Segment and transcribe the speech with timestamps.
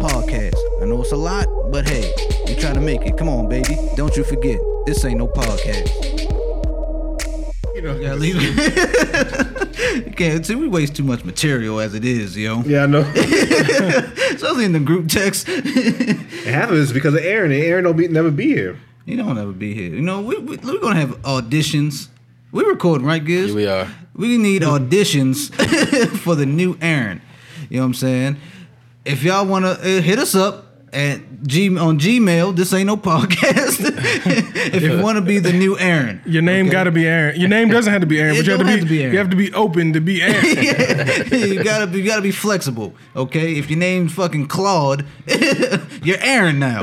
[0.00, 0.56] podcast.
[0.80, 2.12] I know it's a lot, but hey,
[2.46, 3.16] we trying to make it.
[3.16, 3.76] Come on, baby.
[3.96, 5.88] Don't you forget, this ain't no podcast.
[7.74, 9.60] You know, Yeah, leave it.
[10.16, 12.60] can't see we waste too much material as it is, yo.
[12.62, 13.00] Yeah, I know.
[13.14, 15.46] Especially in the group text.
[15.48, 18.78] it happens because of Aaron, and Aaron don't be, never be here.
[19.06, 19.94] he don't ever be here.
[19.94, 22.08] You know, we, we we're gonna have auditions.
[22.52, 23.46] We recording, right, Giz?
[23.46, 23.88] Here we are.
[24.14, 25.54] We need auditions
[26.18, 27.22] for the new Aaron.
[27.70, 28.36] You know what I'm saying?
[29.04, 32.96] If y'all want to uh, hit us up at G on Gmail, this ain't no
[32.98, 33.78] podcast.
[34.74, 37.38] if you want to be the new Aaron, Your name got to be Aaron.
[37.40, 38.88] Your name doesn't have to be Aaron, but you have to don't be, have to
[38.88, 39.12] be Aaron.
[39.12, 40.44] you have to be open to be Aaron.
[40.44, 42.94] you gotta be you gotta be flexible.
[43.16, 45.06] Okay, if your name's fucking Claude,
[46.02, 46.80] you're Aaron now.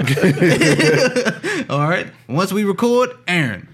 [1.70, 2.08] All right.
[2.28, 3.68] Once we record, Aaron.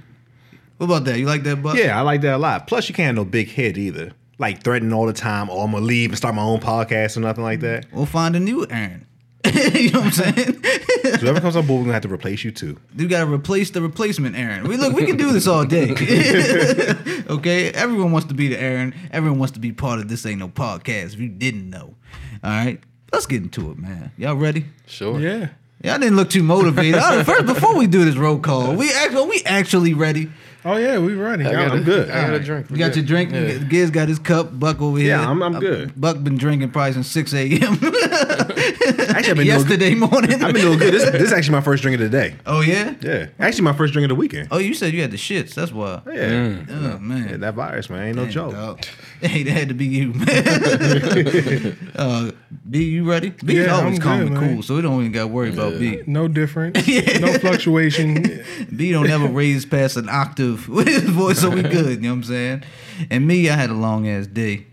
[0.77, 1.19] What about that?
[1.19, 1.77] You like that, Buck?
[1.77, 2.67] Yeah, I like that a lot.
[2.67, 4.11] Plus, you can't have no big head either.
[4.39, 7.19] Like threatening all the time, or I'm gonna leave and start my own podcast or
[7.21, 7.85] nothing like that.
[7.91, 9.05] We'll find a new Aaron.
[9.73, 10.63] you know what I'm saying?
[11.03, 12.77] So whoever comes on board, we're gonna have to replace you too.
[12.95, 14.67] You gotta replace the replacement Aaron.
[14.67, 15.91] We look, we can do this all day.
[17.29, 18.95] okay, everyone wants to be the Aaron.
[19.11, 20.25] Everyone wants to be part of this.
[20.25, 21.13] Ain't no podcast.
[21.13, 21.95] If you didn't know,
[22.41, 22.79] all right,
[23.11, 24.11] let's get into it, man.
[24.17, 24.65] Y'all ready?
[24.87, 25.19] Sure.
[25.19, 25.49] yeah.
[25.83, 26.95] Y'all didn't look too motivated.
[26.95, 30.31] All right, First, before we do this roll call, we actually we actually ready.
[30.65, 31.45] Oh yeah, we ready.
[31.45, 32.09] I got I'm good.
[32.09, 32.69] I got a drink.
[32.69, 33.31] You got your drink.
[33.33, 33.57] Yeah.
[33.57, 34.57] Giz got his cup.
[34.57, 35.09] Buck over here.
[35.17, 35.99] Yeah, I'm- I'm Uh, good.
[35.99, 37.59] Buck been drinking probably since six a.m.
[37.81, 39.45] Actually, I've been doing good.
[39.45, 40.43] yesterday morning.
[40.43, 40.93] I've been doing good.
[40.93, 42.35] This, this is actually my first drink of the day.
[42.45, 42.95] oh yeah.
[43.01, 44.47] Yeah, actually my first drink of the weekend.
[44.51, 45.53] Oh, you said you had the shits.
[45.53, 46.01] That's why.
[46.07, 47.29] Yeah, Oh man.
[47.29, 48.53] Yeah, that virus, man, ain't no joke.
[48.53, 48.85] dog.
[49.33, 51.91] Hey, that had to be you, man.
[51.95, 52.31] uh,
[52.69, 53.29] B, you ready?
[53.29, 54.53] B Yeah, always I'm calm good, and man.
[54.55, 56.01] cool, so we don't even got to worry about B.
[56.05, 56.77] No different.
[57.21, 58.43] No fluctuation.
[58.75, 62.01] B don't ever raise past an octave with his voice, so we good.
[62.03, 62.63] You know what I'm saying?
[63.09, 64.67] And me, I had a long ass day,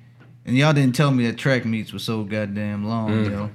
[0.44, 3.50] and y'all didn't tell me that track meets were so goddamn long, yo.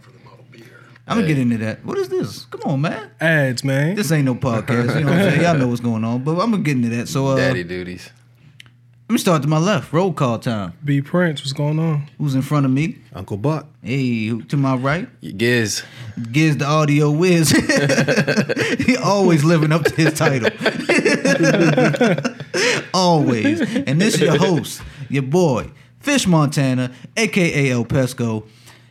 [1.08, 1.86] I'm gonna get into that.
[1.86, 2.46] What is this?
[2.46, 3.12] Come on, man.
[3.20, 3.96] Ads, man.
[3.96, 4.96] This ain't no podcast.
[4.98, 5.42] You know what I'm saying?
[5.42, 7.08] Y'all know what's going on, but I'm gonna get into that.
[7.08, 8.10] So, uh, Daddy duties.
[9.08, 9.94] Let me start to my left.
[9.94, 10.74] Roll call time.
[10.84, 12.10] B Prince, what's going on?
[12.18, 12.98] Who's in front of me?
[13.14, 13.68] Uncle Buck.
[13.84, 15.08] Hey, who- to my right.
[15.38, 15.84] Giz.
[16.32, 17.52] Giz the audio whiz.
[18.86, 20.50] he always living up to his title.
[22.96, 23.62] always.
[23.62, 28.48] And this is your host, your boy, Fish Montana, aka El Pesco.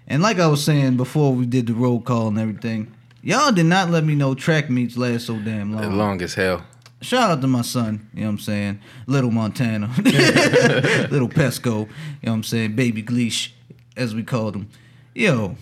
[0.07, 2.93] And like I was saying before we did the roll call and everything,
[3.23, 5.99] y'all did not let me know track meets last so damn long.
[5.99, 6.65] Long as hell.
[7.05, 8.81] Shout out to my son, you know what I'm saying?
[9.07, 9.89] Little Montana.
[9.99, 11.87] Little Pesco, you know
[12.23, 12.77] what I'm saying?
[12.77, 13.51] Baby Gleesh,
[13.95, 14.71] as we called him.
[15.15, 15.57] Yo,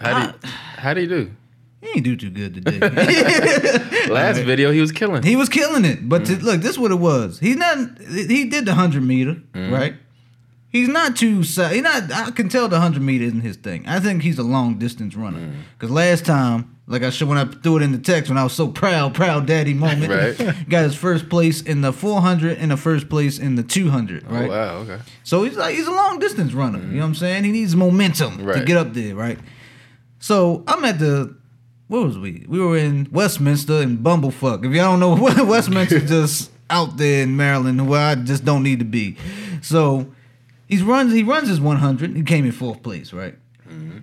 [0.00, 1.30] How do how do you do?
[1.82, 2.78] he ain't do too good today.
[4.08, 5.22] Last video he was killing.
[5.22, 6.08] He was killing it.
[6.08, 7.38] But to, look, this is what it was.
[7.38, 7.98] He's not.
[7.98, 9.70] He did the hundred meter, mm.
[9.70, 9.94] right?
[10.70, 11.44] He's not too.
[11.44, 12.10] si- He not.
[12.10, 13.84] I can tell the hundred meter isn't his thing.
[13.86, 15.40] I think he's a long distance runner.
[15.40, 15.54] Mm.
[15.78, 18.44] Because last time, like I should when I threw it in the text when I
[18.44, 20.10] was so proud, proud daddy moment.
[20.38, 20.68] Right.
[20.68, 23.90] got his first place in the four hundred and the first place in the two
[23.90, 24.24] hundred.
[24.28, 24.50] Oh Right.
[24.50, 24.98] wow, okay.
[25.22, 26.78] So he's like he's a long distance runner.
[26.80, 27.44] You know what I'm saying?
[27.44, 29.38] He needs momentum to get up there, right?
[30.18, 31.34] So I'm at the
[31.88, 32.44] where was we?
[32.48, 34.64] We were in Westminster and Bumblefuck.
[34.64, 38.78] If y'all don't know, Westminster just out there in Maryland where I just don't need
[38.78, 39.16] to be.
[39.62, 40.10] So
[40.66, 42.16] he's runs he runs his 100.
[42.16, 43.36] He came in fourth place, right?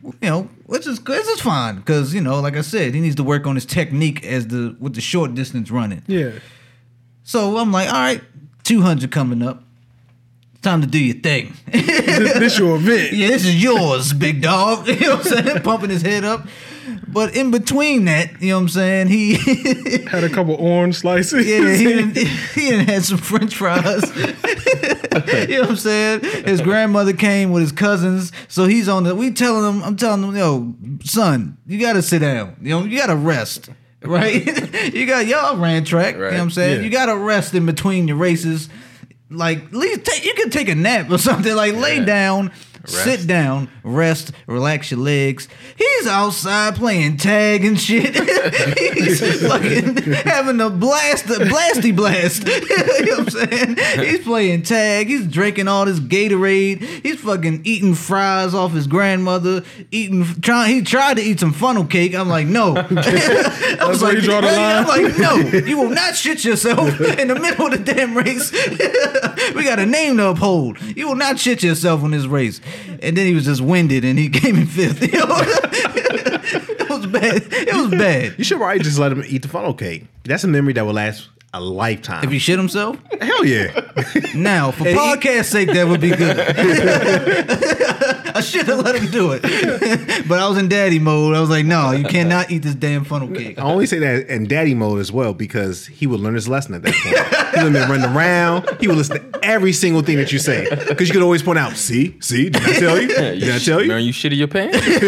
[0.03, 3.15] You know, which is this is fine because you know, like I said, he needs
[3.15, 6.03] to work on his technique as the with the short distance running.
[6.07, 6.31] Yeah.
[7.23, 8.21] So I'm like, all right,
[8.63, 9.63] 200 coming up.
[10.61, 11.53] Time to do your thing.
[11.71, 13.13] This, this your event.
[13.13, 14.87] Yeah, this is yours, big dog.
[14.87, 15.61] You know what I'm saying?
[15.63, 16.45] Pumping his head up.
[17.07, 19.07] But in between that, you know what I'm saying?
[19.07, 19.35] He
[20.07, 21.45] Had a couple orange slices.
[21.47, 22.13] Yeah, he done,
[22.55, 24.03] he done had some French fries.
[24.15, 26.21] you know what I'm saying?
[26.45, 29.15] His grandmother came with his cousins, so he's on the.
[29.15, 32.55] We telling him, I'm telling him, yo, son, you gotta sit down.
[32.61, 33.69] You know, you gotta rest,
[34.03, 34.45] right?
[34.93, 36.15] you got y'all ran track.
[36.15, 36.77] You know what I'm saying?
[36.77, 36.83] Yeah.
[36.83, 38.69] You gotta rest in between your races.
[39.29, 41.55] Like, at least take, you can take a nap or something.
[41.55, 42.51] Like, lay Yeah.
[42.85, 45.47] Sit down, rest, relax your legs.
[45.77, 48.15] He's outside playing tag and shit.
[48.95, 52.47] He's fucking having a blast, a blasty blast.
[52.47, 54.05] you know what I'm saying?
[54.07, 55.07] He's playing tag.
[55.07, 56.81] He's drinking all this Gatorade.
[56.81, 59.63] He's fucking eating fries off his grandmother.
[59.91, 60.73] Eating, trying.
[60.73, 62.15] He tried to eat some funnel cake.
[62.15, 62.75] I'm like, no.
[62.77, 67.27] I was where you draw the I'm like, no, you will not shit yourself in
[67.27, 68.51] the middle of the damn race.
[69.53, 70.81] we got a name to uphold.
[70.81, 72.59] You will not shit yourself on this race.
[73.01, 74.99] And then he was just winded and he came in fifth.
[75.01, 77.43] It was bad.
[77.51, 78.35] It was bad.
[78.37, 80.05] You should probably just let him eat the funnel cake.
[80.23, 82.23] That's a memory that will last a lifetime.
[82.23, 83.73] If he shit himself, Hell yeah.
[84.35, 86.37] now for podcast sake, that would be good.
[88.35, 89.41] I should have let him do it,
[90.27, 91.35] but I was in daddy mode.
[91.35, 93.59] I was like, no, you cannot eat this damn funnel cake.
[93.59, 96.73] I only say that in daddy mode as well because he would learn his lesson
[96.75, 97.15] at that point.
[97.57, 98.69] he would have been running around.
[98.79, 101.59] He would listen to every single thing that you say because you could always point
[101.59, 103.07] out, see, see, did I tell you?
[103.07, 103.89] Did I tell you?
[103.89, 104.77] Learn you shit in your pants.
[104.79, 104.91] Told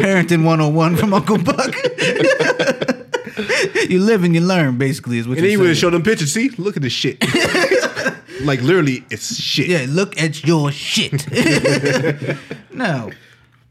[0.00, 0.04] you.
[0.06, 1.74] Parenting 101 from Uncle Buck.
[3.88, 5.92] you live and you learn, basically, is what And then you're would have saying.
[5.92, 6.32] them pictures.
[6.32, 7.20] See, look at this shit.
[8.42, 9.68] like literally, it's shit.
[9.68, 11.26] Yeah, look at your shit.
[12.72, 13.10] now,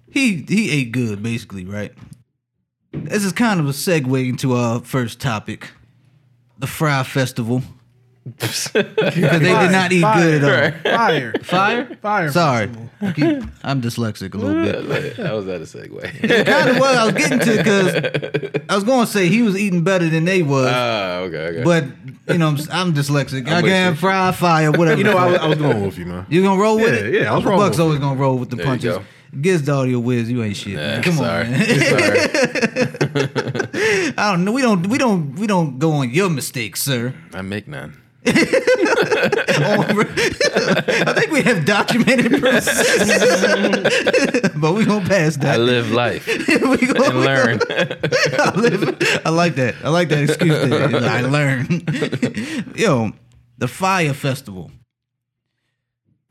[0.10, 1.94] he he ate good, basically, right?
[2.92, 5.72] This is kind of a segue into our first topic,
[6.60, 7.64] the Fry Festival.
[8.24, 10.92] Because they did not eat good at all.
[10.98, 11.34] Fire.
[11.42, 11.96] Fire?
[12.02, 12.32] Fire.
[12.32, 12.70] Sorry.
[13.02, 15.16] I keep- I'm dyslexic a little bit.
[15.18, 16.46] That was that a segue.
[16.46, 19.58] kind of what I was getting to because I was going to say he was
[19.58, 20.68] eating better than they was.
[20.70, 21.64] Ah, okay, okay.
[21.64, 21.86] but,
[22.32, 23.48] you know, I'm, I'm dyslexic.
[23.50, 24.02] I with can't you.
[24.02, 25.00] fire, fire, whatever.
[25.00, 26.28] You know, I was, I was going with you, man.
[26.30, 27.14] You gonna roll with Yeah, it?
[27.14, 28.98] yeah, I was Uncle rolling Buck's with always gonna roll with the There you punches.
[28.98, 29.04] go.
[29.42, 30.76] Giz the audio whiz, you ain't shit.
[30.76, 30.98] man.
[30.98, 31.46] Yeah, Come sorry.
[31.46, 31.66] on, man.
[31.66, 32.20] sorry.
[34.18, 34.52] I don't know.
[34.52, 34.86] We don't.
[34.88, 35.36] We don't.
[35.36, 37.14] We don't go on your mistakes, sir.
[37.34, 37.98] I make none.
[38.26, 38.34] I
[41.16, 42.66] think we have documented proof,
[44.62, 45.56] but we gonna pass that.
[45.56, 47.60] I live life we gonna, and learn.
[47.68, 49.74] I, live, I like that.
[49.84, 50.70] I like that excuse.
[50.70, 51.04] There.
[51.04, 52.78] I learned.
[52.78, 53.12] Yo,
[53.58, 54.72] the Fire Festival.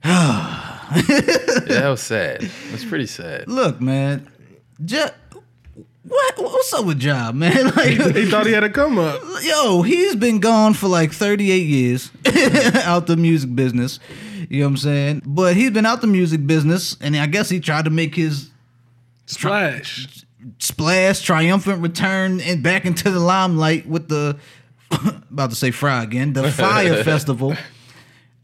[0.92, 2.40] Yeah, that was sad.
[2.70, 3.46] That's pretty sad.
[3.46, 4.28] Look, man.
[4.84, 5.10] Ja,
[6.06, 6.38] what?
[6.38, 7.66] What's up with Job, man?
[7.76, 9.20] Like, He thought he had a come up.
[9.42, 12.10] yo, he's been gone for like 38 years
[12.84, 13.98] out the music business.
[14.48, 15.22] You know what I'm saying?
[15.26, 18.50] But he's been out the music business, and I guess he tried to make his
[19.26, 20.24] Splash.
[20.58, 24.36] splash, triumphant return and back into the limelight with the
[25.30, 27.54] about to say fry again, the Fire Festival.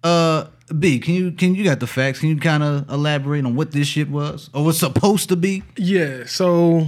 [0.04, 0.44] Uh,
[0.78, 2.20] B, can you can you got the facts?
[2.20, 5.64] Can you kind of elaborate on what this shit was or was supposed to be?
[5.76, 6.24] Yeah.
[6.26, 6.86] So,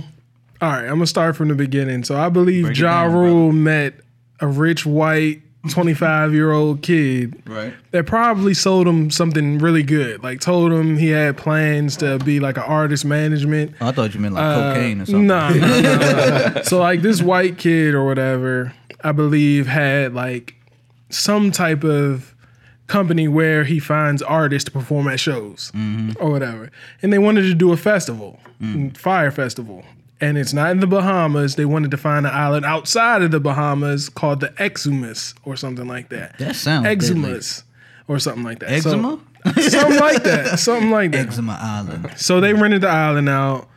[0.61, 2.05] all right, I'm gonna start from the beginning.
[2.05, 3.95] So I believe Break it Ja down, Rule met
[4.41, 7.75] a rich white 25 year old kid Right.
[7.91, 10.23] that probably sold him something really good.
[10.23, 13.75] Like told him he had plans to be like an artist management.
[13.81, 15.27] I thought you meant like uh, cocaine or something.
[15.27, 16.63] No, no, no, no.
[16.63, 18.73] so like this white kid or whatever,
[19.03, 20.55] I believe had like
[21.11, 22.35] some type of
[22.87, 26.13] company where he finds artists to perform at shows mm-hmm.
[26.21, 26.71] or whatever,
[27.03, 28.97] and they wanted to do a festival, mm.
[28.97, 29.85] fire festival.
[30.21, 31.55] And it's not in the Bahamas.
[31.55, 35.87] They wanted to find an island outside of the Bahamas called the Exumas or something
[35.87, 36.37] like that.
[36.39, 36.97] That sounds deadly.
[36.97, 37.63] Exumus
[38.09, 38.83] or something like that.
[38.83, 40.59] So- something like that.
[40.59, 41.29] Something like that.
[41.29, 42.11] Eczema Island.
[42.17, 43.69] So they rented the island out,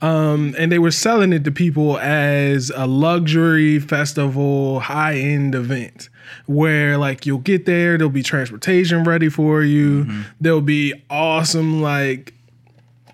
[0.00, 6.08] um, and they were selling it to people as a luxury festival, high end event.
[6.46, 10.06] Where like you'll get there, there'll be transportation ready for you.
[10.40, 12.32] There'll be awesome like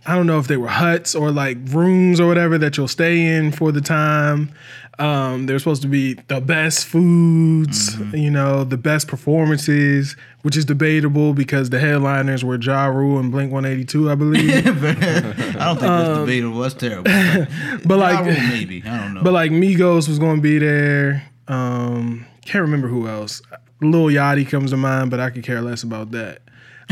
[0.06, 3.24] I don't know if they were huts or like rooms or whatever that you'll stay
[3.36, 4.50] in for the time.
[4.98, 10.64] Um, they're supposed to be the best foods, you know, the best performances, which is
[10.64, 14.66] debatable because the headliners were Ja Rule and Blink 182, I believe.
[14.66, 16.60] I don't think that's debatable.
[16.60, 17.02] That's terrible.
[17.84, 18.84] but Ja like, Rule, maybe.
[18.86, 19.22] I don't know.
[19.22, 21.28] but like Migos was going to be there.
[21.48, 23.42] Um, can't remember who else.
[23.80, 26.42] Lil Yachty comes to mind, but I could care less about that.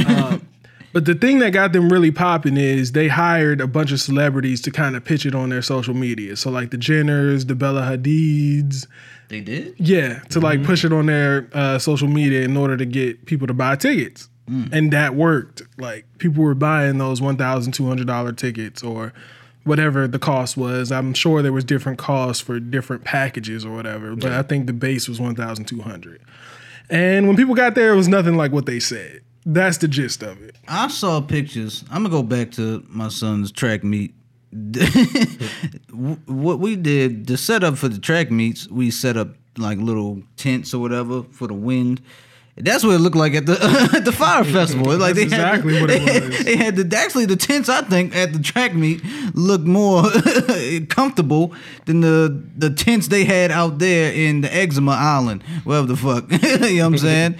[0.06, 0.46] Um,
[0.92, 4.60] but the thing that got them really popping is they hired a bunch of celebrities
[4.62, 6.36] to kind of pitch it on their social media.
[6.36, 8.86] So like the Jenners, the Bella Hadids,
[9.28, 9.74] they did?
[9.78, 13.46] yeah, to like push it on their uh, social media in order to get people
[13.46, 14.28] to buy tickets.
[14.70, 15.62] And that worked.
[15.78, 19.14] Like people were buying those one thousand two hundred dollar tickets or
[19.64, 20.92] whatever the cost was.
[20.92, 24.74] I'm sure there was different costs for different packages or whatever, but I think the
[24.74, 26.20] base was one thousand two hundred.
[26.90, 29.22] And when people got there, it was nothing like what they said.
[29.44, 30.56] That's the gist of it.
[30.68, 31.84] I saw pictures.
[31.90, 34.14] I'm gonna go back to my son's track meet.
[36.26, 40.72] what we did, the setup for the track meets, we set up like little tents
[40.74, 42.00] or whatever for the wind,
[42.56, 43.52] That's what it looked like at the
[43.94, 44.86] at the fire festival.
[44.96, 46.44] Like That's they had, exactly what it had- was.
[46.44, 47.68] They had the actually the tents.
[47.68, 49.02] I think at the track meet
[49.34, 50.04] looked more
[50.88, 51.54] comfortable
[51.86, 56.30] than the the tents they had out there in the Eczema Island, whatever the fuck.
[56.30, 56.38] you
[56.78, 57.34] know what I'm saying?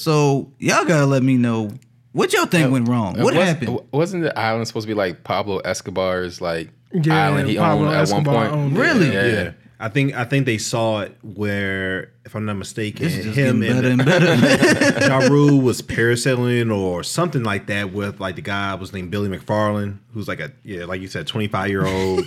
[0.00, 1.70] So y'all gotta let me know
[2.12, 3.20] what y'all think went wrong.
[3.20, 3.80] What Was- happened?
[3.92, 7.96] Wasn't the island supposed to be like Pablo Escobar's like Yeah, island he Pablo owned
[7.96, 8.76] at one point?
[8.78, 9.12] Really?
[9.12, 9.26] Yeah.
[9.26, 9.52] Yeah.
[9.78, 13.38] I think I think they saw it where, if I'm not mistaken, This is just
[13.38, 15.06] him and better and better.
[15.06, 19.28] Ja Rule was parasailing or something like that with like the guy was named Billy
[19.28, 22.24] McFarland, who's like a yeah, like you said, 25 year old,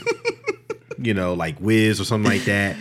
[0.97, 2.75] you know, like whiz or something like that.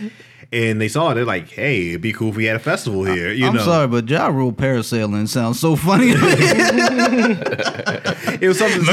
[0.53, 3.03] And they saw it, they're like, hey, it'd be cool if we had a festival
[3.05, 3.31] here.
[3.31, 6.09] You I'm know, sorry, but Ja Rule parasailing sounds so funny.
[8.39, 8.83] it was something.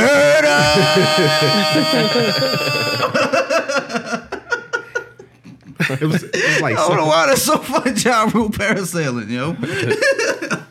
[5.91, 7.93] It was, it was like I don't know why that's so funny.
[8.01, 9.55] Ja Rule parasailing, yo.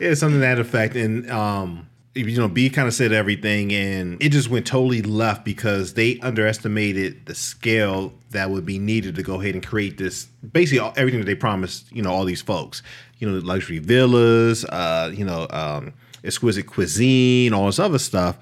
[0.00, 0.96] yeah, something to that effect.
[0.96, 5.44] And um, you know, B kind of said everything, and it just went totally left
[5.44, 10.26] because they underestimated the scale that would be needed to go ahead and create this.
[10.52, 12.82] Basically, all, everything that they promised, you know, all these folks,
[13.18, 15.92] you know, luxury villas, uh, you know, um,
[16.24, 18.38] exquisite cuisine, all this other stuff.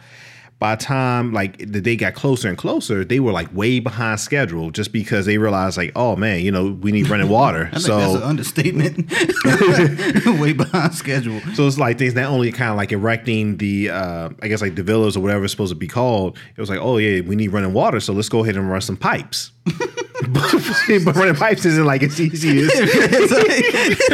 [0.58, 4.18] By the time like the day got closer and closer, they were like way behind
[4.18, 7.70] schedule just because they realized like, oh man, you know, we need running water.
[7.78, 9.10] So that's an understatement.
[10.40, 11.40] Way behind schedule.
[11.54, 14.74] So it's like things not only kind of like erecting the, uh, I guess like
[14.74, 16.36] the villas or whatever it's supposed to be called.
[16.56, 18.80] It was like, oh yeah, we need running water, so let's go ahead and run
[18.80, 19.52] some pipes.
[21.04, 22.68] but, running pipes isn't like it's easy as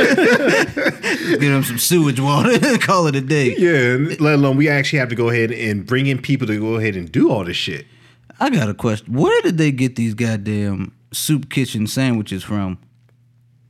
[1.30, 2.58] Get them some sewage water.
[2.78, 3.54] Call it a day.
[3.56, 4.14] yeah.
[4.20, 6.94] Let alone we actually have to go ahead and bring in people to go ahead
[6.94, 7.86] and do all this shit.
[8.38, 9.14] I got a question.
[9.14, 12.78] Where did they get these goddamn soup kitchen sandwiches from?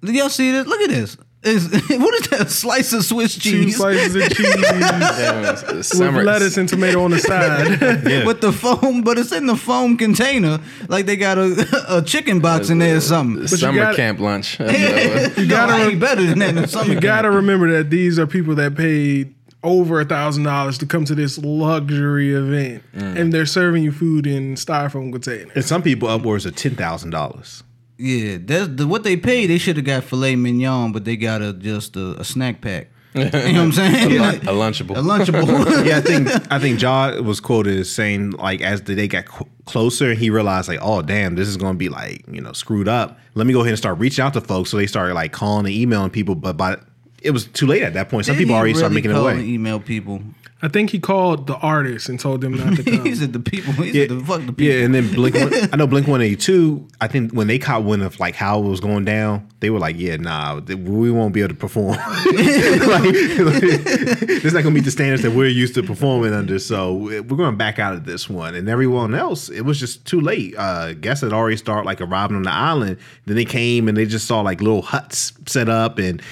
[0.02, 0.66] Did y'all see this?
[0.66, 1.16] Look at this.
[1.44, 2.50] Is, what is that?
[2.50, 3.42] Slice of Swiss cheese.
[3.52, 7.80] Two cheese slices of cheese Damn, it's- it's with lettuce and tomato on the side.
[8.08, 8.24] Yeah.
[8.24, 10.58] with the foam, but it's in the foam container.
[10.88, 13.42] Like they got a, a chicken box in there or uh, something.
[13.42, 14.58] you summer gotta- camp lunch.
[14.60, 16.56] you gotta gotta rem- better than that.
[16.56, 20.76] In summer you gotta remember that these are people that paid over a thousand dollars
[20.78, 23.18] to come to this luxury event, mm.
[23.18, 25.52] and they're serving you food in styrofoam containers.
[25.54, 27.62] And some people upwards of ten thousand dollars.
[28.04, 29.46] Yeah, that's the, what they paid.
[29.46, 32.88] They should have got filet mignon, but they got a just a, a snack pack.
[33.14, 34.12] You know what I'm saying?
[34.12, 34.96] a, Like, lun- a lunchable.
[34.96, 35.86] a lunchable.
[35.86, 39.26] yeah, I think I think Ja was quoted as saying like as the day got
[39.26, 42.88] qu- closer, he realized like, oh damn, this is gonna be like you know screwed
[42.88, 43.18] up.
[43.34, 44.70] Let me go ahead and start reaching out to folks.
[44.70, 46.76] So they started like calling and emailing people, but by
[47.22, 48.26] it was too late at that point.
[48.26, 49.48] Some Did people he already started making it call and away.
[49.48, 50.20] Email people.
[50.62, 53.04] I think he called the artists and told them not to come.
[53.04, 53.72] he said the people.
[53.74, 54.64] He Yeah, said the fuck the people.
[54.64, 55.36] yeah, and then Blink.
[55.72, 56.88] I know Blink One Eighty Two.
[57.02, 59.78] I think when they caught wind of like how it was going down, they were
[59.78, 61.88] like, "Yeah, nah, we won't be able to perform.
[61.98, 66.58] like, it's not gonna meet the standards that we're used to performing under.
[66.58, 70.04] So we're going to back out of this one." And everyone else, it was just
[70.06, 70.54] too late.
[70.56, 72.98] Uh, guests had already started like arriving on the island.
[73.26, 76.22] Then they came and they just saw like little huts set up and.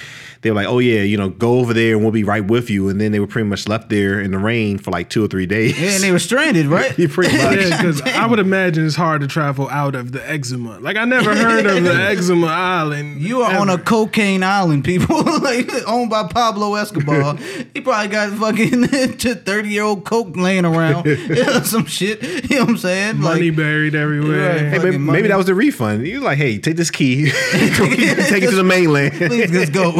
[0.43, 2.69] They were like, "Oh yeah, you know, go over there and we'll be right with
[2.69, 5.23] you." And then they were pretty much left there in the rain for like two
[5.23, 5.79] or three days.
[5.79, 6.93] Yeah, and they were stranded, right?
[7.03, 7.57] Yeah, pretty much.
[7.59, 10.79] Yeah, because I would imagine it's hard to travel out of the eczema.
[10.79, 13.21] Like I never heard of the eczema island.
[13.21, 15.23] You are on a cocaine island, people.
[15.23, 17.37] like owned by Pablo Escobar.
[17.73, 21.05] he probably got fucking thirty year old coke laying around,
[21.65, 22.21] some shit.
[22.21, 23.17] You know what I'm saying?
[23.17, 24.53] money Like, buried everywhere.
[24.53, 24.59] Right.
[24.73, 25.17] Hey, maybe, money.
[25.19, 26.05] maybe that was the refund.
[26.05, 29.13] You was like, hey, take this key, take it to the mainland.
[29.13, 29.91] please just go.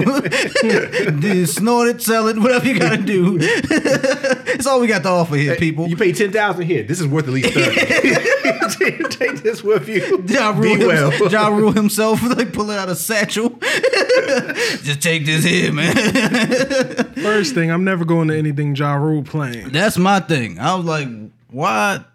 [1.19, 3.39] Do- Snort it, sell it, whatever you gotta do.
[4.53, 5.87] It's all we got to offer here, people.
[5.87, 6.83] You pay ten thousand here.
[6.83, 7.75] This is worth at least thirty.
[8.75, 10.23] take, take this with you.
[10.27, 11.09] Ja Be Rule, well.
[11.11, 13.49] him, ja Rule himself, like pulling out a satchel.
[14.83, 15.95] Just take this here, man.
[17.15, 19.69] First thing, I'm never going to anything Ja Rule playing.
[19.69, 20.59] That's my thing.
[20.59, 21.07] I was like,
[21.49, 22.05] why?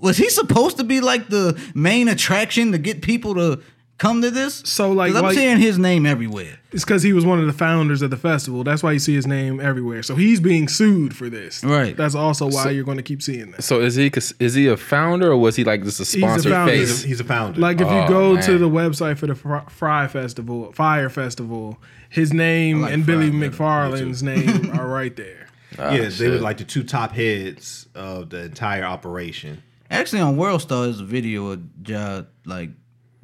[0.00, 3.62] Was he supposed to be like the main attraction to get people to
[3.98, 4.62] come to this?
[4.64, 6.58] So, like, I'm like- seeing his name everywhere.
[6.72, 8.64] It's because he was one of the founders of the festival.
[8.64, 10.02] That's why you see his name everywhere.
[10.02, 11.62] So he's being sued for this.
[11.62, 11.96] Right.
[11.96, 13.62] That's also why you're going to keep seeing that.
[13.62, 14.10] so is he
[14.40, 16.72] is he a founder or was he like just a a sponsored founder.
[16.72, 16.88] face?
[16.88, 17.60] He's a, he's a founder.
[17.60, 21.78] Like if you Oh, go to the website for the Fry Fry Festival, Fire Festival,
[22.10, 25.46] his name like and Billy Fry, yeah, McFarland's name are right there.
[25.78, 29.62] Ah, yeah, they were like the two top heads of the entire operation.
[29.90, 32.70] Actually, on World Star, there's a video of Ja like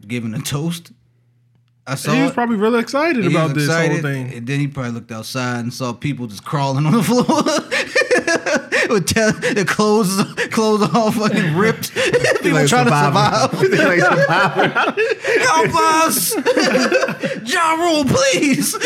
[0.07, 0.93] giving a toast.
[1.87, 2.13] I saw.
[2.13, 2.35] he was it.
[2.35, 4.33] probably really excited He about this whole thing.
[4.33, 7.25] And then he probably looked outside and saw people just crawling on the floor.
[8.95, 11.93] with te- the clothes clothes all fucking ripped.
[11.95, 13.57] People Like trying survivor.
[13.57, 13.89] to survive.
[13.89, 14.69] Like survivor.
[15.41, 16.35] Help us,
[17.51, 18.77] Ja Rule, please.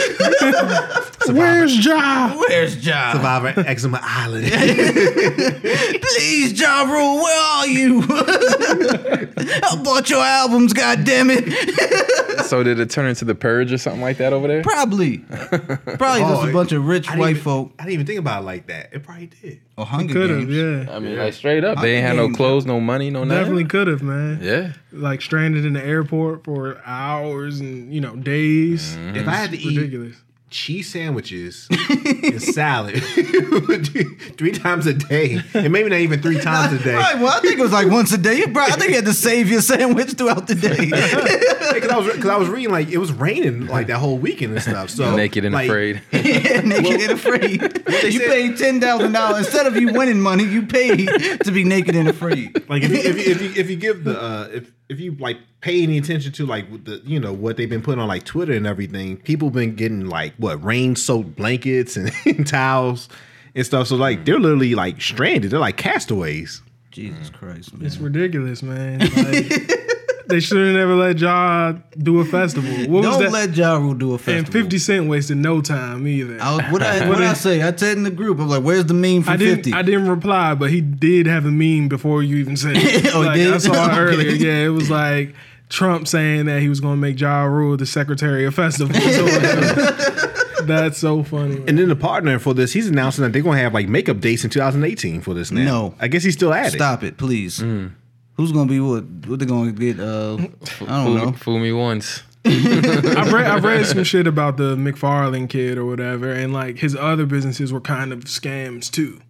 [1.27, 2.35] Where's Ja?
[2.37, 3.13] Where's Ja?
[3.13, 4.45] Survivor Eczema Island.
[6.05, 8.03] Please, Ja Rule, where are you?
[8.09, 12.45] I bought your albums, God damn it.
[12.47, 14.63] So did it turn into the purge or something like that over there?
[14.63, 18.19] Probably, probably just Oh, a bunch of rich white even- folk I didn't even think
[18.19, 18.91] about it like that.
[18.93, 19.61] It probably did.
[19.77, 20.87] Oh, or Hunger Could have, yeah.
[20.91, 22.37] I mean, like straight up, they ain't had no Games.
[22.37, 23.41] clothes, no money, no nothing.
[23.41, 24.39] Definitely could have, man.
[24.43, 24.73] Yeah.
[24.93, 28.97] Like stranded in the airport for hours and you know days.
[28.97, 29.17] Mm-hmm.
[29.17, 30.17] If I had to eat Ridiculous.
[30.55, 33.03] Cheese sandwiches and salad
[34.37, 37.41] three times a day, and maybe not even three times a day, Right, well, I
[37.41, 38.37] think it was like once a day.
[38.39, 40.87] You probably, I think you had to save your sandwich throughout the day.
[41.75, 44.53] because I was because I was reading like it was raining like that whole weekend
[44.53, 44.91] and stuff.
[44.91, 46.01] So Naked and like, afraid.
[46.13, 47.61] naked and afraid.
[48.05, 50.45] you said- paid ten thousand dollars instead of you winning money.
[50.45, 51.09] You paid
[51.43, 52.69] to be naked and afraid.
[52.69, 55.17] Like if you, if you, if you, if you give the uh, if if you
[55.19, 58.25] like pay any attention to like the you know what they've been putting on like
[58.25, 63.09] Twitter and everything, people been getting like what rain soaked blankets and, towels
[63.55, 63.89] and stuff.
[63.89, 65.51] So like they're literally like stranded.
[65.51, 66.63] They're like castaways.
[66.91, 67.87] Jesus Christ, man.
[67.87, 69.01] It's ridiculous, man.
[69.17, 69.91] Like,
[70.27, 72.71] they should have never let Ja do a festival.
[72.93, 73.33] What Don't that?
[73.33, 74.39] let Ja Rule do a festival.
[74.39, 76.39] and Fifty Cent wasted no time either.
[76.41, 77.63] I was, what I what I say?
[77.63, 79.57] I said in the group, I'm like, "Where's the meme for I didn't.
[79.57, 79.73] 50?
[79.75, 83.07] I didn't reply, but he did have a meme before you even said it.
[83.15, 83.53] Oh, he like, did?
[83.55, 83.99] I saw it Okay.
[84.01, 84.31] earlier.
[84.31, 85.35] Yeah, it was like
[85.69, 88.97] Trump saying that he was going to make Ja Rule the Secretary of Festivals.
[90.65, 91.57] That's so funny.
[91.59, 91.69] man.
[91.69, 94.45] And then the partner for this, he's announcing that they're gonna have like makeup dates
[94.45, 95.65] in 2018 for this now.
[95.65, 95.95] No.
[96.01, 96.77] I guess he's still at it.
[96.77, 97.59] Stop it, please.
[97.59, 97.93] Mm.
[98.37, 99.05] Who's gonna be what?
[99.27, 100.01] What they gonna get?
[100.01, 101.33] Uh, I don't Fool, know.
[101.33, 102.23] fool me once.
[102.45, 106.95] I've read, I've read some shit about the McFarlane kid or whatever, and like his
[106.97, 109.21] other businesses were kind of scams too.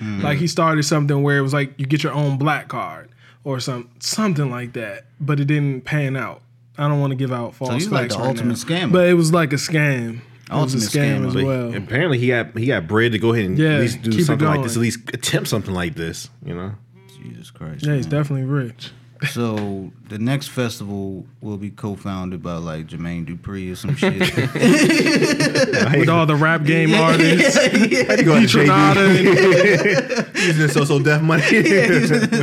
[0.00, 3.10] Like he started something where it was like you get your own black card
[3.42, 6.40] or some something like that, but it didn't pan out.
[6.76, 8.54] I don't want to give out false so he's like facts the right ultimate now.
[8.86, 8.92] scammer.
[8.92, 10.20] but it was like a scam.
[10.50, 11.26] It was a Ultimate scam scammer.
[11.26, 11.74] as well.
[11.74, 14.46] Apparently, he got he got bread to go ahead and Yeah, at least do something
[14.46, 16.30] like this, at least attempt something like this.
[16.44, 16.74] You know,
[17.22, 17.84] Jesus Christ.
[17.86, 18.90] Yeah, he's definitely rich.
[19.30, 24.12] So the next festival will be co-founded by like Jermaine Dupri or some shit.
[25.98, 27.56] With all the rap game artists,
[28.06, 30.18] Had to go out to Tronada JD.
[30.28, 31.42] and using So So Def money.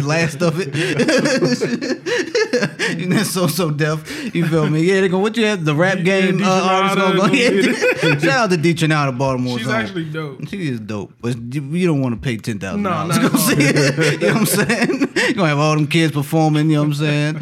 [0.01, 0.75] Last of it.
[2.99, 4.33] you know, So So Def.
[4.35, 4.81] You feel me?
[4.83, 5.19] Yeah, they go.
[5.19, 5.63] What you have?
[5.65, 7.25] The rap game Yeah, uh, artist gonna go.
[7.33, 8.19] Yeah.
[8.19, 9.57] Shout out to D Tronada, Baltimore.
[9.57, 10.47] she's actually dope.
[10.49, 13.37] She is dope, but you, don't want to pay ten thousand No, dollars to go
[13.37, 14.19] see it.
[14.21, 14.99] You know what I'm saying?
[15.15, 16.69] You're gonna have all them kids performing.
[16.69, 17.41] You know what I'm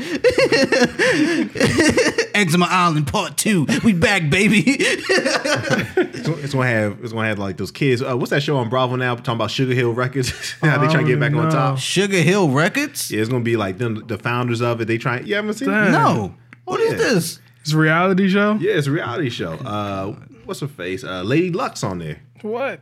[1.53, 2.19] saying?
[2.33, 3.65] Eczema Island Part Two.
[3.83, 4.63] We back, baby.
[4.67, 8.01] It's gonna have it's gonna have like those kids.
[8.01, 9.15] Uh, what's that show on Bravo now?
[9.15, 10.29] Talking about Sugar Hill Records.
[10.61, 11.79] How they trying to get back on top.
[11.79, 13.11] Sugar Hill Records?
[13.11, 14.85] Yeah, it's gonna be like them, the founders of it.
[14.85, 15.19] They try.
[15.19, 15.69] You haven't seen?
[15.69, 15.87] Damn.
[15.87, 15.91] it?
[15.91, 16.35] No.
[16.65, 16.97] What is Yeah.
[16.97, 17.39] this?
[17.61, 18.55] It's a reality show.
[18.55, 19.53] Yeah, it's a reality show.
[19.53, 20.13] Uh,
[20.45, 21.03] what's her face?
[21.03, 22.21] Uh, Lady Lux on there.
[22.41, 22.81] What?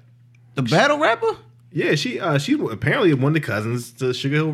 [0.55, 1.37] The battle rapper?
[1.71, 4.51] Yeah, she uh, she apparently one of the cousins to Sugar Hill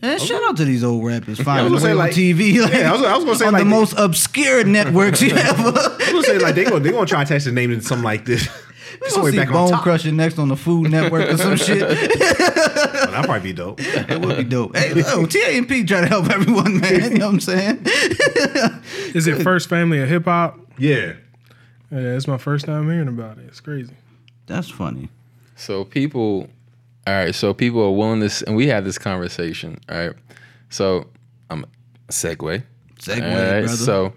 [0.00, 0.20] Eh, Records.
[0.22, 2.62] Man, shout out to these old rappers finding gonna a way say, on TV.
[2.62, 5.30] Like, Yeah, I was, I was gonna say on like the most obscure networks you
[5.30, 5.62] ever.
[5.62, 7.80] I was gonna say like they gonna they gonna try to attach the name to
[7.80, 8.48] something like this.
[9.00, 9.82] Just so Gonna we're see back on Bone top.
[9.82, 11.80] Crusher next on the Food Network or some shit.
[12.18, 13.80] That'd probably be dope.
[13.80, 14.74] It would be dope.
[14.76, 17.12] Hey, oh, TAMP try to help everyone, man.
[17.12, 17.82] You know what I'm saying?
[19.14, 20.58] Is it First Family of Hip Hop?
[20.78, 21.12] Yeah.
[21.92, 23.44] Yeah, it's my first time hearing about it.
[23.48, 23.94] It's crazy.
[24.46, 25.10] That's funny.
[25.54, 26.48] So people,
[27.08, 27.34] all right.
[27.34, 29.78] So people are willing to, and we had this conversation.
[29.88, 30.12] All right.
[30.68, 31.08] So
[31.48, 31.64] I'm
[32.08, 32.62] segue.
[33.00, 33.60] Segue, All right.
[33.62, 33.68] brother.
[33.68, 34.12] So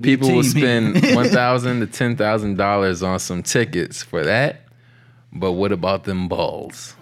[0.00, 4.66] people will spend one thousand to ten thousand dollars on some tickets for that.
[5.32, 6.96] But what about them balls?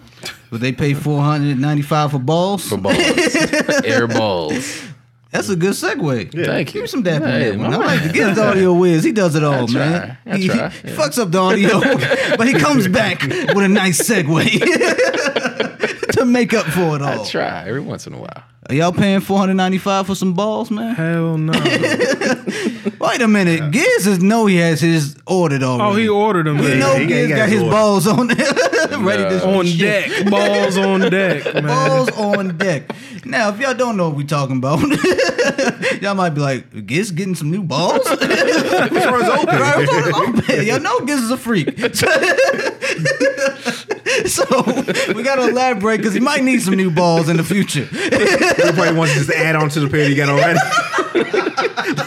[0.51, 2.69] Would they pay 495 for balls?
[2.69, 2.97] For balls,
[3.83, 4.83] air balls.
[5.31, 6.45] That's a good segue.
[6.45, 6.73] Thank you.
[6.73, 7.73] Give me some dap on Hey, one.
[7.73, 9.03] I like to get his audio whiz.
[9.03, 9.79] He does it all, try.
[9.79, 10.17] man.
[10.25, 10.95] I he, try, he yeah.
[10.95, 11.79] fucks up the audio,
[12.37, 14.43] but he comes back with a nice segue
[16.13, 17.07] to make up for it all.
[17.07, 17.25] I all.
[17.25, 18.43] try every once in a while.
[18.69, 20.93] Are y'all paying 495 for some balls, man?
[20.95, 21.51] Hell no.
[22.99, 23.71] Wait a minute.
[23.71, 25.91] Giz is know he has his ordered already.
[25.91, 26.57] oh, he ordered them.
[26.57, 26.79] You man.
[26.79, 27.71] know he Giz got got his his order.
[27.75, 29.59] balls on ready to No.
[29.59, 29.79] on shit.
[29.79, 30.29] deck.
[30.29, 31.63] Balls on deck, man.
[31.65, 32.91] Balls on deck.
[33.25, 34.79] Now, if y'all don't know what we talking about,
[36.01, 37.99] y'all might be like, Giz getting some new balls?
[38.09, 39.51] Which one's open?
[39.61, 40.65] Right, open?
[40.65, 41.77] Y'all know Giz is a freak.
[44.27, 44.43] so
[45.13, 47.87] we got to elaborate because he might need some new balls in the future.
[47.91, 50.59] Everybody wants to just add on to the pair you got already.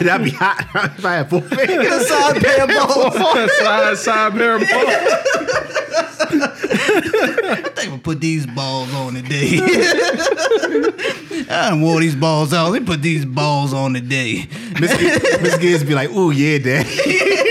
[0.05, 0.67] That'd be hot
[0.99, 1.67] if I had four pairs.
[1.69, 3.15] Get a side pair of balls.
[3.59, 5.84] side, side pair of balls.
[6.43, 9.59] I think I'm gonna put these balls on today.
[11.51, 12.71] I done wore these balls out.
[12.71, 14.49] Let me put these balls on today.
[14.81, 16.87] Miss Gibbs, Miss Gibbs be like, "Ooh, yeah, dad."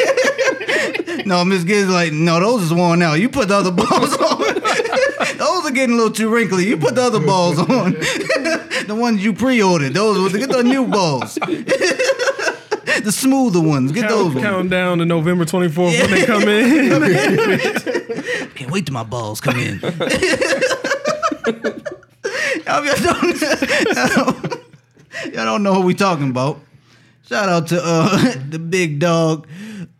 [1.25, 3.13] No, Miss Gibbs like, no, those is worn out.
[3.13, 4.39] You put the other balls on.
[5.37, 6.65] those are getting a little too wrinkly.
[6.67, 7.93] You put the other balls on.
[7.93, 9.93] the ones you pre-ordered.
[9.93, 11.35] Those were get the new balls.
[11.35, 13.93] the smoother ones.
[13.93, 14.45] Get those Count, ones.
[14.45, 16.89] count down to November 24th when they come in.
[18.73, 19.79] Wait till my balls come in.
[19.79, 19.91] y'all,
[22.83, 24.53] y'all don't,
[25.31, 26.59] y'all don't know what we talking about.
[27.27, 29.47] Shout out to uh, the big dog,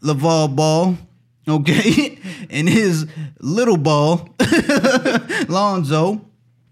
[0.01, 0.97] LaVar Ball,
[1.47, 2.17] okay,
[2.49, 3.05] and his
[3.39, 4.27] little ball,
[5.47, 6.25] Lonzo.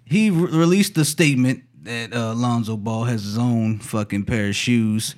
[0.04, 4.56] He re- released a statement that uh, Lonzo Ball has his own fucking pair of
[4.56, 5.14] shoes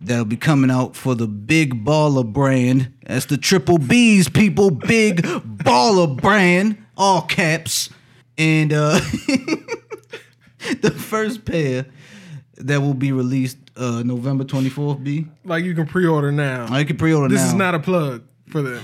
[0.00, 2.92] that'll be coming out for the Big Baller brand.
[3.06, 7.90] That's the Triple B's people, Big Baller brand, all caps.
[8.38, 8.94] And uh,
[10.80, 11.86] the first pair
[12.56, 15.26] that will be released uh, November 24th, B.
[15.44, 16.66] like you can pre-order now.
[16.70, 17.48] I can pre-order this now.
[17.48, 18.82] is not a plug for them.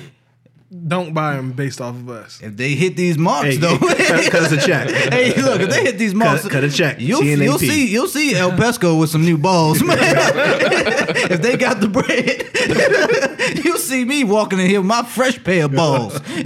[0.88, 2.40] Don't buy them based off of us.
[2.42, 3.78] if they hit these marks, Hey, though.
[3.78, 4.88] cut, cut us a check.
[5.12, 7.00] hey, look, if they hit these marks, cut a check.
[7.00, 9.98] You'll, you'll see, you'll see El Pesco with some new balls, man.
[9.98, 15.64] if they got the bread, you'll see me walking in here with my fresh pair
[15.64, 16.20] of balls.
[16.36, 16.42] you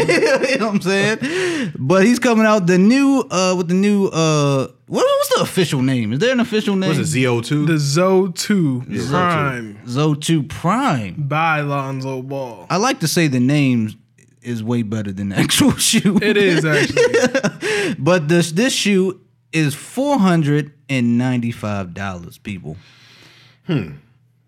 [0.58, 1.72] know what I'm saying?
[1.78, 5.82] But he's coming out the new, uh, with the new, uh, what, what's the official
[5.82, 6.12] name?
[6.12, 6.90] Is there an official name?
[6.96, 7.22] What's it?
[7.22, 7.66] ZO two.
[7.66, 9.08] The Zo 2 Zo 2.
[9.08, 11.14] Prime Zo 2 Prime.
[11.18, 12.66] by Lonzo Ball.
[12.70, 13.94] I like to say the name
[14.42, 16.18] is way better than the actual shoe.
[16.22, 17.94] It is actually.
[17.98, 19.20] But this this shoe
[19.52, 22.76] is four hundred and ninety five dollars, people.
[23.66, 23.94] Hmm.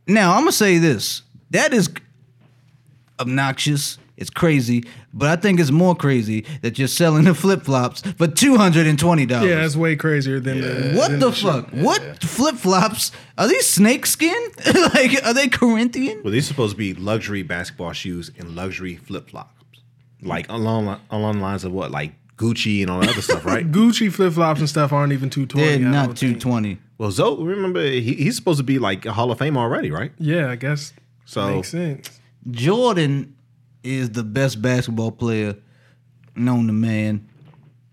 [0.06, 1.22] Now I'm gonna say this.
[1.50, 1.90] That is
[3.20, 3.98] obnoxious.
[4.16, 8.28] It's crazy, but I think it's more crazy that you're selling the flip flops for
[8.28, 9.48] two hundred and twenty dollars.
[9.50, 10.92] yeah, it's way crazier than the.
[10.96, 11.46] What than the shoe.
[11.48, 11.70] fuck?
[11.70, 13.10] What flip flops?
[13.38, 14.40] Are these snake skin?
[14.94, 16.20] like, are they Corinthian?
[16.22, 19.54] Well, these are supposed to be luxury basketball shoes and luxury flip flops,
[20.22, 23.70] like along along the lines of what, like Gucci and all that other stuff, right?
[23.72, 25.66] Gucci flip flops and stuff aren't even 220.
[25.82, 26.40] They're not don't two think.
[26.40, 26.78] twenty.
[26.98, 30.12] Well, Zoe, remember he, he's supposed to be like a Hall of Fame already, right?
[30.18, 30.92] Yeah, I guess.
[31.24, 32.20] So Makes sense.
[32.50, 33.36] Jordan
[33.82, 35.56] is the best basketball player
[36.36, 37.28] known to man.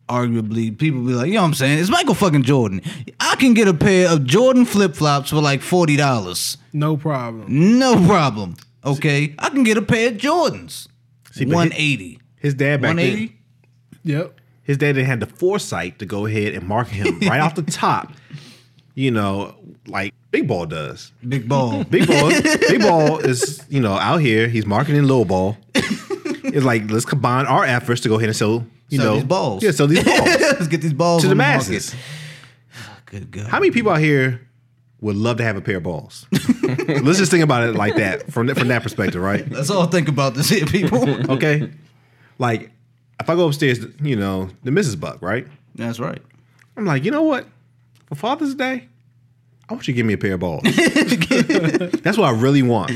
[0.08, 1.78] Arguably, people be like, you know what I'm saying?
[1.80, 2.82] It's Michael fucking Jordan.
[3.20, 6.58] I can get a pair of Jordan flip flops for like forty dollars.
[6.74, 7.46] No problem.
[7.78, 8.56] No problem.
[8.84, 10.88] Okay, I can get a pair of Jordans.
[11.32, 12.19] See, One eighty.
[12.40, 13.36] His dad back One then, eighty.
[14.04, 14.40] Yep.
[14.64, 17.64] his dad didn't have the foresight to go ahead and market him right off the
[17.64, 18.12] top.
[18.96, 19.56] You know,
[19.88, 21.12] like Big Ball does.
[21.28, 21.84] Big ball.
[21.86, 24.48] Big Ball, Big Ball is you know out here.
[24.48, 25.58] He's marketing Little Ball.
[25.74, 29.26] It's like let's combine our efforts to go ahead and sell you Sell know these
[29.26, 29.64] balls.
[29.64, 31.70] Yeah, sell these balls Let's get these balls to the on market.
[31.70, 31.96] masses.
[33.06, 33.48] Good God.
[33.48, 34.42] How many people out here
[35.02, 36.26] would love to have a pair of balls?
[36.32, 39.50] let's just think about it like that from that, from that perspective, right?
[39.50, 41.32] Let's all think about this here, people.
[41.32, 41.72] Okay,
[42.40, 42.72] like
[43.20, 45.00] if I go upstairs, you know, the Mrs.
[45.00, 45.46] Buck, right?
[45.76, 46.22] That's right.
[46.76, 47.46] I'm like, you know what?
[48.08, 48.88] For Father's Day,
[49.70, 50.64] I want you to give me a pair of balls.
[50.64, 52.92] That's what I really want.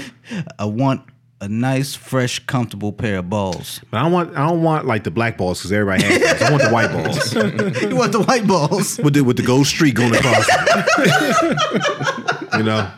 [0.57, 1.03] I want
[1.39, 3.81] a nice, fresh, comfortable pair of balls.
[3.91, 6.41] But I don't want I don't want like the black balls because everybody has those.
[6.41, 7.33] I want the white balls
[7.83, 8.97] you want the white balls?
[8.99, 10.47] with the with the gold streak going across.
[12.57, 12.89] you know.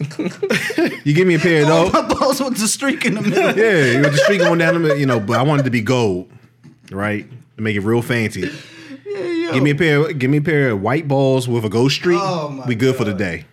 [1.04, 1.92] you give me a pair of those.
[2.30, 3.40] My balls with the streak in the middle.
[3.56, 5.80] Yeah, with the streak going down the middle, you know, but I wanted to be
[5.80, 6.30] gold,
[6.90, 7.26] right?
[7.56, 8.48] To make it real fancy.
[9.06, 9.52] Yeah, yeah.
[9.52, 10.12] Give me a pair.
[10.12, 12.20] Give me a pair of white balls with a gold streak.
[12.20, 13.44] Oh, my we good for the day.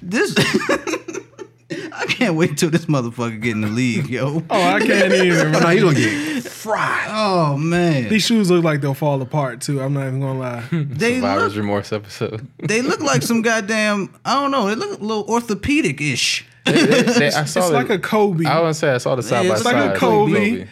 [0.00, 0.34] This
[1.94, 4.42] I can't wait till this motherfucker get in the league, yo.
[4.50, 5.52] Oh, I can't even.
[5.52, 7.08] No, he's gonna get fried.
[7.10, 8.08] Oh man.
[8.08, 9.80] These shoes look like they'll fall apart too.
[9.80, 10.64] I'm not even gonna lie.
[10.72, 12.46] They Survivor's look, remorse episode.
[12.58, 16.46] they look like some goddamn I don't know, they look a little orthopedic ish.
[16.64, 19.14] They- they- they- I saw It's the- like a Kobe I wouldn't say I saw
[19.16, 19.74] the side by it's side.
[19.74, 20.66] It's like a Kobe.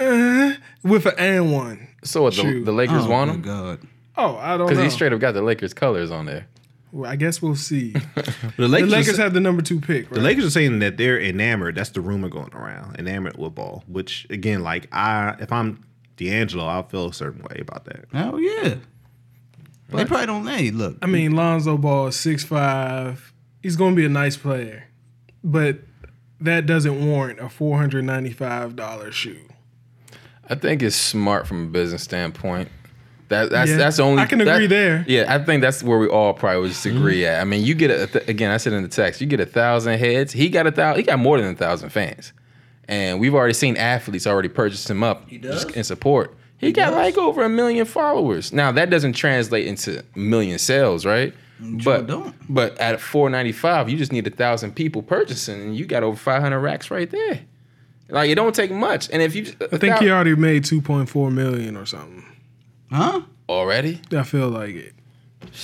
[0.00, 1.88] uh, with an and one.
[2.04, 2.34] So what?
[2.34, 3.80] The, the Lakers oh, want my him God.
[4.16, 4.84] Oh, I don't because know.
[4.84, 6.46] he straight up got the Lakers colors on there.
[6.92, 7.92] Well, I guess we'll see.
[7.92, 10.04] The the Lakers, Lakers have the number two pick.
[10.10, 10.14] Right?
[10.14, 11.74] the Lakers are saying that they're enamored.
[11.74, 12.96] That's the rumor going around.
[12.98, 13.82] Enamored with ball.
[13.86, 15.82] Which again, like I, if I'm
[16.16, 18.04] D'Angelo, I'll feel a certain way about that.
[18.12, 18.74] Oh yeah.
[19.88, 20.96] They probably don't hey, look.
[21.02, 23.32] I mean, Lonzo Ball is six five.
[23.62, 24.84] He's going to be a nice player,
[25.44, 25.78] but
[26.40, 29.38] that doesn't warrant a four hundred ninety five dollar shoe.
[30.48, 32.68] I think it's smart from a business standpoint.
[33.28, 34.22] That that's Yeah, that's only.
[34.22, 35.04] I can that- agree there.
[35.08, 37.40] Yeah, I think that's where we all probably would disagree at.
[37.40, 38.50] I mean, you get a th- again.
[38.50, 40.32] I said in the text, you get a thousand heads.
[40.32, 41.00] He got a thousand.
[41.00, 42.32] He got more than a thousand fans.
[42.88, 45.64] and we've already seen athletes already purchase him up does?
[45.66, 46.34] in support.
[46.58, 46.96] He, got does?
[46.96, 48.52] like over a million followers.
[48.52, 51.32] Now that doesn't translate into million sales, right?
[51.62, 52.34] Sure but don't.
[52.48, 56.02] but at four ninety five, you just need a thousand people purchasing, and you got
[56.02, 57.40] over five hundred racks right there.
[58.08, 61.76] Like it don't take much, and if you, I think he already made 2.4 million
[61.78, 62.24] or something.
[62.90, 63.22] Huh?
[63.48, 64.00] already.
[64.12, 64.94] I feel like it.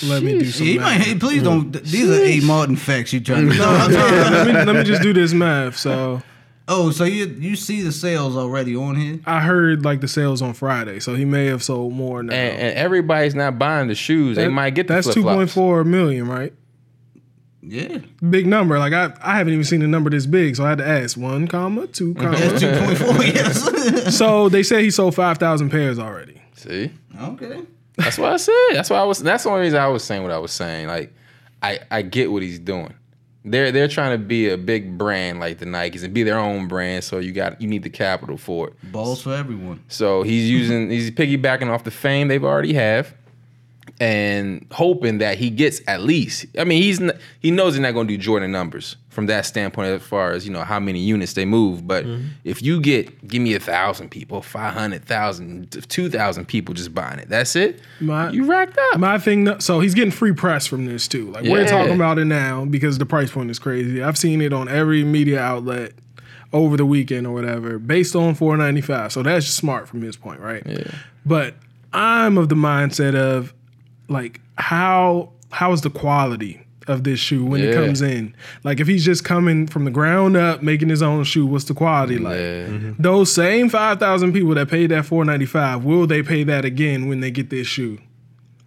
[0.05, 0.87] Let me do some Yeah, he math.
[0.99, 1.73] might, hey, please don't.
[1.73, 2.41] These are A.
[2.41, 3.57] Martin facts you're trying to.
[3.59, 5.77] let, me, let me just do this math.
[5.77, 6.23] So
[6.69, 9.21] oh, so you you see the sales already on here?
[9.27, 12.35] I heard like the sales on Friday, so he may have sold more now.
[12.35, 14.37] And, and everybody's not buying the shoes.
[14.37, 16.53] they might get the that's 2.4 million, right?
[17.61, 17.99] Yeah,
[18.31, 18.79] Big number.
[18.79, 21.17] Like I, I haven't even seen a number this big, so I had to ask
[21.17, 22.37] one comma two comma.
[22.59, 23.25] two point four.
[23.25, 24.17] Yes.
[24.17, 26.41] so they say he sold five thousand pairs already.
[26.55, 27.63] See, okay.
[27.97, 28.55] that's what I said.
[28.73, 29.19] That's why I was.
[29.19, 30.87] That's the only reason I was saying what I was saying.
[30.87, 31.13] Like,
[31.61, 32.95] I I get what he's doing.
[33.51, 36.69] They're they're trying to be a big brand like the Nikes and be their own
[36.69, 37.05] brand.
[37.05, 38.93] So you got you need the capital for it.
[38.93, 39.83] Balls for everyone.
[39.89, 43.15] So he's using he's piggybacking off the fame they've already have,
[44.01, 46.47] and hoping that he gets at least.
[46.59, 49.47] I mean, he's n- he knows he's not going to do Jordan numbers from that
[49.47, 51.87] standpoint as far as you know how many units they move.
[51.87, 52.29] But mm-hmm.
[52.45, 56.95] if you get give me a thousand people, five hundred thousand, two thousand people just
[56.95, 57.81] buying it, that's it.
[58.01, 59.01] My- you racked up.
[59.01, 61.33] My thing, so he's getting free press from this too.
[61.33, 64.03] Like we're talking about it now because the price point is crazy.
[64.03, 65.93] I've seen it on every media outlet
[66.53, 69.13] over the weekend or whatever, based on 495.
[69.13, 70.63] So that's smart from his point, right?
[70.65, 70.91] Yeah.
[71.27, 71.57] But
[71.93, 73.53] I'm of the mindset of
[74.09, 78.35] like how how is the quality of this shoe when it comes in?
[78.65, 81.75] Like if he's just coming from the ground up making his own shoe, what's the
[81.75, 82.39] quality like?
[82.39, 82.93] Yeah.
[82.99, 87.31] Those same 5,000 people that paid that 495, will they pay that again when they
[87.31, 87.99] get this shoe?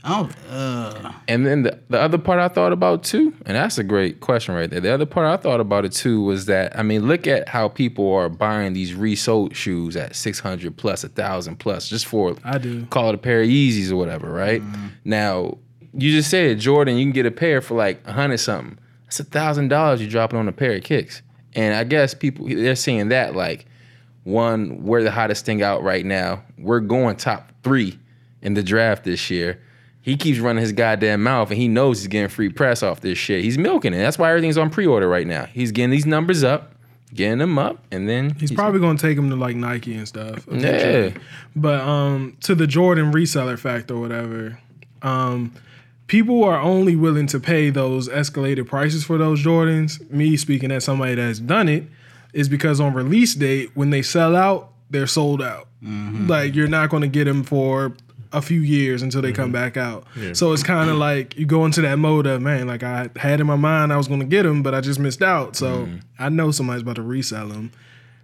[0.03, 0.35] I don't.
[0.49, 4.19] Uh, And then the, the other part I thought about too, and that's a great
[4.19, 4.79] question right there.
[4.79, 7.67] The other part I thought about it too was that I mean, look at how
[7.69, 12.35] people are buying these resold shoes at six hundred plus, a thousand plus, just for
[12.43, 12.85] I do.
[12.87, 14.63] call it a pair of Yeezys or whatever, right?
[15.05, 15.57] Now
[15.93, 18.79] you just said Jordan, you can get a pair for like a hundred something.
[19.05, 21.21] That's a thousand dollars you dropping on a pair of kicks,
[21.53, 23.65] and I guess people they're seeing that like
[24.23, 26.43] one, we're the hottest thing out right now.
[26.57, 27.99] We're going top three
[28.41, 29.61] in the draft this year.
[30.01, 33.17] He keeps running his goddamn mouth and he knows he's getting free press off this
[33.17, 33.43] shit.
[33.43, 33.99] He's milking it.
[33.99, 35.45] That's why everything's on pre order right now.
[35.45, 36.73] He's getting these numbers up,
[37.13, 40.07] getting them up, and then He's probably going to take them to like Nike and
[40.07, 40.47] stuff.
[40.51, 41.11] Yeah.
[41.55, 44.59] But um, to the Jordan reseller fact or whatever,
[45.03, 45.53] um,
[46.07, 50.09] people are only willing to pay those escalated prices for those Jordans.
[50.09, 51.83] Me speaking as somebody that's done it,
[52.33, 55.67] is because on release date when they sell out, they're sold out.
[56.27, 57.93] Like you're not going to get them for
[58.33, 60.05] a few years until they come back out.
[60.33, 63.39] So it's kind of like you go into that mode of man, like I had
[63.41, 65.55] in my mind I was going to get them, but I just missed out.
[65.55, 67.71] So I know somebody's about to resell them.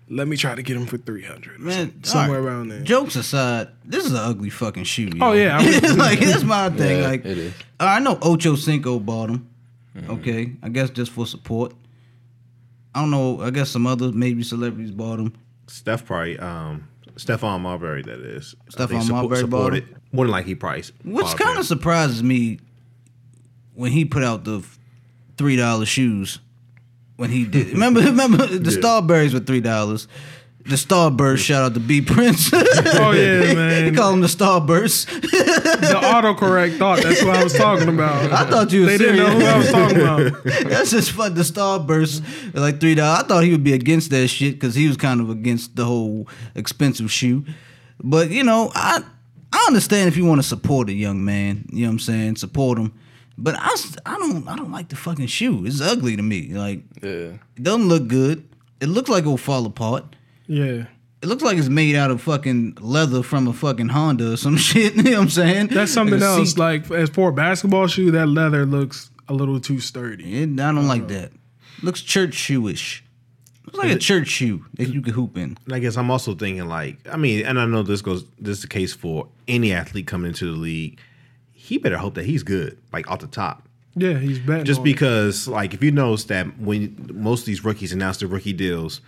[0.10, 2.50] Let me try to get them for three hundred, man, somewhere all right.
[2.54, 2.80] around there.
[2.80, 5.10] Jokes aside, this is an ugly fucking shoe.
[5.20, 5.44] Oh, yo.
[5.44, 7.02] yeah, I was- like that's my thing.
[7.02, 7.54] Yeah, like it is.
[7.78, 9.50] uh, I know Ocho Cinco bought them.
[10.08, 11.74] Okay, I guess just for support.
[12.96, 13.42] I don't know.
[13.42, 15.34] I guess some other maybe celebrities bought them.
[15.68, 16.88] Steph probably, um,
[17.18, 18.56] Stephon Marbury, that is.
[18.72, 19.96] Stephon suppo- Marbury bought supported.
[20.12, 20.94] More than like he priced.
[21.04, 22.60] Which kind of surprises me
[23.74, 24.64] when he put out the
[25.38, 26.40] three dollar shoes.
[27.18, 28.78] When he did, remember, remember the Yeah.
[28.78, 30.08] Starburys were three dollars.
[30.68, 32.52] The Starburst, shout out to B Prince.
[33.00, 33.96] Oh yeah, he man.
[33.96, 35.06] called them the Starburst.
[35.22, 38.32] the autocorrect thought that's what I was talking about.
[38.34, 40.44] I thought you were they didn't know who I was talking about.
[40.70, 41.34] That's just fun.
[41.36, 43.24] The Starburst, like three dollars.
[43.24, 45.86] I thought he would be against that shit because he was kind of against the
[45.86, 47.46] whole expensive shoe.
[48.04, 49.02] But you know, I
[49.54, 51.66] I understand if you want to support a young man.
[51.72, 52.36] You know what I'm saying?
[52.38, 52.94] Support him.
[53.38, 55.66] But I, s- I don't I don't like the fucking shoe.
[55.66, 56.50] It's ugly to me.
[56.50, 57.38] Like Yeah.
[57.56, 58.48] it doesn't look good.
[58.82, 60.04] It looks like it'll fall apart.
[60.48, 60.86] Yeah,
[61.22, 64.58] It looks like it's made out of fucking leather from a fucking Honda or some
[64.70, 64.96] shit.
[64.96, 65.68] You know what I'm saying?
[65.68, 66.50] that's something Like else.
[66.52, 70.42] seat- Like as for a basketball shoe, that leather looks a little too sturdy.
[70.44, 71.32] It, I don't like that.
[71.84, 73.02] Looks church shoeish.
[73.66, 75.58] Looks like a church shoe that you can hoop in.
[75.66, 78.58] And I guess I'm also thinking like, I mean, and I know this goes, this
[78.58, 81.00] is the case for any athlete coming into the league.
[81.52, 83.68] He better hope that he's good, like off the top.
[83.96, 84.64] Yeah, he's betting.
[84.64, 84.92] Just on it.
[84.94, 89.02] because, like, if you notice that when most of these rookies announce their rookie deals,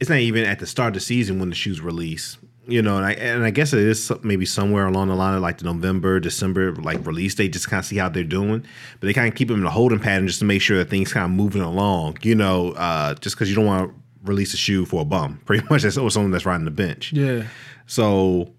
[0.00, 2.38] it's not even at the start of the season when the shoes release.
[2.66, 5.40] You know, and I and I guess it is maybe somewhere along the line of
[5.40, 8.60] like the November, December, like release date, just kind of see how they're doing.
[9.00, 10.90] But they kind of keep them in a holding pattern just to make sure that
[10.90, 12.18] things kind of moving along.
[12.22, 15.40] You know, uh, just because you don't want to release a shoe for a bum,
[15.46, 17.10] pretty much that's or someone that's riding the bench.
[17.14, 17.44] Yeah,
[17.86, 18.52] So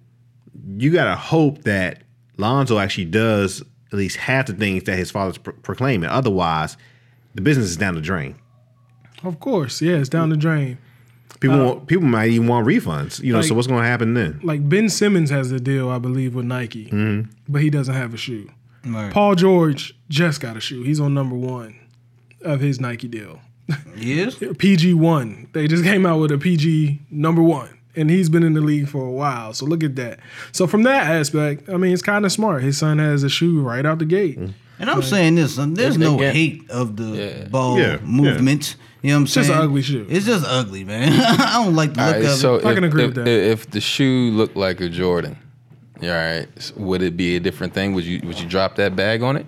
[0.75, 2.01] you gotta hope that
[2.37, 6.09] Lonzo actually does at least half the things that his father's pro- proclaiming.
[6.09, 6.77] Otherwise,
[7.35, 8.35] the business is down the drain.
[9.23, 9.81] of course.
[9.83, 10.79] Yeah, it's down the drain.
[11.39, 13.21] People want, people might even want refunds.
[13.23, 14.39] You know, so what's going to happen then?
[14.43, 17.31] Like Ben Simmons has a deal, I believe, with Nike, Mm-hmm.
[17.47, 18.49] but he doesn't have a shoe.
[18.85, 19.11] Right.
[19.11, 20.83] Paul George just got a shoe.
[20.83, 21.75] He's on number one
[22.41, 23.39] of his Nike deal.
[23.95, 24.35] Yes.
[24.57, 25.47] PG one.
[25.53, 27.77] They just came out with a PG number one.
[27.95, 29.53] And he's been in the league for a while.
[29.53, 30.19] So look at that.
[30.53, 32.63] So from that aspect, I mean, it's kind of smart.
[32.63, 34.37] His son has a shoe right out the gate.
[34.37, 37.47] And I'm saying this, um, there's no hate of the Yeah.
[37.49, 38.77] ball Yeah, movement.
[39.01, 39.41] You know what I'm saying?
[39.43, 40.05] It's just an ugly shoe.
[40.09, 41.13] It's just ugly, man.
[41.39, 42.65] I don't like the All look right, of so it.
[42.65, 43.27] I if, can agree if, with that.
[43.27, 45.37] if the shoe looked like a Jordan,
[46.01, 47.93] all right, would it be a different thing?
[47.93, 49.45] Would you would you drop that bag on it?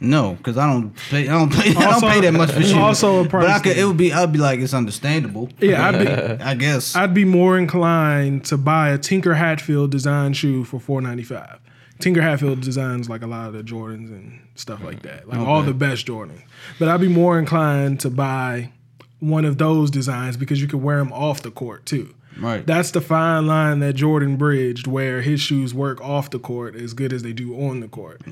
[0.00, 1.28] No, because I don't pay.
[1.28, 1.70] I don't pay.
[1.70, 2.72] I don't pay that much for shoes.
[2.72, 3.72] also a price but I could.
[3.74, 3.82] thing.
[3.82, 4.12] It would be.
[4.12, 5.50] I'd be like, it's understandable.
[5.60, 6.96] Yeah, I'd be, I guess.
[6.96, 11.60] I'd be more inclined to buy a Tinker Hatfield design shoe for four ninety five.
[12.00, 15.38] Tinker Hatfield designs like a lot of the Jordans and stuff like mm, that, like
[15.38, 16.42] all the best Jordans.
[16.78, 18.72] But I'd be more inclined to buy
[19.20, 22.14] one of those designs because you could wear them off the court too.
[22.38, 22.66] Right.
[22.66, 26.94] That's the fine line that Jordan bridged, where his shoes work off the court as
[26.94, 28.22] good as they do on the court.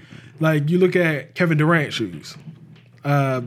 [0.41, 2.37] Like you look at Kevin Durant shoes.
[3.05, 3.43] Uh,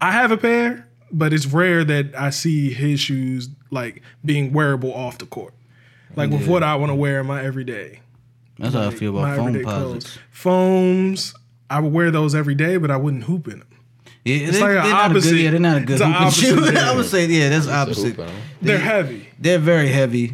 [0.00, 4.92] I have a pair, but it's rare that I see his shoes like being wearable
[4.94, 5.52] off the court.
[6.14, 8.00] Like with what I want to wear in my everyday,
[8.58, 9.64] That's how I feel about Foamposites.
[9.64, 10.18] clothes.
[10.30, 11.34] Foams,
[11.68, 13.68] I would wear those every day, but I wouldn't hoop in them.
[14.26, 15.40] Yeah, It's they, like an they're not a opposite- good.
[15.40, 16.78] Yeah, they're not a good it's an hooping opposite shoe.
[16.90, 18.16] I would say, yeah, that's It's opposite.
[18.16, 19.28] hoop, I They're heavy.
[19.38, 20.32] They're very heavy.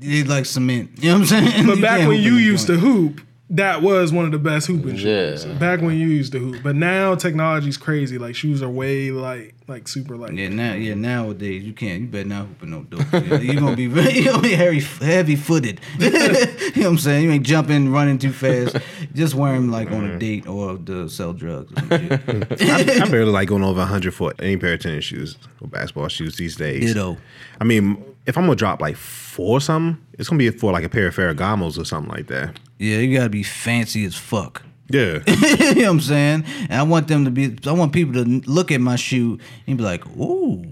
[0.00, 0.90] They like cement.
[0.96, 1.66] You know what I'm saying?
[1.68, 2.84] But You back when you used to joints.
[2.86, 5.44] hoop, that was one of the best hooping shoes.
[5.44, 5.52] Yeah.
[5.54, 6.62] Back when you used to hoop.
[6.62, 8.16] But now technology's crazy.
[8.16, 10.32] Like shoes are way light, like super light.
[10.32, 12.00] Yeah, now, yeah, nowadays you can't.
[12.00, 13.12] You better not hoop in no dope.
[13.12, 15.80] Yeah, you gonna be very, you gonna be heavy, heavy footed.
[15.98, 17.24] you know what I'm saying?
[17.24, 18.78] You ain't jumping, running too fast.
[19.12, 20.18] Just wear them like on a mm-hmm.
[20.18, 21.70] date or to sell drugs.
[21.72, 21.98] Or some
[22.56, 23.00] shit.
[23.00, 26.08] I, I barely like going over 100 for any pair of tennis shoes or basketball
[26.08, 26.94] shoes these days.
[26.94, 27.18] Ditto.
[27.60, 30.88] I mean, if I'm gonna drop like four something, it's gonna be for like a
[30.88, 32.58] pair of Ferragamos or something like that.
[32.78, 34.62] Yeah, you gotta be fancy as fuck.
[34.88, 35.20] Yeah.
[35.26, 36.44] you know what I'm saying?
[36.68, 37.56] And I want them to be.
[37.66, 40.64] I want people to look at my shoe and be like, "Ooh."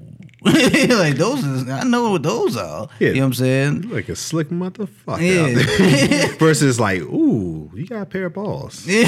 [0.44, 2.88] like those is I know what those are.
[2.98, 3.10] Yeah.
[3.10, 3.90] You know what I'm saying?
[3.90, 5.20] like a slick motherfucker.
[5.20, 6.34] Yeah.
[6.38, 8.84] Versus like, ooh, you got a pair of balls.
[8.84, 9.04] Yeah.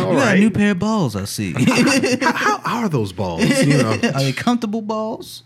[0.00, 1.52] all you got a new pair of balls, I see.
[2.22, 3.44] How, how are those balls?
[3.44, 5.44] You know, Are they comfortable balls?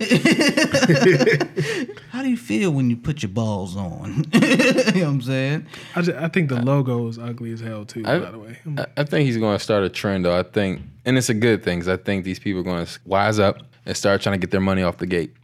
[2.10, 4.24] How do you feel when you put your balls on?
[4.32, 5.66] you know what I'm saying?
[5.94, 8.02] I, ju- I think the logo is ugly as hell too.
[8.06, 10.38] I, by the way, I, I think he's going to start a trend, though.
[10.38, 11.80] I think, and it's a good thing.
[11.80, 14.50] Cause I think these people are going to wise up and start trying to get
[14.50, 15.34] their money off the gate.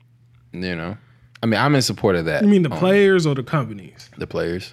[0.52, 0.96] You know,
[1.42, 2.42] I mean, I'm in support of that.
[2.42, 4.08] you mean the um, players or the companies?
[4.16, 4.72] the players?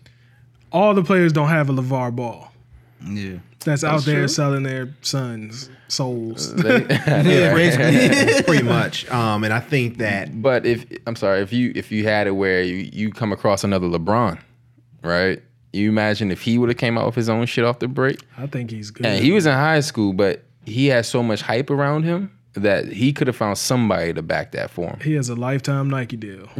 [0.72, 2.50] All the players don't have a LaVar Ball
[3.06, 3.40] Yeah.
[3.60, 4.28] that's, out there true.
[4.30, 6.54] selling their sons' souls.
[6.64, 8.44] They- Yeah, basically.
[8.48, 9.10] pretty much.
[9.10, 12.32] Um, and I think that But if I'm sorry, if you if you had it
[12.32, 14.40] where you, you come across another LeBron,
[15.04, 15.42] right?
[15.72, 18.20] You imagine if he would have came out with his own shit off the break.
[18.38, 19.06] I think he's good.
[19.08, 22.86] And he was in high school, but he had so much hype around him that
[22.86, 25.00] he could have found somebody to back that for him.
[25.02, 26.48] he has a lifetime Nike deal.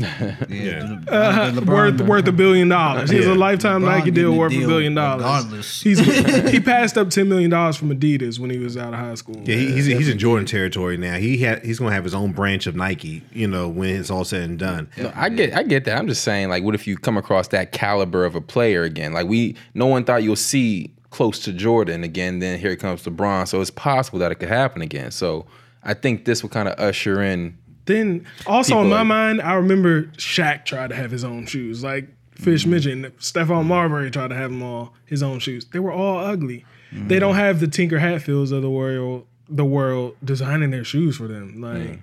[0.50, 1.00] Yeah.
[1.08, 3.10] Uh, LeBron- worth worth a billion dollars.
[3.10, 3.34] He has Yeah.
[3.34, 5.24] a lifetime LeBron Nike deal getting a worth a billion dollars.
[5.24, 5.82] regardless.
[5.82, 6.00] He's
[6.52, 9.36] he passed up ten million dollars from Adidas when he was out of high school.
[9.46, 11.16] yeah, he, he's he's in Jordan territory now.
[11.18, 13.22] He had he's gonna have his own branch of Nike.
[13.32, 14.90] You know, when it's all said and done.
[14.98, 15.98] No, I get I get that.
[15.98, 19.14] I'm just saying, like, what if you come across that caliber of a player again?
[19.14, 23.48] Like we no one thought you'll see close to Jordan again, then here comes LeBron.
[23.48, 25.12] So it's possible that it could happen again.
[25.12, 25.46] So
[25.84, 29.54] I think this will kind of usher in Then also in my like- mind, I
[29.54, 31.84] remember Shaq tried to have his own shoes.
[31.84, 32.72] Like Fish mm-hmm.
[32.72, 35.66] mentioned, Stephon Marbury tried to have them all his own shoes.
[35.66, 36.66] They were all ugly.
[36.92, 37.40] They don't mm-hmm.
[37.40, 41.62] have the Tinker Hatfields of the world the world designing their shoes for them.
[41.62, 42.02] Like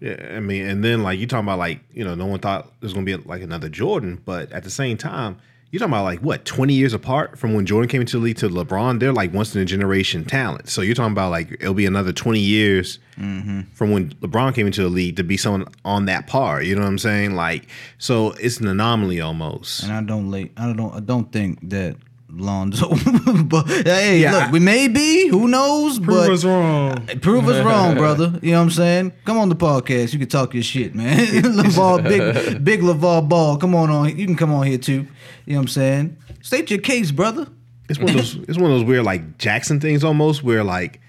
[0.00, 2.72] Yeah, I mean, and then like you talking about like you know, no one thought
[2.80, 5.38] there's gonna be like another Jordan, but at the same time,
[5.72, 8.36] you're talking about like what twenty years apart from when Jordan came into the league
[8.36, 9.00] to LeBron.
[9.00, 10.68] They're like once in a generation talent.
[10.68, 13.62] So you're talking about like it'll be another twenty years mm-hmm.
[13.72, 16.62] from when LeBron came into the league to be someone on that par.
[16.62, 17.34] You know what I'm saying?
[17.36, 19.82] Like, so it's an anomaly almost.
[19.82, 20.52] And I don't like.
[20.58, 20.94] I don't.
[20.94, 21.96] I don't think that
[22.34, 22.88] Lonzo.
[23.44, 25.28] but hey, Yeah, look, I- we may be.
[25.28, 25.98] Who knows?
[25.98, 27.06] prove but us wrong.
[27.20, 28.38] Prove us wrong, brother.
[28.42, 29.12] You know what I'm saying?
[29.24, 30.12] Come on the podcast.
[30.12, 31.18] You can talk your shit, man.
[31.42, 33.56] LaVar, big, big LaVar Ball.
[33.58, 34.16] Come on on.
[34.18, 35.06] You can come on here too.
[35.44, 36.16] You know what I'm saying?
[36.40, 37.46] State your case, brother.
[37.88, 38.36] It's one of those.
[38.48, 41.00] it's one of those weird like Jackson things almost, where like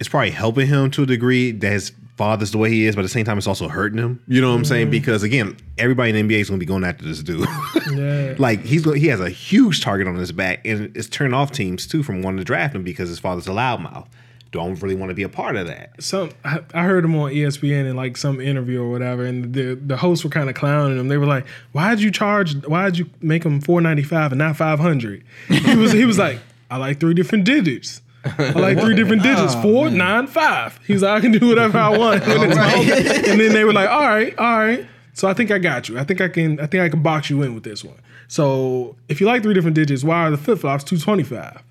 [0.00, 3.00] it's probably helping him to a degree that his father's the way he is, but
[3.00, 4.22] at the same time it's also hurting him.
[4.28, 4.84] You know what I'm saying?
[4.84, 4.90] Mm-hmm.
[4.92, 7.48] Because again, everybody in the NBA is going to be going after this dude.
[7.92, 8.36] Yeah.
[8.38, 11.86] like he's he has a huge target on his back, and it's turned off teams
[11.86, 14.06] too from wanting to draft him because his father's a loudmouth.
[14.52, 16.00] don't really want to be a part of that.
[16.02, 19.96] some I, heard him on ESPN in like some interview or whatever, and the the
[19.96, 21.08] hosts were kind of clowning him.
[21.08, 22.54] They were like, "Why'd you charge?
[22.66, 25.24] Why'd you make him four ninety five and not five hundred?
[25.48, 26.38] He was he was like,
[26.70, 30.78] "I like three different digits." I like three different digits, four, nine, five.
[30.86, 32.22] He's like, I can do whatever I want.
[32.26, 33.28] it's right.
[33.28, 34.86] And then they were like, all right, all right.
[35.14, 35.98] So I think I got you.
[35.98, 37.98] I think I can I think I can box you in with this one.
[38.28, 41.62] So if you like three different digits, why are the flip flops 225?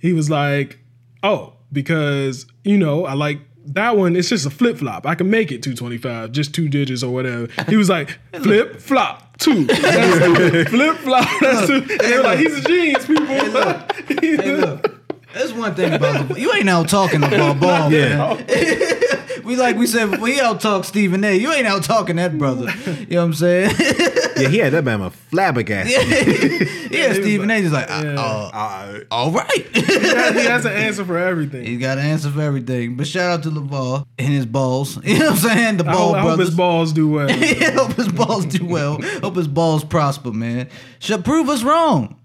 [0.00, 0.78] He was like,
[1.22, 5.06] Oh, because, you know, I like that one, it's just a flip flop.
[5.06, 7.48] I can make it 225, just two digits or whatever.
[7.68, 9.66] He was like, flip flop, two.
[9.66, 10.64] Two.
[10.66, 11.74] flip flop, that's two.
[11.90, 13.26] And they were like, he's a genius, people.
[13.26, 14.92] Hey, look.
[15.36, 18.46] There's one thing about the, you ain't out talking about ball, man.
[19.44, 21.36] we like we said we out talk Stephen A.
[21.36, 22.72] You ain't out talking that brother.
[22.86, 23.70] You know what I'm saying?
[24.36, 26.92] Yeah, he had that man a flabbergasted.
[26.92, 27.62] yeah, Stephen A.
[27.62, 28.20] just like, uh, Yeah.
[28.20, 29.66] uh, Uh, all right.
[29.74, 31.64] he has an answer for everything.
[31.64, 32.96] He's got an answer for everything.
[32.98, 35.02] But shout out to LaVar and his balls.
[35.02, 35.76] You know what I'm saying?
[35.78, 36.48] The I ball hope, I hope brothers.
[36.48, 37.30] his balls do well.
[37.30, 39.00] Yeah, hope his balls do well.
[39.22, 40.68] Hope his balls prosper, man.
[40.98, 42.16] Should prove us wrong.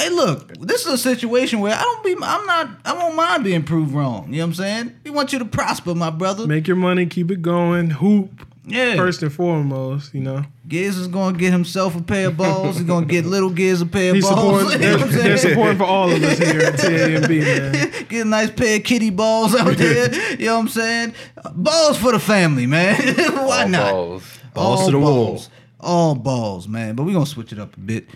[0.00, 3.44] Hey, look, this is a situation where I don't be, I'm not, I won't mind
[3.44, 4.26] being proved wrong.
[4.32, 5.00] You know what I'm saying?
[5.04, 6.46] We want you to prosper, my brother.
[6.46, 8.96] Make your money, keep it going, hoop Yeah.
[8.96, 10.14] first and foremost.
[10.14, 12.76] You know, Giz is gonna get himself a pair of balls.
[12.78, 14.60] He's gonna get little Giz a pair of he's balls.
[14.70, 14.80] supporting.
[14.82, 18.06] You know They're, what I'm they're supporting for all of us here at TAMB, man.
[18.08, 20.10] Get a nice pair of kitty balls out there.
[20.38, 21.14] You know what I'm saying?
[21.54, 22.96] Balls for the family, man.
[23.34, 23.92] Why All not?
[23.92, 24.22] balls.
[24.54, 25.42] Balls to the wall.
[25.78, 26.94] All balls, man.
[26.94, 28.08] But we're gonna switch it up a bit.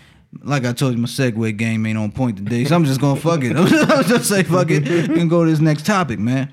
[0.43, 3.19] Like I told you, my segue game ain't on point today, so I'm just gonna
[3.19, 3.55] fuck it.
[3.57, 4.87] I'm just say fuck it.
[5.09, 6.51] We can go to this next topic, man.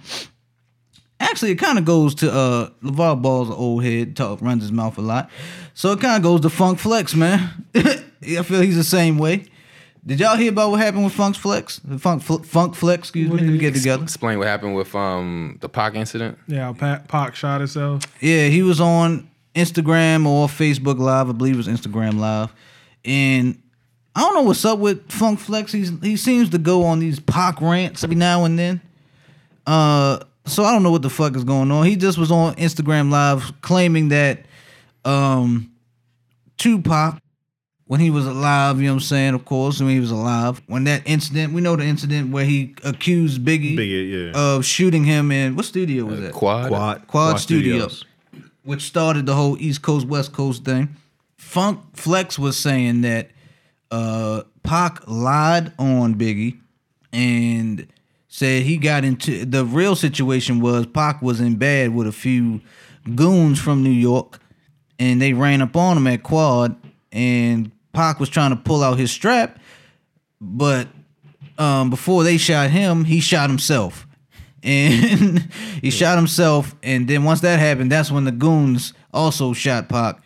[1.20, 4.98] Actually, it kind of goes to uh LaVar Ball's old head, talk, runs his mouth
[4.98, 5.30] a lot.
[5.74, 7.66] So it kind of goes to Funk Flex, man.
[7.74, 9.46] I feel he's the same way.
[10.04, 11.80] Did y'all hear about what happened with Funk Flex?
[11.98, 13.36] Funk Fl- Funk Flex, excuse me.
[13.36, 14.02] Let me get together.
[14.02, 16.38] Explain what happened with um the Pac incident.
[16.48, 18.02] Yeah, Pac, Pac shot himself.
[18.20, 21.28] Yeah, he was on Instagram or Facebook Live.
[21.28, 22.52] I believe it was Instagram Live.
[23.04, 23.61] And
[24.14, 25.72] I don't know what's up with Funk Flex.
[25.72, 28.80] He's he seems to go on these Pac rants every now and then.
[29.66, 31.86] Uh so I don't know what the fuck is going on.
[31.86, 34.40] He just was on Instagram Live claiming that
[35.04, 35.72] um
[36.58, 37.22] Tupac
[37.92, 40.62] when he was alive, you know what I'm saying, of course, when he was alive,
[40.66, 44.54] when that incident, we know the incident where he accused Biggie, Biggie, yeah.
[44.54, 46.32] of shooting him in what studio was that?
[46.32, 46.68] Quad.
[46.68, 48.06] Quad, Quad Studios.
[48.64, 50.96] which started the whole East Coast West Coast thing.
[51.36, 53.28] Funk Flex was saying that
[53.92, 56.58] uh Pac lied on Biggie
[57.12, 57.86] and
[58.26, 62.60] said he got into the real situation was Pac was in bed with a few
[63.14, 64.40] goons from New York
[64.98, 66.74] and they ran up on him at Quad
[67.12, 69.60] and Pac was trying to pull out his strap
[70.40, 70.88] but
[71.58, 74.06] um, before they shot him, he shot himself.
[74.64, 75.40] And
[75.82, 76.76] he shot himself.
[76.84, 80.21] And then once that happened, that's when the goons also shot Pac.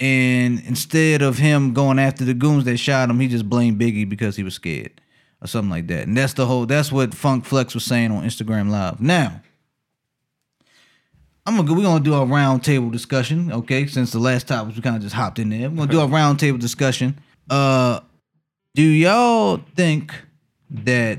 [0.00, 4.08] And instead of him going after the goons that shot him, he just blamed Biggie
[4.08, 5.00] because he was scared
[5.42, 6.06] or something like that.
[6.06, 9.00] And that's the whole, that's what Funk Flex was saying on Instagram Live.
[9.00, 9.40] Now,
[11.46, 13.86] I'm gonna go, we're gonna do a round table discussion, okay?
[13.86, 15.70] Since the last topic we kind of just hopped in there.
[15.70, 17.18] We're gonna do a round table discussion.
[17.48, 18.00] Uh
[18.74, 20.14] do y'all think
[20.70, 21.18] that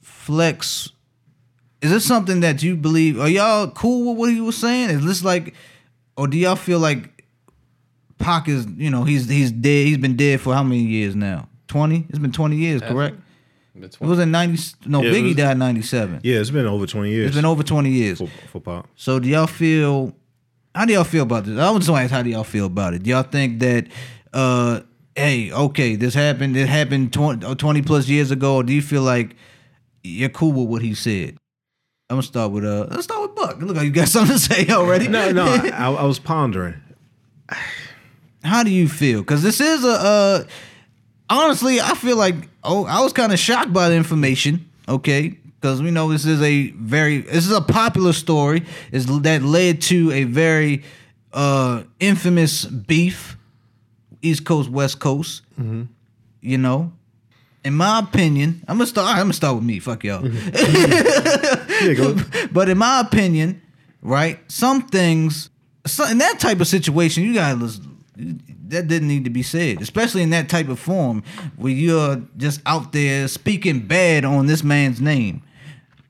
[0.00, 0.90] Flex
[1.82, 3.20] is this something that you believe?
[3.20, 4.90] Are y'all cool with what he was saying?
[4.90, 5.54] Is this like,
[6.16, 7.15] or do y'all feel like
[8.18, 9.86] Pac is, you know, he's he's dead.
[9.86, 11.48] He's been dead for how many years now?
[11.68, 12.06] Twenty.
[12.08, 13.16] It's been twenty years, correct?
[13.74, 14.62] It was in ninety.
[14.86, 16.20] No, Yeah, Biggie was- died in ninety seven.
[16.22, 18.18] Yeah, it's been over 20 years It's been over twenty years.
[18.18, 18.88] for, for Pop.
[18.96, 20.14] So do y'all feel?
[20.74, 21.58] How do y'all feel about this?
[21.58, 23.02] I was just wanna ask how do y'all feel about it?
[23.02, 23.86] Do y'all think that,
[24.32, 24.80] uh,
[25.14, 26.56] hey, okay, this happened.
[26.56, 28.56] It happened 20, 20 plus years ago.
[28.56, 29.36] Or do you feel like
[30.02, 31.36] you're cool with what he said?
[32.08, 32.86] I'm gonna start with uh.
[32.90, 33.60] Let's start with Buck.
[33.60, 35.08] Look like you got something to say already.
[35.08, 36.74] No, no, I, I, I was pondering.
[38.46, 39.20] How do you feel?
[39.20, 39.88] Because this is a.
[39.88, 40.44] Uh,
[41.28, 42.34] honestly, I feel like
[42.64, 44.68] oh, I was kind of shocked by the information.
[44.88, 48.64] Okay, because we know this is a very this is a popular story.
[48.92, 50.84] Is that led to a very
[51.32, 53.36] uh infamous beef,
[54.22, 55.42] East Coast West Coast.
[56.40, 56.92] You know,
[57.64, 59.08] in my opinion, I'm gonna start.
[59.08, 59.80] I'm gonna start with me.
[59.80, 60.24] Fuck y'all.
[61.76, 62.14] Yeah.
[62.52, 63.60] But in my opinion,
[64.00, 65.50] right, some things,
[65.84, 67.85] so in that type of situation, you gotta listen.
[68.16, 71.22] That didn't need to be said, especially in that type of form
[71.56, 75.42] where you're just out there speaking bad on this man's name.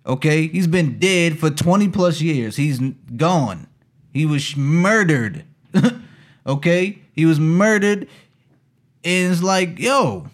[0.07, 2.57] Okay, he's been dead for 20 plus years.
[2.57, 2.79] He's
[3.17, 3.67] gone.
[4.13, 5.45] He was murdered.
[6.47, 8.09] okay, he was murdered,
[9.05, 10.31] and it's like, yo,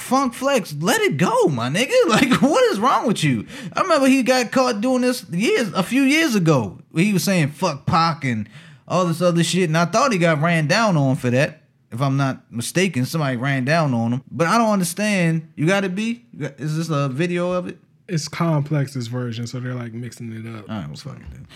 [0.00, 1.90] Funk Flex, let it go, my nigga.
[2.08, 3.46] Like, what is wrong with you?
[3.72, 6.78] I remember he got caught doing this years, a few years ago.
[6.94, 8.48] He was saying fuck Pac and
[8.90, 11.62] all this other shit, and I thought he got ran down on for that.
[11.92, 14.22] If I'm not mistaken, somebody ran down on him.
[14.30, 15.50] But I don't understand.
[15.56, 16.24] You got to be.
[16.38, 17.78] got- Is this a video of it?
[18.08, 20.68] It's Complex's version, so they're like mixing it up.
[20.68, 21.46] All right, well, fuck it then.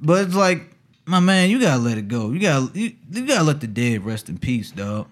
[0.00, 2.30] But it's like, my man, you gotta let it go.
[2.32, 5.06] You gotta, you, you gotta let the dead rest in peace, dog.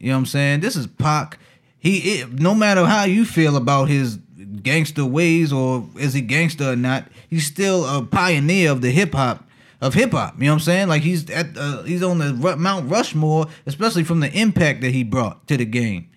[0.00, 0.60] You know what I'm saying?
[0.60, 1.38] This is Pac.
[1.78, 4.18] He, it, no matter how you feel about his
[4.62, 9.14] gangster ways or is he gangster or not, he's still a pioneer of the hip
[9.14, 9.46] hop
[9.80, 10.34] of hip hop.
[10.38, 10.88] You know what I'm saying?
[10.88, 15.04] Like he's at, uh, he's on the Mount Rushmore, especially from the impact that he
[15.04, 16.08] brought to the game.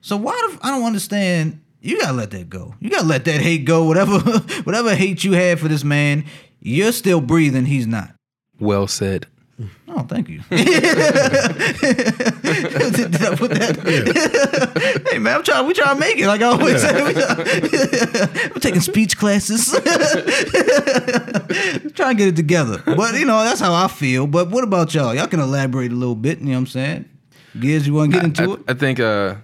[0.00, 0.32] So why
[0.62, 1.60] I don't understand.
[1.82, 2.74] You gotta let that go.
[2.80, 3.84] You gotta let that hate go.
[3.84, 4.18] Whatever,
[4.64, 6.26] whatever hate you had for this man,
[6.60, 7.64] you're still breathing.
[7.64, 8.14] He's not.
[8.58, 9.26] Well said.
[9.88, 10.40] Oh, thank you.
[10.50, 10.66] Did
[13.22, 15.06] I put that?
[15.10, 15.66] hey man, I'm trying.
[15.66, 16.26] We trying to make it.
[16.26, 19.70] Like I always say, we try- I'm taking speech classes.
[21.94, 22.82] trying to get it together.
[22.84, 24.26] But you know, that's how I feel.
[24.26, 25.14] But what about y'all?
[25.14, 26.38] Y'all can elaborate a little bit.
[26.38, 27.08] You know what I'm saying?
[27.58, 28.60] Giz, you want to get into I, it?
[28.68, 29.34] I think uh,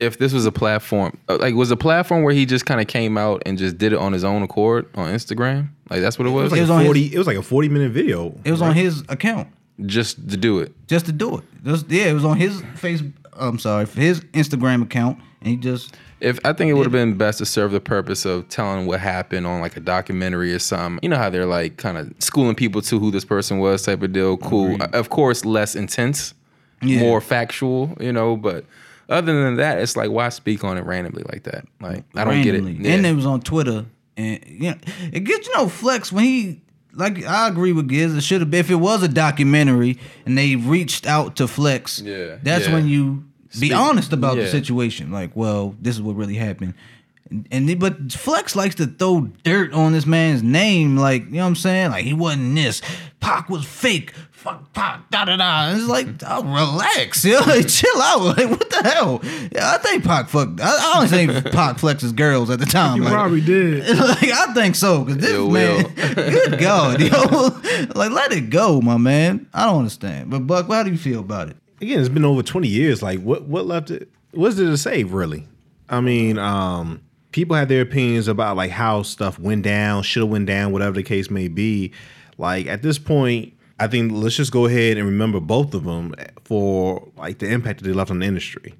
[0.00, 2.86] if this was a platform, uh, like was a platform where he just kind of
[2.86, 6.26] came out and just did it on his own accord on Instagram, like that's what
[6.26, 7.14] it was, It was like It was a on his- forty.
[7.14, 8.34] it was like a forty minute video.
[8.44, 9.48] It was on his account.
[9.86, 10.72] just to do it.
[10.86, 11.44] just to do it.
[11.64, 13.02] Just, yeah, it was on his face.
[13.34, 17.14] I'm sorry, his Instagram account, and he just If I think it would have been
[17.16, 20.98] best to serve the purpose of telling what happened on like a documentary or something.
[21.02, 24.02] You know how they're like kind of schooling people to who this person was, type
[24.02, 24.36] of deal.
[24.36, 24.76] Cool.
[24.92, 26.34] Of course, less intense,
[26.82, 27.00] Yeah.
[27.00, 27.96] more factual.
[27.98, 28.66] You know, but
[29.08, 31.64] other than that, it's like why speak on it randomly like that?
[31.80, 32.74] Like I don't randomly.
[32.74, 32.92] get it.
[32.94, 33.10] And Yeah.
[33.10, 33.86] it was on Twitter,
[34.20, 34.76] and you know,
[35.12, 36.60] it gets you know Flex when he
[36.92, 38.14] like I agree with Giz.
[38.14, 42.00] It should have been if it was a documentary and they reached out to Flex.
[42.00, 42.74] Yeah, that's yeah.
[42.74, 45.10] when you be Speak- honest about the situation.
[45.10, 46.74] Like, well, this is what really happened.
[47.52, 51.46] And, but Flex likes to throw dirt on this man's name, like you know what
[51.48, 51.90] I'm saying.
[51.92, 52.82] Like he wasn't this.
[53.20, 54.12] Pac was fake.
[54.32, 55.08] Fuck Pac.
[55.10, 55.68] Da da da.
[55.68, 58.20] And it's like, oh, relax, yo, like, chill out.
[58.36, 59.20] Like what the hell?
[59.52, 60.60] Yeah, I think Pac fucked.
[60.60, 62.96] I, I only think Pac flexes girls at the time.
[62.96, 63.86] You Like, probably did.
[63.96, 67.60] like I think so, cause this It man, good God, yo,
[67.94, 69.46] like let it go, my man.
[69.54, 71.56] I don't understand, but Buck, how do you feel about it?
[71.80, 73.02] Again, it's been over twenty years.
[73.02, 74.08] Like, what what left it?
[74.32, 75.46] What's there to say, really?
[75.88, 77.02] I mean, um,
[77.32, 80.96] people have their opinions about like how stuff went down, should have went down, whatever
[80.96, 81.92] the case may be.
[82.38, 86.14] Like at this point, I think let's just go ahead and remember both of them
[86.44, 88.74] for like the impact that they left on the industry.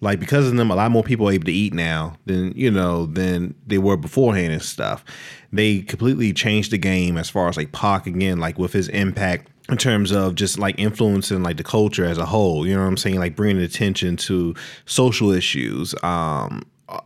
[0.00, 2.70] Like because of them, a lot more people are able to eat now than you
[2.70, 5.04] know than they were beforehand and stuff.
[5.52, 9.50] They completely changed the game as far as like Pac again, like with his impact
[9.68, 12.66] in terms of just like influencing like the culture as a whole.
[12.66, 13.18] You know what I'm saying?
[13.18, 14.54] Like bringing attention to
[14.84, 16.62] social issues um,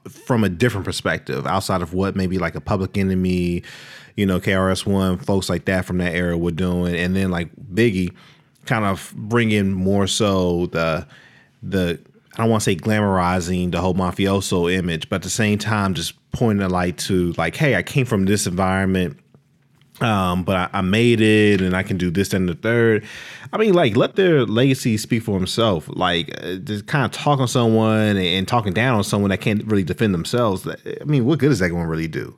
[0.08, 3.62] from a different perspective outside of what maybe like a Public Enemy,
[4.16, 7.50] you know, KRS One, folks like that from that era were doing, and then like
[7.72, 8.14] Biggie,
[8.66, 11.06] kind of bringing more so the
[11.62, 12.00] the
[12.34, 15.94] I don't want to say glamorizing the whole mafioso image, but at the same time,
[15.94, 19.18] just pointing a light to like, hey, I came from this environment,
[20.00, 23.04] um, but I, I made it, and I can do this and the third.
[23.52, 25.88] I mean, like, let their legacy speak for himself.
[25.88, 29.40] Like, uh, just kind of talking on someone and, and talking down on someone that
[29.40, 30.66] can't really defend themselves.
[30.66, 32.36] I mean, what good is that going to really do?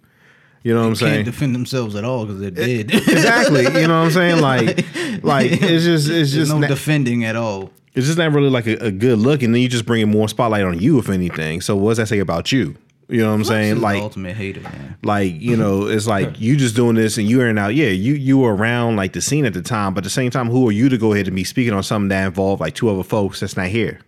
[0.64, 1.24] You know what I'm Can't saying?
[1.24, 2.94] defend themselves at all because they're dead.
[2.94, 3.64] exactly.
[3.64, 4.40] You know what I'm saying?
[4.40, 4.76] Like,
[5.24, 7.70] like it's just, it's There's just no not- defending at all.
[7.94, 10.28] it's just not really like a, a good look, and then you just bringing more
[10.28, 11.60] spotlight on you, if anything.
[11.60, 12.76] So what does that say about you?
[13.12, 13.80] You know what I'm saying?
[13.82, 14.96] Like, ultimate hater, man.
[15.02, 17.74] like you know, it's like you just doing this and you airing out.
[17.74, 20.30] Yeah, you you were around like the scene at the time, but at the same
[20.30, 22.74] time, who are you to go ahead and be speaking on something that involved like
[22.74, 24.00] two other folks that's not here?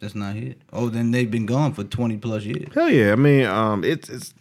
[0.00, 0.54] That's not here.
[0.70, 2.68] Oh, then they've been gone for twenty plus years.
[2.74, 3.12] Hell yeah!
[3.12, 4.34] I mean, um, it's it's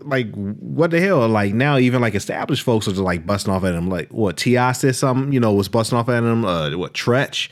[0.00, 1.26] like what the hell?
[1.28, 3.88] Like now, even like established folks are just like busting off at him.
[3.88, 4.72] Like what T.I.
[4.72, 6.44] said something, you know, was busting off at him.
[6.44, 7.48] Uh, what Treach?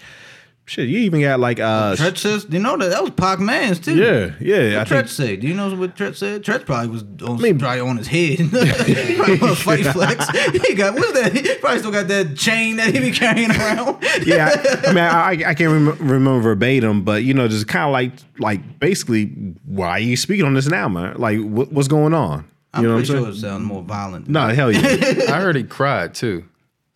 [0.67, 3.79] Shit, you even got like uh, Treach says, you know that that was Pac Man's
[3.81, 3.97] too.
[3.97, 4.77] yeah, yeah.
[4.77, 5.37] I What Treach think say?
[5.37, 6.43] Do you know what Treach said?
[6.43, 8.39] Treach probably was on, mean- probably on his head.
[8.39, 10.27] he probably want to fight flex.
[10.67, 11.35] He got what's that?
[11.35, 14.03] He probably still got that chain that he be carrying around.
[14.27, 17.85] yeah, I, I mean, I, I can't rem- remember verbatim, but you know, just kind
[17.85, 19.27] of like, like basically,
[19.67, 21.17] why are you speaking on this now, man?
[21.19, 22.39] Like, what, what's going on?
[22.39, 23.35] You I'm know what I'm pretty sure saying?
[23.37, 24.25] it sounds more violent.
[24.25, 24.81] than No, hell yeah.
[25.35, 26.45] I heard he cried too.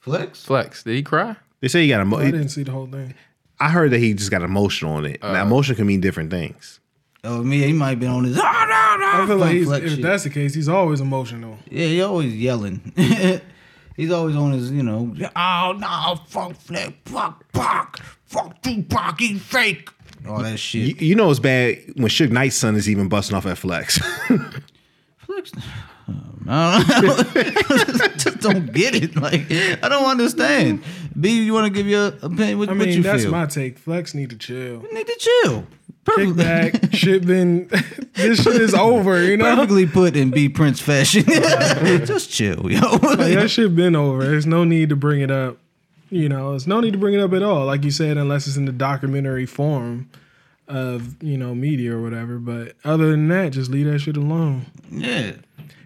[0.00, 0.42] Flex.
[0.42, 1.36] Flex, did he cry?
[1.60, 3.14] they say he got a I emo- didn't see the whole thing.
[3.60, 5.22] I heard that he just got emotional on it.
[5.22, 6.80] now, emotion can mean different things.
[7.24, 8.38] Oh, me, he might be on his.
[8.40, 11.58] Ah, nah, nah, I feel like he's, if that's the case, he's always emotional.
[11.70, 12.92] Yeah, he always yelling.
[13.96, 17.96] He's always on his, you know, oh no, fuck Flex, fuck Pac,
[18.26, 19.90] fuck Tupac, he's fake.
[20.28, 21.02] all that You, shit.
[21.02, 23.98] you know it's bad when Suge Knight's son is even busting off at Flex.
[25.18, 25.50] Flex.
[26.48, 29.16] I don't, just don't get it.
[29.16, 30.84] Like I don't understand.
[31.20, 32.58] B, you want to give your opinion?
[32.58, 33.32] What, I what mean, you that's feel?
[33.32, 33.78] my take.
[33.78, 34.82] Flex need to chill.
[34.82, 35.66] You need to chill.
[36.16, 36.92] Kick back.
[36.94, 37.68] shit been
[38.14, 39.54] this shit is over, you know?
[39.54, 41.24] perfectly put in B Prince fashion.
[42.06, 42.92] just chill, yo.
[42.92, 44.24] Like that shit been over.
[44.24, 45.58] There's no need to bring it up.
[46.10, 47.66] You know, there's no need to bring it up at all.
[47.66, 50.08] Like you said, unless it's in the documentary form
[50.66, 52.38] of, you know, media or whatever.
[52.38, 54.64] But other than that, just leave that shit alone.
[54.90, 55.32] yeah,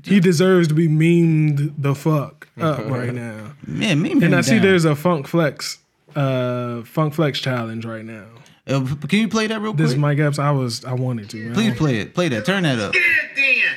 [0.04, 3.52] He deserves to be memed the fuck up right now.
[3.66, 4.12] man, me.
[4.12, 5.78] And I see there's a Funk Flex,
[6.14, 8.26] uh, Funk Flex challenge right now.
[8.66, 9.78] Uh, can you play that real quick?
[9.78, 9.96] This quick?
[9.96, 10.38] is Mike Epps.
[10.38, 11.36] I was, I wanted to.
[11.46, 11.54] Man.
[11.54, 12.14] Please play it.
[12.14, 12.46] Play that.
[12.46, 12.92] Turn that up.
[12.92, 13.76] Get it then.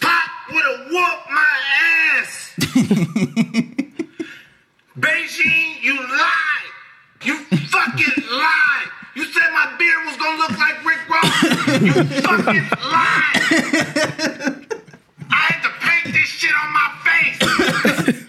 [0.00, 1.60] Pop would have whooped my
[2.18, 2.52] ass.
[4.98, 6.72] Beijing, you lied.
[7.22, 8.88] You fucking lied.
[9.16, 11.42] You said my beard was gonna look like Rick Ross.
[11.80, 14.66] You fucking lied.
[15.30, 15.60] I
[16.04, 17.38] had to this shit on my face.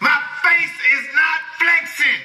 [0.00, 2.20] my face is not flexing.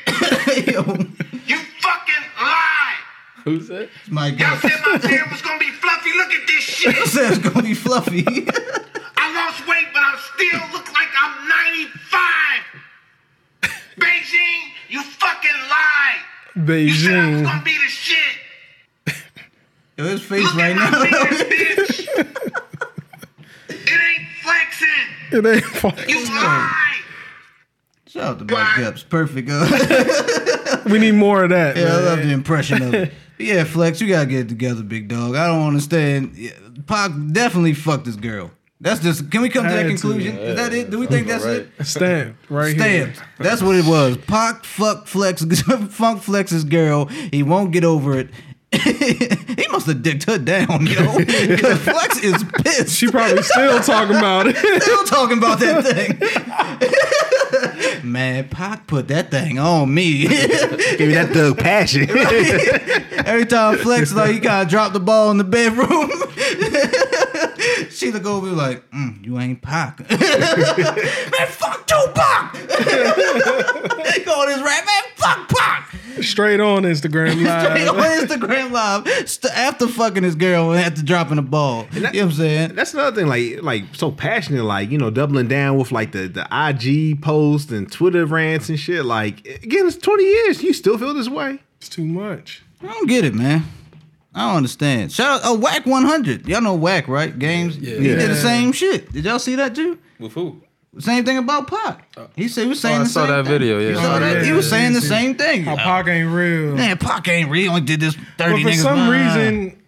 [1.46, 3.04] You fucking lied.
[3.44, 3.90] Who's that?
[4.02, 4.50] It's my guy.
[4.50, 6.14] Y'all said my beard was gonna be fluffy.
[6.16, 6.96] Look at this shit.
[7.08, 8.26] said it's gonna be fluffy.
[8.28, 12.20] I lost weight, but I still look like I'm 95.
[14.00, 16.22] Beijing, you fucking lied.
[16.68, 16.88] Beijing.
[16.88, 18.38] You said I was gonna be the shit.
[19.98, 22.60] yo, his face Look right at my now.
[25.32, 26.70] It ain't fucking- You lied.
[28.08, 29.04] Shout out to Mike Epps.
[29.04, 29.50] Perfect.
[29.52, 31.78] Uh, We need more of that.
[31.78, 33.14] yeah, I love the impression of it.
[33.40, 35.36] Yeah, Flex, you gotta get it together, big dog.
[35.36, 36.36] I don't understand.
[36.36, 36.52] Yeah,
[36.86, 38.52] Pac definitely fucked this girl.
[38.82, 39.32] That's just.
[39.32, 39.90] Can we come to that Had to.
[40.02, 40.38] conclusion?
[40.38, 40.90] Is that it?
[40.90, 41.70] Do we think that's it?
[41.84, 43.14] Stamp right here.
[43.14, 43.22] Stamped.
[43.40, 44.18] That's what it was.
[44.18, 45.42] Pac fuck flex
[45.90, 47.06] funk flex's girl.
[47.06, 48.30] He won't get over it.
[49.58, 51.18] he must have dicked her down, yo.
[51.24, 52.96] Because Flex is pissed.
[52.98, 54.56] She probably still talking about it.
[54.82, 56.20] still talking about that thing.
[58.12, 60.28] Man, Pac put that thing on me.
[60.28, 62.10] Give me that thug passion.
[63.28, 66.10] Every time Flex like he gotta drop the ball in the bedroom.
[67.92, 70.00] she look over like, mm, you ain't Pac.
[70.10, 70.20] man,
[71.48, 72.54] fuck Tupac.
[74.26, 75.93] Call this rap, man, fuck Pac.
[76.24, 77.96] Straight on Instagram Straight on.
[77.96, 81.86] Instagram live st- after fucking his girl and after dropping the ball.
[81.92, 82.76] you know what I'm saying?
[82.76, 86.28] That's another thing, like like so passionate, like you know, doubling down with like the
[86.28, 89.06] the IG posts and Twitter rants and shit.
[89.06, 90.64] Like again, it's twenty years.
[90.64, 91.60] You still feel this way?
[91.78, 92.64] It's too much.
[92.82, 93.64] I don't get it, man.
[94.36, 95.12] I don't understand.
[95.12, 96.48] Shout out, oh, Wack 100.
[96.48, 97.38] Y'all know Wack, right?
[97.38, 97.78] Games.
[97.78, 97.98] Yeah.
[98.00, 99.12] He did the same shit.
[99.12, 100.00] Did y'all see that too?
[100.18, 100.60] With who?
[101.00, 102.08] Same thing about Pac.
[102.36, 103.52] He said he was saying Oh, I the saw same that thing.
[103.52, 103.90] video, yeah.
[103.90, 105.64] He, saw Oh, that- yeah, he was yeah, saying the same thing.
[105.64, 106.76] How Pac ain't real.
[106.76, 107.70] Man, Pac ain't real.
[107.72, 108.28] Only did this thirty.
[108.38, 108.82] But thirty for niggas.
[108.84, 109.10] some Nah.
[109.10, 109.82] reason,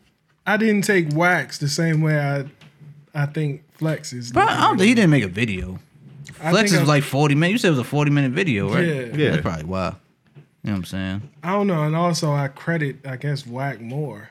[0.47, 2.45] I didn't take wax the same way I
[3.13, 4.31] I think Flex is.
[4.31, 5.79] Bro, I don't think he didn't make a video.
[6.41, 7.51] I Flex is I- like forty minutes.
[7.53, 8.85] You said it was a forty minute video, right?
[8.85, 8.93] Yeah.
[9.15, 9.29] Yeah.
[9.31, 9.93] That's probably why.
[10.63, 11.21] You know what I'm saying?
[11.43, 14.29] I don't know, and also I credit I guess Wack more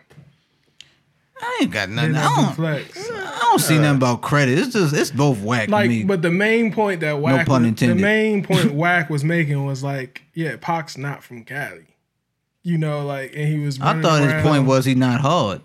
[1.41, 2.17] I ain't got nothing.
[2.17, 3.11] I I do don't, Flex.
[3.11, 4.59] I don't see nothing about credit.
[4.59, 6.05] It's just it's both whack to Like, me.
[6.05, 7.99] but the main point that Wack, no pun was- intended.
[7.99, 11.87] the main point Wack was making was like, yeah, Pac's not from Cali.
[12.63, 13.81] You know, like, and he was.
[13.81, 15.61] I thought his point was he not hard.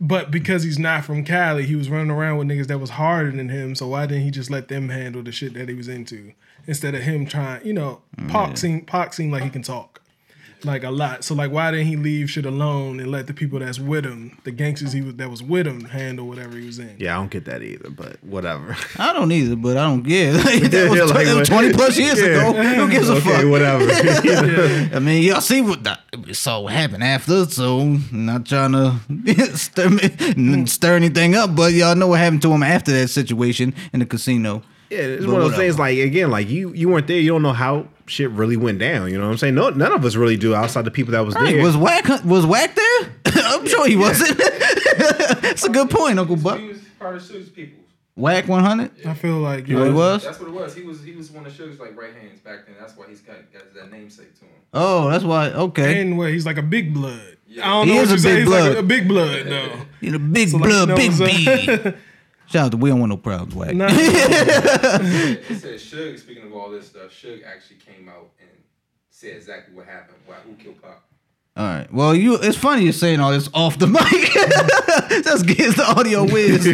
[0.00, 3.32] but because he's not from Cali, he was running around with niggas that was harder
[3.32, 3.74] than him.
[3.74, 6.34] So why didn't he just let them handle the shit that he was into
[6.66, 7.66] instead of him trying?
[7.66, 9.95] You know, Pac seemed Pac seemed like he can talk.
[10.66, 13.60] Like a lot, so like, why didn't he leave shit alone and let the people
[13.60, 16.78] that's with him, the gangsters he was that was with him, handle whatever he was
[16.80, 16.96] in?
[16.98, 17.88] Yeah, I don't get that either.
[17.88, 18.76] But whatever.
[18.98, 20.70] I don't either, but I don't get it.
[20.72, 22.50] that was, Yeah, like, that was 20 plus years Yeah.
[22.50, 22.62] ago.
[22.62, 23.44] Who gives a fuck?
[23.46, 23.84] whatever.
[24.94, 28.72] I mean, y'all see what the, we saw what happened after, so I'm not trying
[28.72, 33.08] to stir, me- stir anything up, but y'all know what happened to him after that
[33.08, 34.62] situation in the casino.
[34.90, 35.62] Yeah, it's But one of those whatever.
[35.62, 35.78] things.
[35.78, 37.18] Like again, like you you weren't there.
[37.18, 39.10] You don't know how shit really went down.
[39.10, 39.54] You know what I'm saying?
[39.54, 41.62] No, none of us really do outside the people that was Hey, there.
[41.62, 43.12] was Wack was Wack there?
[43.26, 44.38] I'm sure he wasn't.
[45.42, 46.60] That's a good point, Uncle Buck.
[46.60, 47.82] was part of Suge's people.
[48.16, 49.06] Wack 100.
[49.06, 50.24] I feel like Oh, he was.
[50.24, 50.74] That's what it was.
[50.74, 52.76] He was he was one of Suge's like right hands back then.
[52.80, 54.50] That's why he's got, got that namesake to him.
[54.72, 55.50] Oh, that's why.
[55.50, 57.36] Okay, And what he's like a big blood.
[57.62, 58.34] I don't He know is what a you say.
[58.36, 58.76] big He's like blood.
[58.76, 59.80] a big blood though.
[60.00, 61.12] you the big So, like, blood, you know big
[61.84, 61.98] what B.
[62.48, 63.74] Shout out to we don't want no problems, Wack.
[63.74, 66.18] Nah, It said Suge.
[66.20, 68.48] Speaking of all this stuff, Suge actually came out and
[69.10, 70.18] said exactly what happened.
[70.26, 71.00] Why who killed Pac?
[71.56, 71.90] All right.
[71.92, 72.34] Well, you.
[72.36, 74.02] It's funny you're saying all this off the mic.
[75.24, 76.66] Just gets the audio whiz.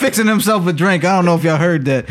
[0.00, 1.04] Fixing himself a drink.
[1.04, 2.06] I don't know if y'all heard that,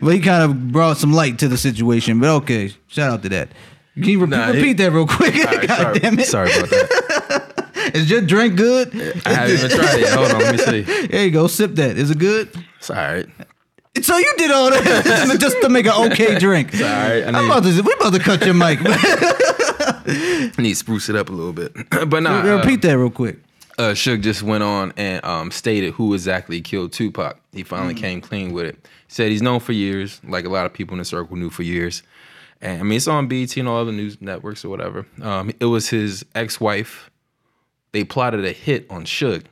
[0.00, 2.18] but he kind of brought some light to the situation.
[2.20, 3.48] But okay, shout out to that.
[3.94, 5.34] Can you repeat, Nah, he- repeat that real quick?
[5.34, 6.26] Right, God sorry, damn it.
[6.26, 6.88] sorry about that.
[7.94, 8.88] Is your drink good?
[9.26, 10.08] I haven't even tried it.
[10.10, 11.06] Hold on, let me see.
[11.06, 11.46] There you go.
[11.46, 11.96] Sip that.
[11.96, 12.48] Is it good?
[12.78, 13.26] It's all right.
[14.02, 16.74] So you did all that just to make an okay drink.
[16.74, 17.22] All right.
[17.24, 17.82] I I'm need, about to.
[17.82, 18.78] We about to cut your mic.
[18.84, 21.72] I need to spruce it up a little bit.
[22.08, 23.38] but nah, uh, repeat that real quick.
[23.78, 27.38] uh, Suge just went on and um, stated who exactly killed Tupac.
[27.52, 28.88] He finally came clean with it.
[29.08, 31.64] Said he's known for years, like a lot of people in the circle knew for
[31.64, 32.02] years.
[32.62, 35.04] And I mean, it's on BET and all the news networks or whatever.
[35.20, 37.09] Um, it was his ex-wife.
[37.92, 39.44] They plotted a hit on Suge,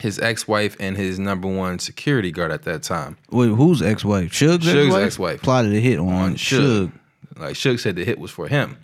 [0.00, 3.16] his ex-wife and his number one security guard at that time.
[3.30, 4.32] Wait, who's ex-wife?
[4.32, 5.06] Suge's, Suge's ex-wife?
[5.06, 5.42] ex-wife.
[5.42, 6.58] plotted a hit on, On Suge.
[6.88, 6.92] Suge.
[7.38, 8.76] Like Suge said the hit was for him.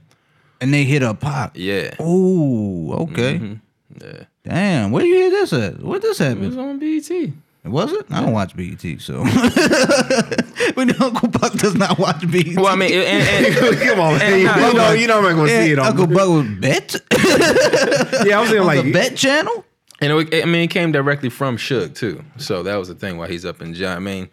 [0.60, 1.52] and they hit a pop.
[1.56, 1.94] Yeah.
[1.98, 3.38] Oh, okay.
[3.38, 3.54] Mm-hmm.
[4.00, 4.24] Yeah.
[4.44, 5.80] Damn, where you hear this at?
[5.80, 6.44] What this happened?
[6.44, 7.32] It was on BET.
[7.64, 8.06] Was it?
[8.10, 9.22] I don't watch BET, so
[10.76, 12.56] we know Uncle Buck does not watch BET.
[12.56, 14.32] Well, I mean, and, and, Come on, man.
[14.32, 14.90] And You, nah, know, nah.
[14.90, 15.90] you know I'm not going to see it Yeah, on.
[15.90, 16.96] Uncle Buck was bet
[18.26, 19.64] yeah, I was saying on like the bet channel.
[20.00, 22.24] And it, I mean, it came directly from Suge too.
[22.36, 23.90] So that was the thing why he's up in jail.
[23.90, 24.28] I mean,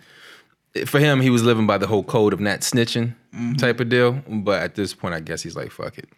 [0.88, 3.54] for him, he was living by the whole code of not snitching mm-hmm.
[3.54, 4.24] type of deal.
[4.28, 6.10] But at this point, I guess he's like, fuck it.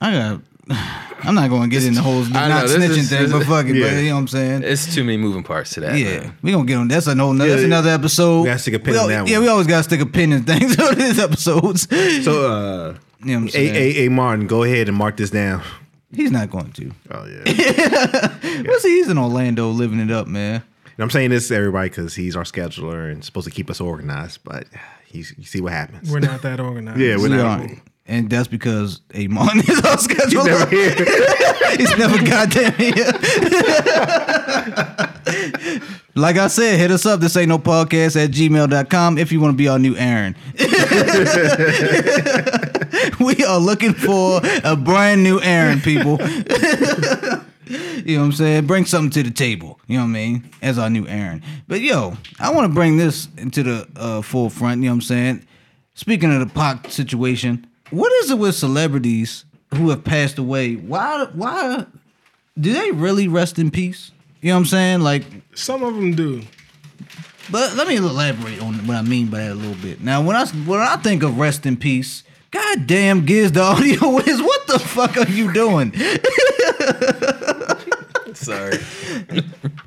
[0.00, 0.40] I got.
[0.68, 3.32] I'm not going to get in the whole I not know, snitching is- thing, this
[3.32, 3.74] but is- fuck it.
[3.76, 3.84] yeah.
[3.90, 4.62] But you know what I'm saying?
[4.62, 5.98] It's too many moving parts to that.
[5.98, 6.36] Yeah, man.
[6.42, 6.88] we gonna get on.
[6.88, 7.34] That's a no.
[7.36, 8.40] That's Yeah, another episode.
[8.42, 9.42] we gotta stick a pin We in al- that Yeah, one.
[9.44, 11.88] we always gotta stick a pin in things on these episodes.
[12.24, 12.46] so.
[12.46, 13.74] uh know what I'm A, saying?
[13.74, 15.62] A, A Martin, go ahead and mark this down.
[16.12, 16.90] He's not going to.
[17.10, 17.42] Oh yeah.
[18.66, 18.90] What's he?
[18.96, 20.62] He's in Orlando, living it up, man.
[20.96, 23.80] And I'm saying this to everybody because he's our scheduler and supposed to keep us
[23.80, 24.66] organized, but
[25.06, 26.10] he's, you see what happens.
[26.10, 26.98] We're not that organized.
[26.98, 27.68] Yeah, we're not.
[28.10, 30.44] And that's because Amon is on schedule.
[30.44, 30.96] Never here.
[31.76, 33.06] He's never goddamn here.
[36.16, 37.20] like I said, hit us up.
[37.20, 40.34] This ain't no podcast at gmail.com if you want to be our new Aaron.
[43.20, 46.18] we are looking for a brand new Aaron, people.
[48.04, 48.66] You know what I'm saying?
[48.66, 49.78] Bring something to the table.
[49.86, 50.50] You know what I mean?
[50.60, 51.40] As our new Aaron.
[51.68, 54.82] But yo, I want to bring this into the uh, forefront.
[54.82, 55.46] You know what I'm saying?
[55.94, 60.74] Speaking of the Pac situation, what is it with celebrities who have passed away?
[60.74, 61.26] Why?
[61.32, 61.86] Why
[62.58, 64.10] do they really rest in peace?
[64.40, 65.00] You know what I'm saying?
[65.00, 65.24] Like,
[65.54, 66.42] Some of them do.
[67.50, 70.00] but let me elaborate on what I mean by that a little bit.
[70.00, 74.40] Now, when I when I think of rest in peace, goddamn, Giz the audio is
[74.40, 75.92] what the fuck are you doing?
[78.34, 78.78] Sorry.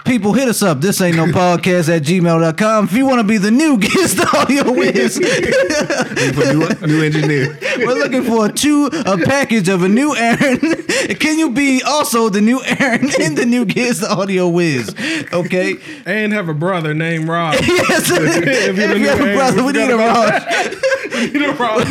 [0.05, 0.81] People hit us up.
[0.81, 2.85] This ain't no podcast at gmail.com.
[2.85, 7.57] If you want to be the new Giz the audio whiz, new, new engineer.
[7.77, 10.59] we're looking for a two a package of a new Aaron.
[11.19, 14.93] Can you be also the new Aaron in the new Giz the audio whiz?
[15.31, 15.77] Okay.
[16.05, 17.55] And have a brother named Rob.
[17.61, 18.11] Yes.
[18.11, 21.33] if you're the you new have a brother, we we need a forgot Raj.
[21.33, 21.87] You know, Rob.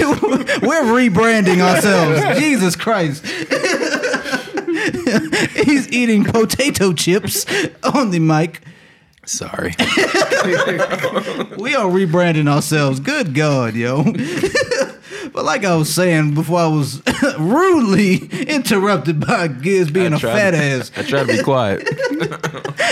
[0.63, 2.39] We're rebranding ourselves.
[2.39, 3.25] Jesus Christ.
[5.65, 7.47] He's eating potato chips
[7.83, 8.61] on the mic.
[9.25, 9.75] Sorry.
[11.57, 12.99] We are rebranding ourselves.
[12.99, 14.03] Good God, yo.
[15.33, 17.03] but like I was saying before I was
[17.39, 18.17] rudely
[18.49, 20.91] interrupted by Giz being I a tried fat to- ass.
[20.97, 21.89] I tried to be quiet.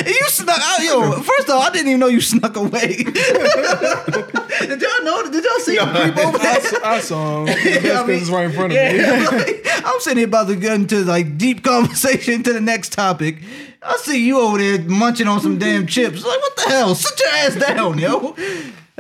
[0.07, 1.13] You snuck out, yo.
[1.21, 2.97] First off, I didn't even know you snuck away.
[3.05, 5.31] did y'all know?
[5.31, 6.57] Did y'all see him creep over I, there?
[6.57, 7.47] s- I saw him.
[7.47, 9.03] That's I because mean, it's right in front of me.
[9.05, 13.39] like, I'm sitting here about to get into like deep conversation to the next topic.
[13.83, 16.25] I see you over there munching on some damn chips.
[16.25, 16.95] Like, what the hell?
[16.95, 18.35] Sit your ass down, yo.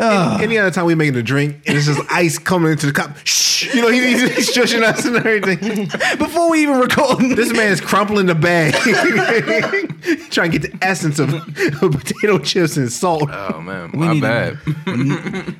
[0.02, 0.40] Ah.
[0.40, 3.14] Any other time we making a drink and it's just ice coming into the cup,
[3.24, 5.84] shh, you know, he, he's, he's shushing us and everything.
[6.18, 8.72] Before we even record, This man is crumpling the bag,
[10.30, 13.28] trying to get the essence of, of potato chips and salt.
[13.30, 14.58] Oh man, We my need bad.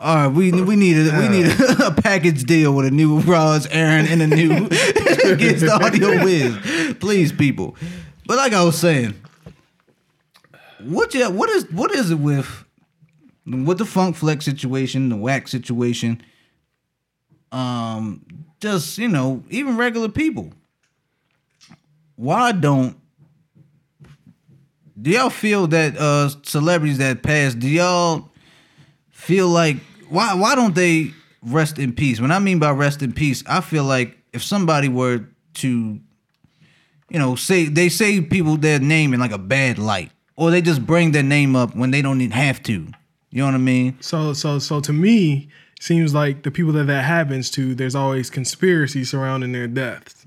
[0.00, 1.86] all right, we we need a, we need a, oh.
[1.86, 6.94] a package deal with a new Roz Aaron and a new Giz the audio whiz,
[7.00, 7.74] please, people.
[8.26, 9.14] But like I was saying,
[10.80, 12.66] what yeah, what is what is it with
[13.48, 16.22] with the Funk Flex situation, the Wack situation?
[17.50, 18.24] Um,
[18.60, 20.52] just you know, even regular people.
[22.16, 22.96] Why don't
[25.00, 27.58] do y'all feel that uh celebrities that passed?
[27.58, 28.30] Do y'all
[29.10, 29.76] feel like
[30.08, 32.20] why why don't they rest in peace?
[32.20, 35.24] When I mean by rest in peace, I feel like if somebody were
[35.54, 36.00] to
[37.10, 40.60] you know, say they say people their name in like a bad light, or they
[40.60, 42.88] just bring their name up when they don't even have to.
[43.30, 43.96] You know what I mean?
[44.00, 45.48] So so so to me,
[45.80, 50.26] seems like the people that that happens to, there's always conspiracy surrounding their deaths.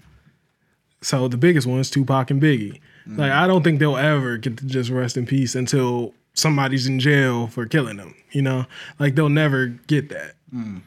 [1.02, 2.80] So the biggest one is Tupac and Biggie.
[3.08, 7.00] Like I don't think they'll ever get to just rest in peace until somebody's in
[7.00, 8.16] jail for killing them.
[8.32, 8.66] You know,
[9.00, 10.36] like they'll never get that.
[10.54, 10.82] Mm.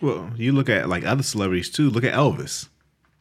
[0.00, 1.88] Well, you look at like other celebrities too.
[1.88, 2.68] Look at Elvis.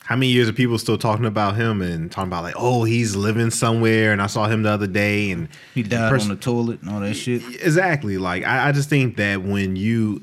[0.05, 3.15] How many years are people still talking about him and talking about like, oh, he's
[3.15, 6.35] living somewhere, and I saw him the other day, and He died pers- on the
[6.35, 7.41] toilet and all that shit.
[7.61, 8.17] exactly.
[8.17, 10.21] Like I, I just think that when you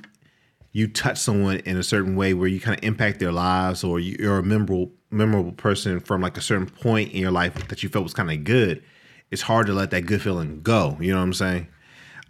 [0.73, 3.99] you touch someone in a certain way where you kind of impact their lives, or
[3.99, 7.83] you- you're a memorable memorable person from like a certain point in your life that
[7.83, 8.83] you felt was kind of good,
[9.31, 10.99] it's hard to let that good feeling go.
[11.01, 11.69] You know what I'm saying?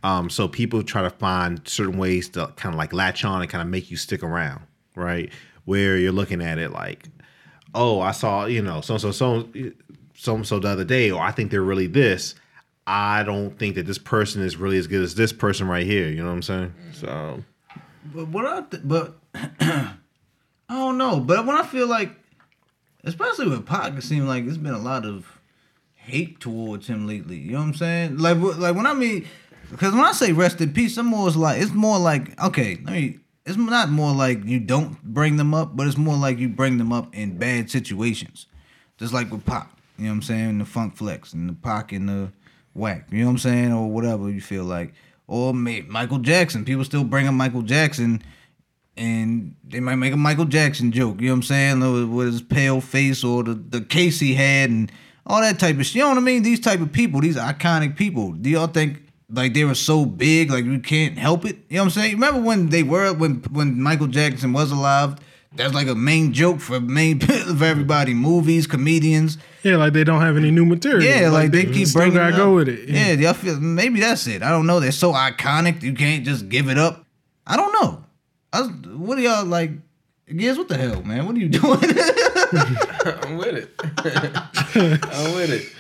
[0.04, 3.50] Um, so people try to find certain ways to kind of like latch on and
[3.50, 4.60] kind of make you stick around,
[4.94, 5.32] right?
[5.64, 7.08] Where you're looking at it like,
[7.78, 9.48] oh, I saw, you know, so so so
[10.14, 12.34] so so the other day, or I think they're really this.
[12.86, 16.08] I don't think that this person is really as good as this person right here.
[16.08, 16.74] You know what I'm saying?
[16.92, 17.44] So
[18.14, 19.94] But what I th- but I
[20.68, 21.20] don't know.
[21.20, 22.12] But when I feel like,
[23.04, 25.38] especially with Pac, it seems like there's been a lot of
[25.94, 27.36] hate towards him lately.
[27.36, 28.18] You know what I'm saying?
[28.18, 29.26] Like like when I mean,
[29.70, 32.92] because when I say rest in peace, I'm more like it's more like okay, let
[32.92, 33.18] me.
[33.48, 36.76] It's not more like you don't bring them up, but it's more like you bring
[36.76, 38.46] them up in bad situations,
[38.98, 40.58] just like with Pop, You know what I'm saying?
[40.58, 42.32] The Funk Flex and the Pac and the
[42.74, 43.06] Wack.
[43.10, 43.72] You know what I'm saying?
[43.72, 44.92] Or whatever you feel like.
[45.26, 46.64] Or Michael Jackson.
[46.64, 48.22] People still bring up Michael Jackson
[48.98, 52.14] and they might make a Michael Jackson joke, you know what I'm saying?
[52.14, 54.92] With his pale face or the, the case he had and
[55.24, 55.96] all that type of shit.
[55.96, 56.42] You know what I mean?
[56.42, 58.32] These type of people, these iconic people.
[58.32, 61.56] Do y'all think like they were so big, like you can't help it?
[61.68, 62.12] You know what I'm saying?
[62.14, 65.16] Remember when they were when when Michael Jackson was alive?
[65.54, 69.38] That's like a main joke for main for everybody, movies, comedians.
[69.62, 71.02] Yeah, like they don't have any new material.
[71.02, 72.88] Yeah, like, they keep still bringing gotta it go with it.
[72.88, 74.42] Yeah, y'all feel maybe that's it.
[74.42, 74.78] I don't know.
[74.78, 77.04] They're so iconic, you can't just give it up.
[77.46, 78.04] I don't know.
[78.52, 79.70] I was, what are y'all like?
[80.34, 81.26] Giz, what the hell, man?
[81.26, 81.78] What are you doing?
[81.82, 83.70] I'm with it.
[83.80, 85.72] I'm with it.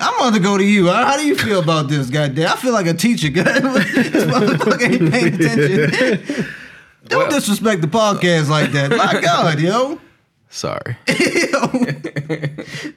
[0.00, 0.88] I'm about to go to you.
[0.88, 2.48] How do you feel about this, goddamn?
[2.52, 3.28] I feel like a teacher.
[3.30, 3.44] this
[4.24, 6.46] motherfucker ain't paying attention.
[7.06, 8.90] Don't Well- disrespect the podcast like that.
[8.90, 10.00] My God, yo.
[10.50, 10.96] Sorry.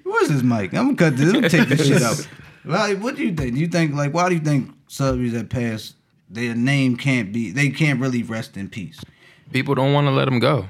[0.04, 0.74] Where's this mic?
[0.74, 1.34] I'm gonna cut this.
[1.34, 2.26] Let me take this shit out.
[2.64, 3.56] Like, what do you think?
[3.56, 5.94] Do you think like why do you think celebrities that pass
[6.30, 9.02] their name can't be they can't really rest in peace?
[9.52, 10.68] People don't want to let them go.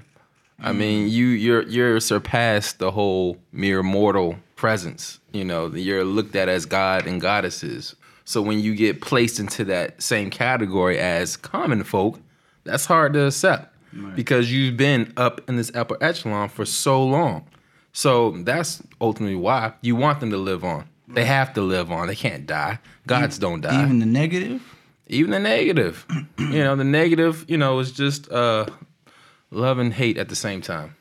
[0.62, 5.20] I mean, you you're you're surpassed the whole mere mortal presence.
[5.34, 7.96] You know, you're looked at as god and goddesses.
[8.26, 12.20] So when you get placed into that same category as common folk,
[12.64, 13.76] that's hard to accept
[14.16, 17.46] because you've been up in this upper echelon for so long.
[17.92, 20.88] So that's ultimately why you want them to live on.
[21.10, 22.08] They have to live on.
[22.08, 22.80] They can't die.
[23.06, 24.62] Gods don't die Even the negative?
[25.08, 26.06] even the negative.
[26.38, 28.66] you know, the negative, you know, is just uh
[29.52, 30.96] love and hate at the same time.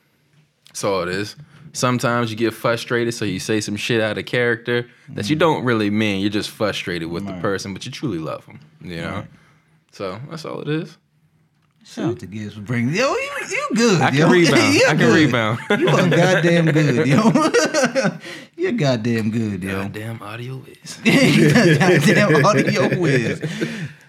[0.67, 1.35] That's all it is.
[1.73, 5.39] Sometimes you get frustrated, so you say some shit out of character that you mm.
[5.39, 6.19] don't really mean.
[6.19, 8.59] You're just frustrated with the person, but you truly love them.
[8.81, 9.27] You know,
[9.91, 10.97] so that's all it is.
[11.83, 14.01] Shout out to for bringing yo, you, you good.
[14.01, 14.29] I can yo.
[14.31, 14.73] rebound.
[14.73, 15.15] You I can good.
[15.15, 15.59] rebound.
[15.79, 18.17] You are goddamn good, yo.
[18.55, 19.81] You're goddamn good, yo.
[19.83, 20.97] Goddamn audio is.
[21.79, 23.41] goddamn audio whiz.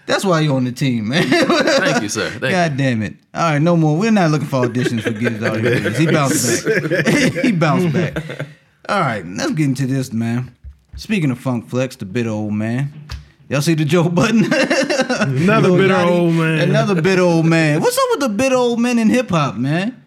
[0.05, 1.23] That's why you're on the team, man.
[1.27, 2.29] Thank you, sir.
[2.29, 2.49] Thank you.
[2.51, 3.15] God damn it.
[3.33, 3.97] All right, no more.
[3.97, 5.91] We're not looking for auditions for Giz Audio here.
[5.91, 7.07] He bounced back.
[7.43, 8.47] he bounced back.
[8.89, 10.55] All right, let's get into this, man.
[10.95, 12.93] Speaking of Funk Flex, the bitter old man.
[13.49, 14.45] Y'all see the Joe Budden?
[14.53, 16.69] Another Lil bitter Yachty, old man.
[16.69, 17.81] Another bitter old man.
[17.81, 20.03] What's up with the bitter old men in hip hop, man?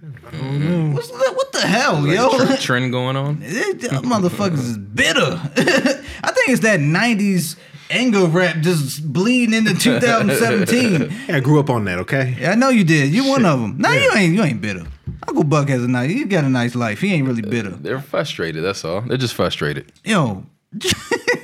[0.00, 0.94] Mm-hmm.
[0.94, 1.32] What's that?
[1.36, 2.30] What the hell, yo?
[2.46, 3.36] Tr- trend going on.
[3.38, 5.20] Motherfuckers is bitter.
[5.22, 7.56] I think it's that '90s
[7.92, 11.10] anger rap just bleeding into 2017.
[11.28, 11.98] yeah, I grew up on that.
[12.00, 12.36] Okay.
[12.40, 13.12] Yeah, I know you did.
[13.12, 13.76] you're one of them.
[13.78, 14.34] No, you ain't.
[14.34, 14.84] You ain't bitter.
[15.28, 16.10] Uncle Buck has a nice.
[16.10, 17.00] He got a nice life.
[17.00, 17.70] He ain't really bitter.
[17.70, 18.64] They're frustrated.
[18.64, 19.02] That's all.
[19.02, 19.92] They're just frustrated.
[20.04, 20.44] Yo,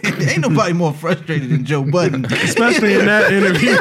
[0.04, 2.24] ain't nobody more frustrated than Joe Budden.
[2.26, 3.76] Especially in that interview.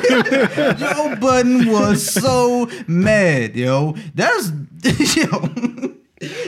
[0.77, 3.95] Joe Budden was so mad, yo.
[4.13, 4.51] That's
[5.15, 5.29] yo.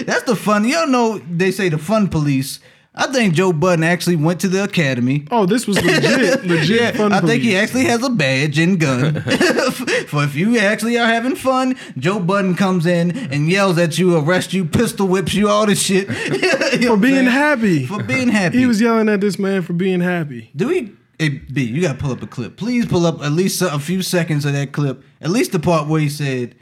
[0.04, 0.66] That's the fun.
[0.66, 2.60] You don't know they say the fun police.
[3.00, 5.24] I think Joe Budden actually went to the academy.
[5.32, 6.44] oh, this was legit.
[6.46, 9.22] Legit Yeah, fun I think he actually has a badge and gun.
[10.08, 14.18] For if you actually are having fun, Joe Budden comes in and yells at you,
[14.18, 16.08] arrest you, pistol whips you, all this shit.
[16.88, 17.86] for being happy.
[17.86, 18.58] For being happy.
[18.58, 20.52] He was yelling at this man for being happy.
[20.54, 20.92] Do we?
[21.18, 22.58] Hey, B, you gotta pull up a clip.
[22.58, 25.04] Please pull up at least a few seconds of that clip.
[25.22, 26.56] At least the part where he said.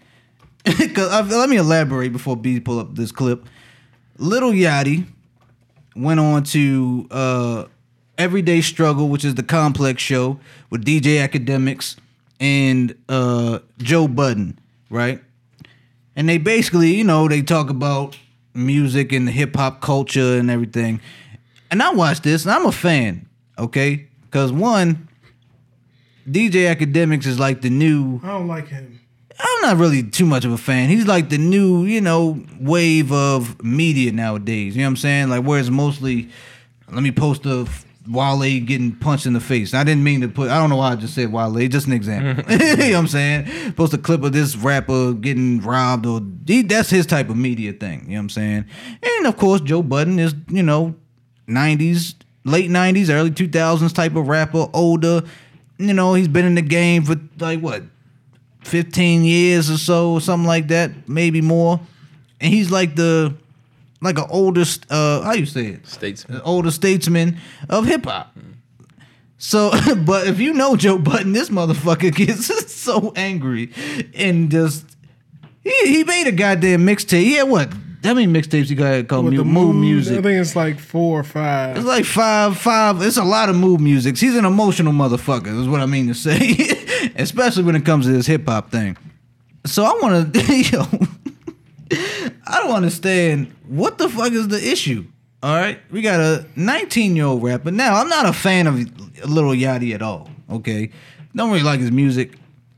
[0.66, 3.48] Cause uh, let me elaborate before B pull up this clip.
[4.18, 5.08] Little Yachty
[5.98, 7.66] went on to uh,
[8.18, 10.40] Everyday Struggle, which is the complex show
[10.70, 11.98] with DJ Akademiks
[12.40, 15.22] and uh, Joe Budden, right?
[16.16, 18.18] And they basically, you know, they talk about
[18.54, 21.00] music and the hip hop culture and everything.
[21.70, 23.28] And I watched this and I'm a fan,
[23.58, 24.08] okay?
[24.24, 25.08] Because one,
[26.28, 28.20] DJ Akademiks is like the new.
[28.24, 29.00] I don't like him.
[29.40, 30.90] I'm not really too much of a fan.
[30.90, 34.76] He's like the new, you know, wave of media nowadays.
[34.76, 35.30] You know what I'm saying?
[35.30, 36.30] Like where it's mostly,
[36.92, 37.68] let me post a
[38.10, 39.74] Wale getting punched in the face.
[39.74, 40.50] I didn't mean to put.
[40.50, 41.68] I don't know why I just said Wale.
[41.68, 42.44] Just an example.
[42.52, 43.74] you know what I'm saying?
[43.74, 47.74] Post a clip of this rapper getting robbed or he, that's his type of media
[47.74, 48.04] thing.
[48.06, 48.66] You know what I'm saying?
[49.04, 50.96] And of course, Joe Budden is you know,
[51.48, 52.16] 90s,
[52.46, 55.24] late 90s, early 2000s type of rapper, older.
[55.78, 57.84] You know, he's been in the game for like what
[58.68, 61.80] 15 years or so, or something like that, maybe more.
[62.40, 63.34] And he's like the
[64.02, 65.88] like an oldest uh how you say it?
[65.88, 66.38] Statesman.
[66.38, 67.38] An older statesman
[67.70, 68.36] of hip hop.
[69.40, 69.72] So,
[70.06, 73.72] but if you know Joe Budden, this motherfucker gets so angry
[74.14, 74.86] and just
[75.64, 77.30] he he made a goddamn mixtape.
[77.30, 77.74] Yeah, what?
[78.04, 80.20] How many mixtapes you got called With mu- mood mood, music?
[80.20, 81.78] I think it's like four or five.
[81.78, 83.02] It's like five, five.
[83.02, 84.18] It's a lot of mood music.
[84.18, 85.60] He's an emotional motherfucker.
[85.60, 86.38] Is what I mean to say,
[87.16, 88.98] especially when it comes to this hip hop thing.
[89.66, 90.40] So I want to,
[90.72, 90.84] yo,
[92.48, 95.06] I don't understand what the fuck is the issue.
[95.44, 97.72] All right, we got a 19 year old rapper.
[97.72, 98.76] Now I'm not a fan of
[99.28, 100.30] Lil Yachty at all.
[100.50, 100.90] Okay,
[101.36, 102.34] don't really like his music.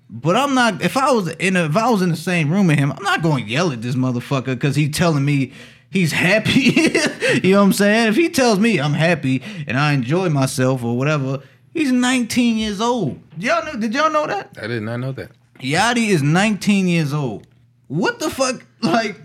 [0.10, 0.82] But I'm not.
[0.82, 3.04] If I was in a, if I was in the same room with him, I'm
[3.04, 5.54] not going to yell at this motherfucker because he's telling me
[5.92, 6.60] he's happy.
[7.44, 8.10] you know what I'm saying?
[8.10, 11.42] If he tells me I'm happy and I enjoy myself or whatever,
[11.74, 13.20] he's 19 years old.
[13.38, 13.80] Y'all know?
[13.80, 14.58] Did y'all know that?
[14.62, 15.32] I did not know that.
[15.60, 17.48] Yachty is 19 years old.
[17.88, 18.66] What the fuck?
[18.82, 19.18] Like,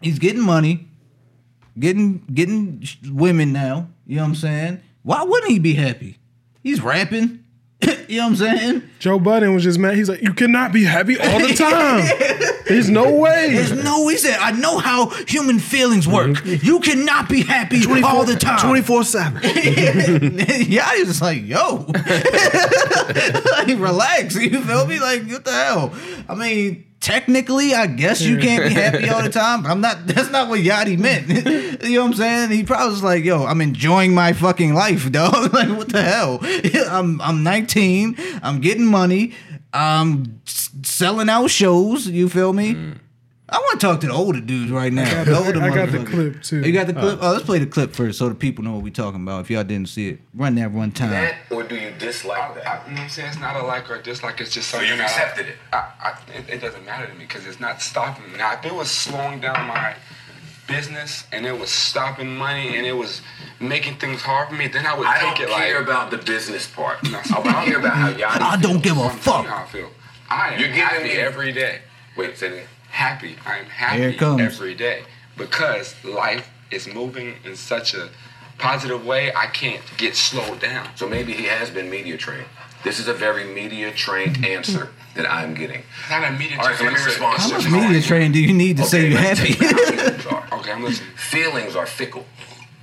[0.00, 0.88] he's getting money,
[1.78, 2.82] getting getting
[3.12, 3.88] women now.
[4.06, 4.80] You know what I'm saying?
[5.02, 6.16] Why wouldn't he be happy?
[6.62, 7.44] He's rapping.
[8.08, 8.82] you know what I'm saying?
[8.98, 9.96] Joe Budden was just mad.
[9.96, 12.06] He's like, you cannot be happy all the time.
[12.66, 13.50] There's no way.
[13.52, 16.30] There's no, he said, I know how human feelings work.
[16.30, 16.66] Mm-hmm.
[16.66, 18.58] You cannot be happy all the time.
[18.58, 19.40] 24 7.
[19.42, 21.86] yeah, I was just like, yo,
[23.52, 24.36] like, relax.
[24.44, 25.00] You feel me?
[25.00, 25.94] Like, what the hell?
[26.28, 30.06] I mean, technically, I guess you can't be happy all the time, but I'm not.
[30.06, 31.28] That's not what Yachty meant.
[31.82, 32.50] you know what I'm saying?
[32.50, 35.52] He probably was like, yo, I'm enjoying my fucking life, dog.
[35.54, 36.40] like, what the hell?
[36.90, 38.16] I'm I'm 19.
[38.42, 39.32] I'm getting money.
[39.74, 42.06] I'm s- selling out shows.
[42.06, 42.74] You feel me?
[42.74, 42.98] Mm.
[43.46, 45.04] I want to talk to the older dudes right now.
[45.04, 46.10] got the the- older I got the motherfuckers.
[46.10, 46.60] clip, too.
[46.62, 47.20] You got the clip?
[47.22, 47.28] Uh.
[47.28, 49.42] Oh, let's play the clip first so the people know what we're talking about.
[49.42, 51.10] If y'all didn't see it, run that one time.
[51.10, 52.66] that, or do you dislike I, that?
[52.66, 53.28] I, you know what I'm saying?
[53.28, 54.40] It's not a like or a dislike.
[54.40, 55.56] It's just So something you've that accepted I, it?
[55.72, 58.38] I, I, it, it doesn't matter to me because it's not stopping me.
[58.38, 59.94] Now, if it was slowing down my
[60.66, 63.20] business and it was stopping money and it was
[63.60, 66.66] making things hard for me, then I would I take don't care about the business
[66.68, 67.02] part.
[67.10, 69.46] No, I don't hear about how Yachty I don't give a I'm fuck.
[69.46, 69.90] how I feel.
[70.30, 71.80] I am You're giving happy me- every day.
[72.16, 72.54] Wait, say that.
[72.56, 72.68] again.
[72.90, 73.36] Happy.
[73.44, 74.40] I am Here happy it comes.
[74.40, 75.02] every day
[75.36, 78.08] because life is moving in such a
[78.58, 79.32] positive way.
[79.34, 80.88] I can't get slowed down.
[80.94, 82.46] So maybe he has been media trained.
[82.84, 85.82] This is a very media trained answer that I'm getting.
[86.10, 88.52] Not a media All right, so let me respond How much media training do you
[88.52, 89.54] need to say you're happy?
[89.54, 90.48] take it how feelings are.
[90.58, 91.10] Okay, I'm listening.
[91.16, 92.24] Feelings are fickle.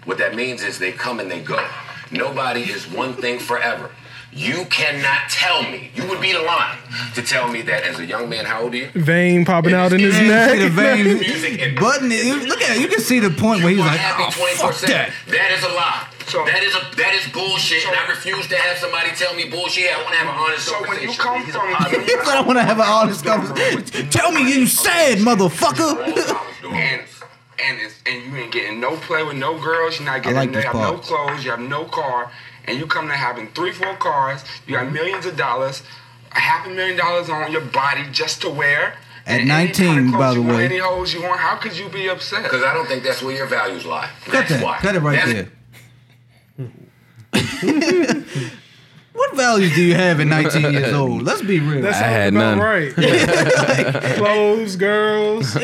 [0.06, 1.64] What that means is they come and they go.
[2.12, 3.92] Nobody is one thing forever.
[4.34, 6.78] You cannot tell me, you would be the line
[7.16, 8.88] to tell me that as a young man, how old are you?
[8.94, 10.52] Vein popping out in his Yeah, neck.
[10.52, 12.12] see the vein Music and button.
[12.14, 12.82] it- Look at it.
[12.82, 15.12] You can see the point where he's You are like, happy oh, fuck that.
[15.28, 16.08] That is a lie.
[16.28, 19.50] So- that is a that is bullshit, and I refuse to have somebody tell me
[19.50, 19.92] bullshit.
[19.94, 21.12] I want to have an honest So when conversation.
[21.12, 21.44] you come
[21.92, 24.10] from He said, I want to have an honest conversation.
[24.10, 26.00] Tell me you sad, motherfucker.
[26.72, 27.02] and
[27.64, 30.00] and it's, and you ain't getting no play with no girls.
[30.00, 31.44] You're not getting like you have no clothes.
[31.44, 32.32] You have no car,
[32.66, 34.43] and you come to having three, four cars.
[34.68, 34.93] You got mm-hmm.
[34.93, 35.84] millions of dollars,
[36.32, 38.95] a half a million dollars on your body just to wear.
[39.26, 40.66] At and 19, of by the you want, way.
[40.66, 41.39] any hoes you want.
[41.39, 42.43] How could you be upset?
[42.43, 44.09] Because I don't think that's where your values lie.
[44.26, 44.64] Cut That's that.
[44.64, 44.78] why.
[44.80, 45.51] Cut it right That's- there.
[49.14, 51.22] what values do you have at 19 years old?
[51.22, 51.82] Let's be real.
[51.82, 52.59] That That's, sounds had about none.
[52.59, 54.16] right.
[54.18, 55.55] Clothes, girls,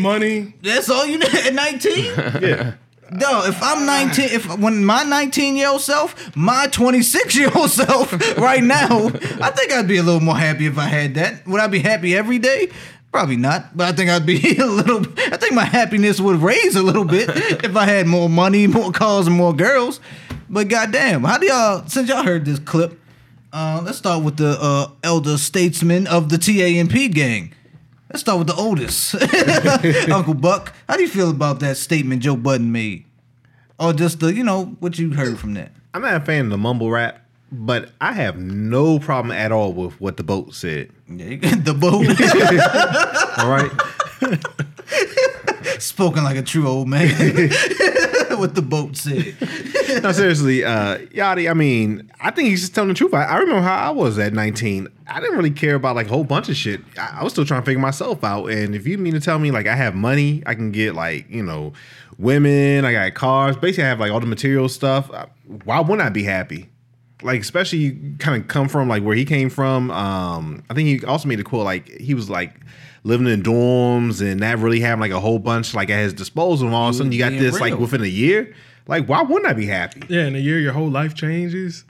[0.00, 0.54] money.
[0.62, 2.04] That's all you need at 19?
[2.42, 2.74] Yeah.
[3.10, 7.70] No, if I'm 19, if when my 19 year old self, my 26 year old
[7.82, 9.06] self right now,
[9.40, 11.46] I think I'd be a little more happy if I had that.
[11.46, 12.70] Would I be happy every day?
[13.12, 15.00] Probably not, but I think I'd be a little.
[15.32, 17.28] I think my happiness would raise a little bit
[17.64, 20.00] if I had more money, more cars, and more girls.
[20.48, 21.86] But goddamn, how do y'all?
[21.86, 22.98] Since y'all heard this clip,
[23.52, 27.54] uh, let's start with the uh, elder statesman of the TAMP gang.
[28.14, 29.16] Let's start with the oldest,
[30.12, 30.72] Uncle Buck.
[30.88, 33.06] How do you feel about that statement Joe Budden made,
[33.76, 35.72] or just the you know what you heard from that?
[35.92, 39.72] I'm not a fan of the mumble rap, but I have no problem at all
[39.72, 40.92] with what the boat said.
[41.08, 42.06] Yeah, the boat
[43.40, 43.72] All right.
[45.78, 47.08] spoken like a true old man.
[48.38, 49.34] what the boat said.
[50.02, 51.48] no, seriously, uh, Yachty.
[51.50, 53.14] I mean, I think he's just telling the truth.
[53.14, 54.88] I, I remember how I was at 19.
[55.06, 56.80] I didn't really care about like a whole bunch of shit.
[56.98, 58.46] I, I was still trying to figure myself out.
[58.46, 61.28] And if you mean to tell me like I have money, I can get like
[61.30, 61.72] you know,
[62.18, 63.56] women, I got cars.
[63.56, 65.10] Basically, I have like all the material stuff.
[65.12, 65.26] uh,
[65.64, 66.68] Why wouldn't I be happy?
[67.22, 69.90] Like especially you kind of come from like where he came from.
[69.90, 72.54] Um, I think he also made a quote like he was like
[73.04, 76.66] living in dorms and not really having like a whole bunch like at his disposal.
[76.66, 78.54] And all of a sudden you got this like within a year.
[78.86, 80.02] Like why wouldn't I be happy?
[80.08, 81.84] Yeah, in a year, your whole life changes.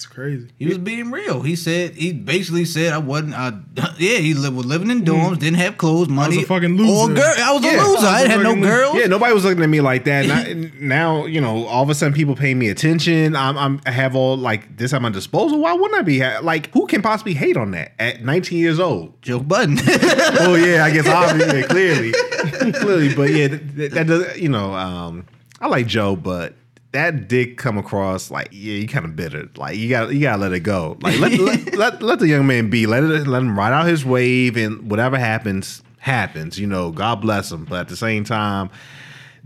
[0.00, 0.48] It's crazy.
[0.58, 1.42] He was being real.
[1.42, 3.34] He said he basically said I wasn't.
[3.34, 3.52] I,
[3.98, 6.36] yeah, he lived, was living in dorms, didn't have clothes, money.
[6.36, 6.90] I was a fucking loser.
[7.12, 7.72] Or girl, I was Yeah.
[7.72, 8.06] a loser.
[8.06, 8.96] I didn't have no fucking- girls.
[8.96, 10.24] Yeah, nobody was looking at me like that.
[10.24, 13.36] And I- now, you know, all of a sudden people pay me attention.
[13.36, 15.58] I'm, I'm I have all like this at my disposal.
[15.60, 16.72] Why wouldn't I be ha- like?
[16.72, 19.20] Who can possibly hate on that at 19 years old?
[19.20, 19.76] Joe Budden.
[20.40, 22.12] oh yeah, I guess obviously, clearly,
[22.72, 23.14] clearly.
[23.14, 24.38] But yeah, that, that does.
[24.38, 25.26] You know, um,
[25.60, 26.54] I like Joe, but
[26.92, 29.48] that did come across like yeah, you kind of bitter.
[29.56, 30.98] Like you got you gotta let it go.
[31.00, 32.86] Like let, let, let let the young man be.
[32.86, 36.58] Let it let him ride out his wave, and whatever happens happens.
[36.58, 37.64] You know, God bless him.
[37.64, 38.70] But at the same time.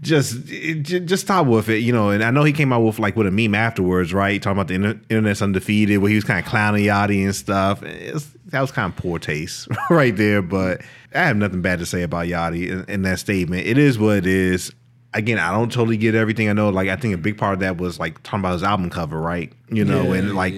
[0.00, 2.10] Just, just stop with it, you know.
[2.10, 4.42] And I know he came out with like with a meme afterwards, right?
[4.42, 7.82] Talking about the inter- internet's undefeated, where he was kind of clowning Yachty and stuff.
[7.82, 10.42] It's, that was kind of poor taste, right there.
[10.42, 10.82] But
[11.14, 13.66] I have nothing bad to say about Yachty in, in that statement.
[13.66, 14.72] It is what it is.
[15.14, 16.48] Again, I don't totally get everything.
[16.48, 18.62] I know, like I think a big part of that was like talking about his
[18.64, 19.52] album cover, right?
[19.70, 20.54] You know, and like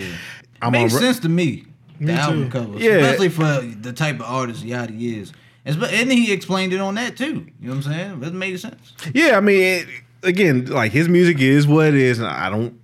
[0.63, 1.01] I'm Makes on.
[1.01, 1.65] sense to me.
[2.01, 2.51] The Me album too.
[2.51, 2.93] covers, Yeah.
[2.97, 5.33] especially for the type of artist Yachty is.
[5.65, 7.47] And he explained it on that too.
[7.61, 8.23] You know what I'm saying?
[8.23, 8.93] It made sense.
[9.15, 9.87] Yeah, I mean, it,
[10.23, 12.19] again, like his music is what it is.
[12.19, 12.79] and I don't,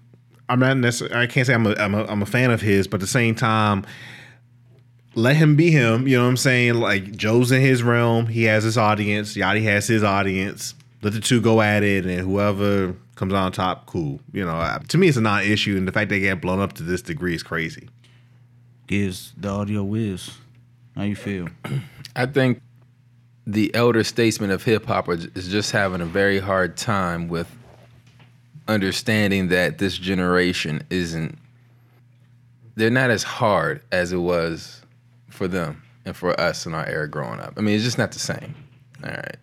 [0.48, 2.86] I'm not necessarily, I can't say I'm a, I'm a, I'm a fan of his,
[2.88, 3.84] but at the same time,
[5.14, 6.08] let him be him.
[6.08, 6.74] You know what I'm saying?
[6.74, 9.34] Like Joe's in his realm, he has his audience.
[9.36, 10.74] Yachty has his audience.
[11.02, 14.20] Let the two go at it, and whoever comes out on top, cool.
[14.32, 16.74] You know, I- to me, it's a non-issue, and the fact they get blown up
[16.74, 17.88] to this degree is crazy.
[18.86, 20.30] Giz the audio whiz.
[20.96, 21.48] How you feel?
[22.16, 22.60] I think
[23.46, 27.50] the elder statesman of hip hop is just having a very hard time with
[28.68, 31.38] understanding that this generation isn't.
[32.74, 34.82] They're not as hard as it was
[35.28, 37.54] for them and for us in our era growing up.
[37.56, 38.54] I mean, it's just not the same.
[39.04, 39.36] All right.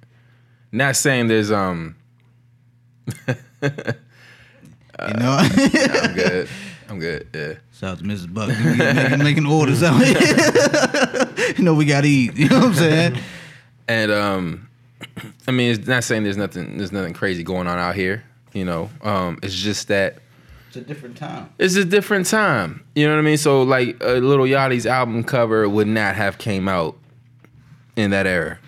[0.72, 1.96] Not saying there's um.
[3.62, 6.50] You know, I'm good.
[6.90, 7.28] I'm good.
[7.34, 7.54] Yeah.
[7.74, 8.34] shout out to Mrs.
[8.34, 9.98] Buck making, making orders out
[11.58, 12.36] you know, we got to eat.
[12.36, 13.18] You know what I'm saying?
[13.88, 14.70] And um,
[15.48, 18.24] I mean, it's not saying there's nothing there's nothing crazy going on out here.
[18.54, 20.18] You know, um, it's just that
[20.68, 21.50] It's a different time.
[21.60, 22.84] it's a different time.
[22.96, 23.38] You know what I mean?
[23.38, 26.98] So like, a Lil Yachty's album cover would not have came out
[27.96, 28.60] in that era.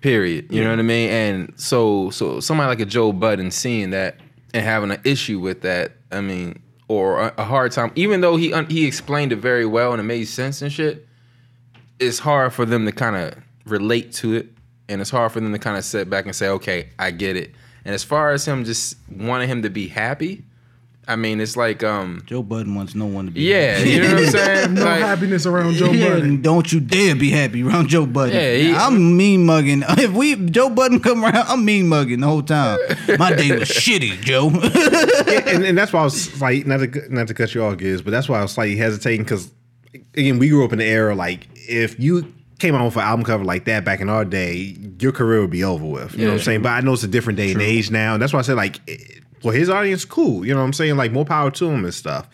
[0.00, 0.50] Period.
[0.50, 1.10] You know what I mean?
[1.10, 4.16] And so so somebody like a Joe Budden seeing that
[4.54, 5.92] and having an issue with that.
[6.10, 9.66] I mean, or a, a hard time, even though he un- he explained it very
[9.66, 11.06] well and it made sense and shit.
[11.98, 13.34] It's hard for them to kind of
[13.66, 14.48] relate to it,
[14.88, 17.36] and it's hard for them to kind of sit back and say, "Okay, I get
[17.36, 20.44] it." And as far as him just wanting him to be happy,
[21.10, 23.90] I mean, it's like, um, Joe Budden wants no one to be yeah, happy.
[23.90, 24.74] you know what I'm saying?
[24.74, 26.40] No Like, happiness around Joe Yeah, Budden.
[26.42, 28.34] don't you dare be happy around Joe Budden.
[28.36, 29.82] Yeah, he- I'm mean mugging.
[29.98, 32.78] If we Joe Budden come around, I'm mean mugging the whole time.
[33.18, 34.48] My day was shitty, Joe.
[34.50, 38.02] and, and that's why I was like, not to not to cut you off, Giz,
[38.02, 39.50] but that's why I was slightly hesitating because
[40.14, 43.24] again, we grew up in the era like if you came out with an album
[43.24, 46.12] cover like that back in our day, your career would be over with.
[46.16, 46.62] You know what I'm saying?
[46.62, 48.56] But I know it's a different day and age now, and that's why I said
[48.56, 48.96] like, eh,
[49.40, 50.44] for his audience, cool.
[50.44, 50.96] You know what I'm saying?
[50.96, 52.28] Like more power to him and stuff.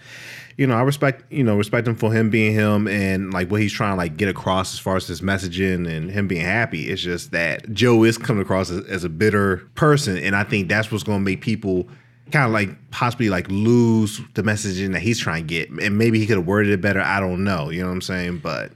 [0.56, 3.60] You know, I respect you know respect him for him being him and like what
[3.60, 6.88] he's trying to like get across as far as his messaging and him being happy.
[6.88, 10.68] It's just that Joe is coming across as, as a bitter person, and I think
[10.68, 11.86] that's what's going to make people
[12.32, 15.68] kind of like possibly like lose the messaging that he's trying to get.
[15.70, 17.00] And maybe he could have worded it better.
[17.00, 17.68] I don't know.
[17.70, 18.38] You know what I'm saying?
[18.38, 18.72] But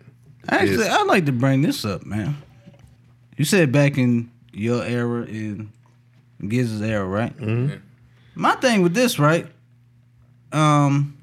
[0.48, 2.36] Actually, I'd like to bring this up, man.
[3.36, 5.72] You said back in your era, in
[6.46, 7.36] Giz's era, right?
[7.36, 7.76] Mm-hmm.
[8.40, 9.46] My thing with this, right?
[10.50, 11.18] Um,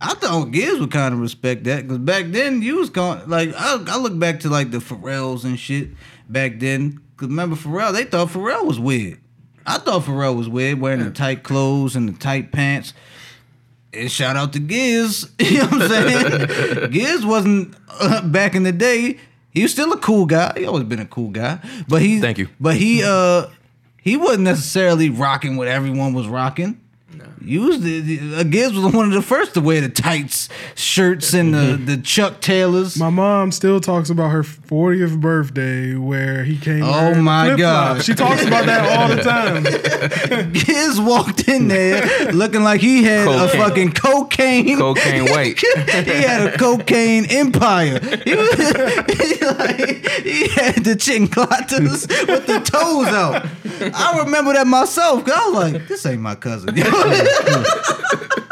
[0.00, 3.50] I thought Giz would kind of respect that because back then you was going like
[3.54, 5.90] I, I look back to like the Pharrells and shit
[6.28, 7.00] back then.
[7.16, 7.92] Cause remember Pharrell?
[7.92, 9.20] They thought Pharrell was weird.
[9.64, 12.94] I thought Pharrell was weird, wearing the tight clothes and the tight pants.
[13.92, 15.30] And shout out to Giz.
[15.38, 16.90] You know what I'm saying?
[16.90, 19.18] Giz wasn't uh, back in the day.
[19.50, 20.52] He was still a cool guy.
[20.56, 21.60] He always been a cool guy.
[21.86, 22.48] But he Thank you.
[22.58, 23.46] But he uh
[24.08, 26.80] he wasn't necessarily rocking what everyone was rocking.
[27.42, 29.88] You You was the, the uh, Giz was one of the first to wear the
[29.88, 32.96] tights shirts and the, the Chuck Taylors.
[32.96, 36.82] My mom still talks about her 40th birthday where he came.
[36.84, 37.56] Oh my.
[37.56, 38.04] God.
[38.04, 40.52] She talks about that all the time.
[40.52, 44.78] Giz walked in there looking like he had a fucking cocaine.
[44.78, 45.58] Cocaine white.
[45.58, 47.98] he had a cocaine empire.
[48.24, 53.46] He, was, he, like, he had the chinclatas with the toes out.
[53.94, 56.74] I remember that myself because I was like, this ain't my cousin.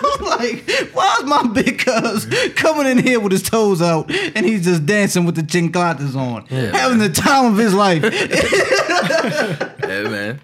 [0.00, 4.44] I'm like, why is my big cuz coming in here with his toes out and
[4.46, 8.02] he's just dancing with the chinclatas on, having the time of his life?
[9.88, 10.40] Yeah, man.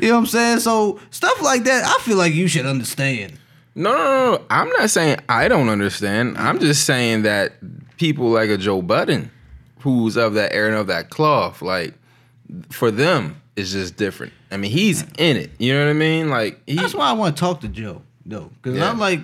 [0.00, 0.60] You know what I'm saying?
[0.60, 3.38] So stuff like that, I feel like you should understand.
[3.74, 4.44] No, no, no, no.
[4.48, 6.38] I'm not saying I don't understand.
[6.38, 7.52] I'm just saying that
[7.98, 9.30] people like a Joe Budden,
[9.80, 11.92] who's of that era and of that cloth, like
[12.70, 14.32] for them, it's just different.
[14.50, 15.50] I mean, he's in it.
[15.58, 16.30] You know what I mean?
[16.30, 18.90] Like he, That's why I want to talk to Joe, though, because Yeah.
[18.90, 19.20] I'm like,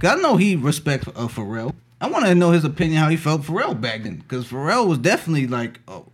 [0.00, 1.74] cause I know he respects uh, Pharrell.
[2.00, 4.98] I want to know his opinion how he felt Pharrell back then, because Pharrell was
[4.98, 6.06] definitely like, oh,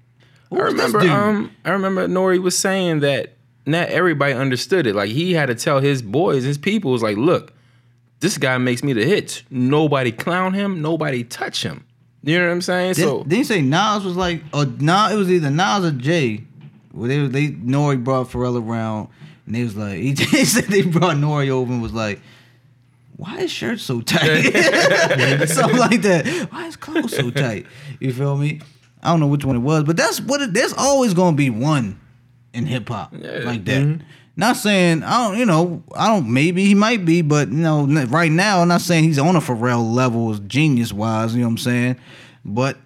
[0.51, 1.01] who I was this remember.
[1.01, 1.11] dude?
[1.11, 3.35] Um, I remember Nori was saying that
[3.67, 4.95] not everybody understood it.
[4.95, 7.53] Like he had to tell his boys, his people, was like, look,
[8.21, 9.43] this guy makes me the hits.
[9.51, 10.83] Nobody clown him.
[10.83, 11.85] Nobody touch him.
[12.23, 12.95] You know what I'm saying?
[12.95, 15.13] Did, so did he say Nas was like, or Nas?
[15.13, 16.43] It was either Nas or Jay.
[16.97, 19.09] Well, they they Nori brought Pharrell around,
[19.47, 22.21] and they was like, he, he said they brought Nori over and was like.
[23.19, 24.43] Why is shirt so tight?
[25.49, 26.27] Something like that.
[26.51, 27.65] Why is clothes so tight?
[27.99, 28.61] You feel me?
[29.03, 30.53] I don't know which one it was, but that's what it.
[30.53, 31.99] There's always gonna be one
[32.53, 33.83] in hip hop like that.
[33.83, 34.03] Mm-hmm.
[34.37, 36.31] Not saying I don't, you know, I don't.
[36.31, 39.41] Maybe he might be, but you know, right now, I'm not saying he's on a
[39.41, 41.35] Pharrell level, genius wise.
[41.35, 41.97] You know what I'm saying?
[42.45, 42.77] But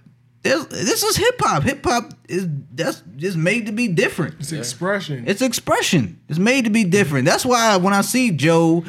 [0.43, 1.63] there's, this is hip hop.
[1.65, 4.37] Hip hop is that's just made to be different.
[4.41, 5.25] It's expression.
[5.27, 6.21] It's expression.
[6.29, 7.27] It's made to be different.
[7.27, 8.85] That's why when I see Joe,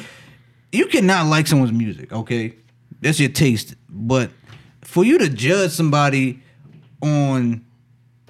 [0.71, 2.55] you cannot like someone's music, okay?
[3.01, 3.75] That's your taste.
[3.89, 4.31] But
[4.81, 6.41] for you to judge somebody
[7.01, 7.65] on,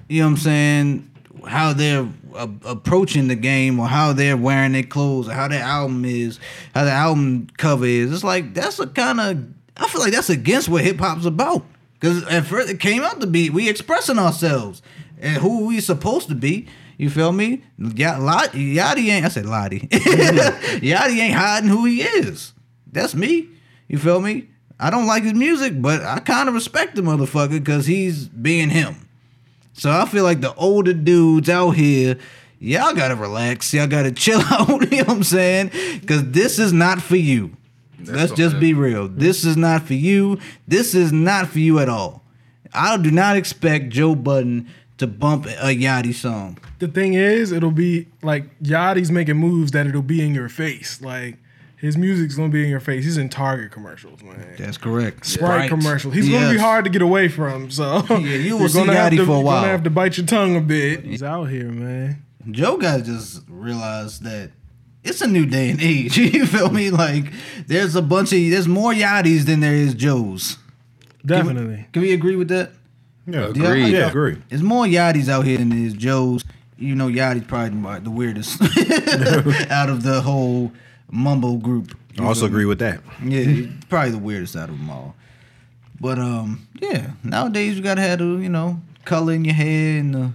[0.09, 1.11] you know what I'm saying,
[1.47, 6.05] how they're approaching the game or how they're wearing their clothes or how their album
[6.05, 6.39] is,
[6.73, 9.43] how the album cover is, it's like that's a kind of,
[9.77, 11.65] I feel like that's against what hip hop's about.
[12.01, 14.81] Because at first it came out to be, we expressing ourselves
[15.19, 16.67] and who we supposed to be.
[16.97, 17.63] You feel me?
[17.77, 19.25] Yeah, Lot, Yachty ain't.
[19.25, 19.81] I said Lottie.
[19.91, 22.53] Yachty ain't hiding who he is.
[22.91, 23.49] That's me.
[23.87, 24.49] You feel me?
[24.79, 28.71] I don't like his music, but I kind of respect the motherfucker because he's being
[28.71, 29.07] him.
[29.73, 32.17] So I feel like the older dudes out here,
[32.59, 33.71] y'all gotta relax.
[33.75, 34.69] Y'all gotta chill out.
[34.91, 35.71] you know what I'm saying?
[36.01, 37.55] Because this is not for you.
[38.05, 39.07] Let's just be real.
[39.07, 40.39] This is not for you.
[40.67, 42.23] This is not for you at all.
[42.73, 44.67] I do not expect Joe Budden
[44.97, 46.57] to bump a Yachty song.
[46.79, 51.01] the thing is, it'll be like Yachty's making moves that it'll be in your face.
[51.01, 51.37] Like
[51.77, 53.03] his music's gonna be in your face.
[53.03, 54.55] He's in Target commercials, man.
[54.59, 55.25] That's correct.
[55.25, 56.11] Sprite commercial.
[56.11, 57.71] He's gonna be hard to get away from.
[57.71, 59.55] So Yeah, you you're will see gonna have Yachty to- for a while.
[59.55, 59.61] you're.
[59.63, 61.03] Gonna have to bite your tongue a bit.
[61.03, 62.23] He's out here, man.
[62.51, 64.51] Joe gotta just realized that
[65.03, 66.17] it's a new day and age.
[66.17, 66.89] you feel me?
[66.91, 67.25] Like
[67.67, 70.57] there's a bunch of there's more Yachties than there is Joes.
[71.25, 71.87] Definitely.
[71.93, 72.71] Can we agree with that?
[73.27, 73.93] Yeah, Agreed.
[73.93, 74.41] Yeah, agree.
[74.49, 76.43] There's more Yachties out here than there is Joes.
[76.77, 78.59] You know, Yachty's probably the weirdest
[79.71, 80.71] out of the whole
[81.11, 81.95] mumble group.
[82.19, 83.01] I also agree with that.
[83.23, 85.15] Yeah, probably the weirdest out of them all.
[85.99, 90.15] But um, yeah, nowadays you gotta have the you know color in your hair and
[90.15, 90.33] the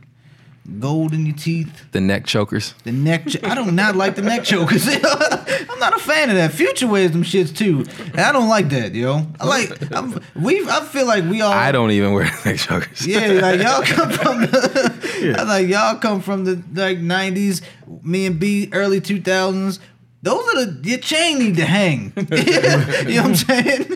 [0.78, 1.86] gold in your teeth.
[1.92, 2.74] the neck chokers.
[2.84, 3.26] The neck.
[3.28, 4.86] Ch- I do not like the neck chokers.
[4.88, 6.52] I'm not a fan of that.
[6.52, 9.26] Future wears them shits too, and I don't like that, yo.
[9.40, 9.92] I like.
[9.92, 10.66] I'm, we.
[10.68, 11.52] I feel like we all.
[11.52, 13.06] I don't even wear neck chokers.
[13.06, 15.36] Yeah, like y'all come from the.
[15.38, 17.62] I like y'all come from the like '90s.
[18.02, 19.78] Me and B, early 2000s.
[20.26, 22.12] Those are the your chain need to hang.
[22.16, 23.86] you know what I'm saying?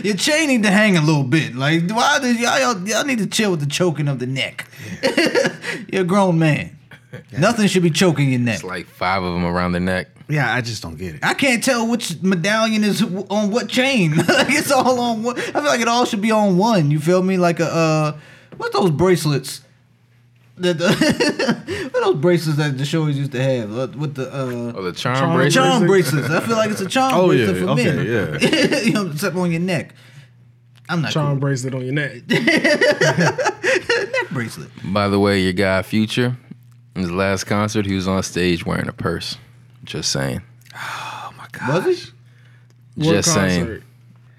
[0.04, 1.56] your chain need to hang a little bit.
[1.56, 4.68] Like why did y'all, y'all y'all need to chill with the choking of the neck?
[5.92, 6.78] You're a grown man.
[7.36, 8.56] Nothing should be choking your neck.
[8.60, 10.06] It's like five of them around the neck.
[10.28, 11.24] Yeah, I just don't get it.
[11.24, 14.14] I can't tell which medallion is on what chain.
[14.14, 15.36] like it's all on one.
[15.36, 16.92] I feel like it all should be on one.
[16.92, 17.38] You feel me?
[17.38, 18.18] Like a uh,
[18.56, 19.62] what's those bracelets?
[20.60, 24.28] The, the what are those bracelets that the shows used to have uh, with the
[24.32, 25.52] uh, Oh, the charm, Charm bracelet.
[25.64, 26.30] charm bracelets.
[26.30, 27.46] I feel like it's a charm Oh, yeah.
[27.46, 28.06] bracelet for Okay, men.
[28.72, 28.80] yeah.
[28.80, 29.94] you know, except on your neck.
[30.90, 31.40] I'm not Charm cool.
[31.40, 32.22] bracelet on your neck.
[32.28, 34.70] neck bracelet.
[34.84, 36.36] By the way, your guy Future,
[36.94, 39.36] in his last concert, he was on stage wearing a purse.
[39.84, 40.42] Just saying.
[40.74, 41.86] Oh my god.
[41.86, 42.10] Was he?
[42.96, 43.82] What Just saying.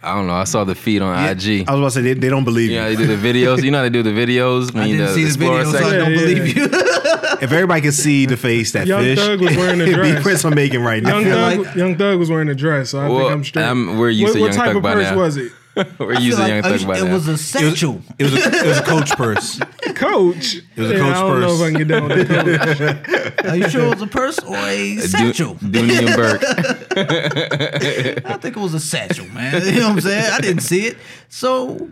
[0.01, 0.11] Concert?
[0.13, 0.33] I don't know.
[0.33, 1.67] I saw the feed on IG.
[1.67, 2.91] I was about to say they, they don't believe Yeah, you.
[2.91, 3.63] Yeah, they do the videos.
[3.63, 4.73] You know how they do the videos.
[4.75, 6.63] I when didn't the see the Explorer video, so I don't Yeah, believe you.
[7.41, 10.09] if everybody could see the face that Young fish, Thug was wearing a it'd be
[10.11, 10.23] dress.
[10.23, 11.19] Prince I'm making right now.
[11.19, 13.63] Young Thug, like- Young Thug was wearing a dress, so I Well, think I'm straight.
[13.65, 15.51] I'm- we're used what, to what type of purse was it?
[15.99, 17.13] We're I feel using like Young Thug by it now.
[17.13, 18.01] was a It was, satchel.
[18.17, 19.59] it was a it was a coach purse.
[19.95, 20.55] Coach.
[20.55, 21.59] It was a Yeah, Coach I don't know purse.
[21.59, 23.45] if I can get down with the coach.
[23.45, 25.53] Are you sure it was a purse or a uh, satchel?
[25.55, 26.43] Do- Dooney and Bourke.
[28.25, 29.61] I think it was a satchel, man.
[29.65, 30.31] You know what I'm saying?
[30.33, 30.97] I didn't see it,
[31.29, 31.89] so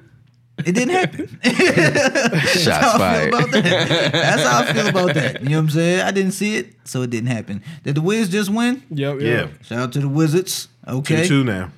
[0.66, 1.28] it didn't happen.
[1.44, 3.32] Shots That's how I fired.
[3.34, 4.12] feel about that.
[4.12, 5.42] That's how I feel about that.
[5.44, 6.02] You know what I'm saying?
[6.02, 7.64] I didn't see it, so it didn't happen.
[7.84, 8.84] Did the Wiz just win?
[8.90, 9.48] Yep, Yeah.
[9.64, 10.68] Shout out to the Wizards.
[10.88, 11.72] two Okay, two now.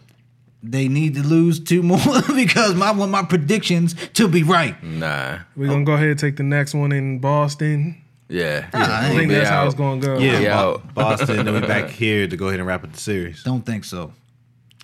[0.61, 1.97] They need to lose two more
[2.35, 4.81] because I want my predictions to be right.
[4.83, 5.39] Nah.
[5.55, 8.01] We're gonna go ahead and take the next one in Boston.
[8.27, 8.69] Yeah.
[8.73, 10.17] Ah, I I think We that's how it's gonna go.
[10.19, 10.93] Yeah, We Bo- out.
[10.93, 11.45] Boston.
[11.45, 13.41] then we back here to go ahead and wrap up the series.
[13.43, 14.13] Don't think so.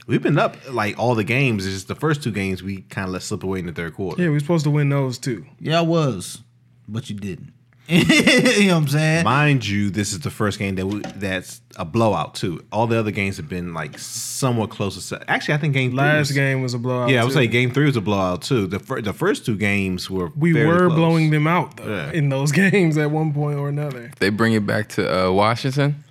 [0.08, 1.66] We've been up like all the games.
[1.66, 3.96] It's just the first two games we kind of let slip away in the third
[3.96, 4.22] quarter.
[4.22, 5.46] Yeah, we're supposed to win those too.
[5.60, 6.42] Yeah, I was,
[6.88, 7.54] but you didn't.
[7.88, 9.24] you know what I'm saying?
[9.26, 12.64] Mind you, this is the first game that we, that's a blowout too.
[12.72, 15.10] All the other games have been like somewhat close.
[15.10, 17.10] To, actually, I think game three Last was- game was a blowout.
[17.10, 17.36] Yeah, I would too.
[17.36, 18.66] say game three was a blowout too.
[18.66, 20.94] The fir- the first two games were we were close.
[20.94, 22.12] blowing them out though Yeah.
[22.12, 24.12] in those games at one point or another.
[24.20, 26.04] They bring it back to uh, Washington.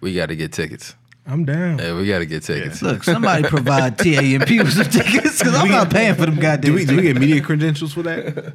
[0.00, 0.94] We got to get tickets.
[1.26, 1.78] I'm down.
[1.78, 2.80] Yeah, we got to get tickets.
[2.80, 6.74] Look, somebody provide TAMP with some tickets because I'm not paying for them goddamn Do
[6.74, 8.54] we do we get media credentials for that?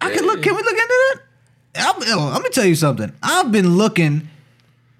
[0.00, 0.40] I can look.
[0.42, 1.20] Can we look into that?
[1.76, 3.12] I'm, let me tell you something.
[3.22, 4.28] I've been looking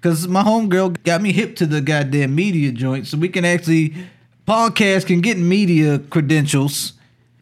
[0.01, 3.95] because my homegirl got me hip to the goddamn media joint, so we can actually
[4.47, 6.93] podcast can get media credentials.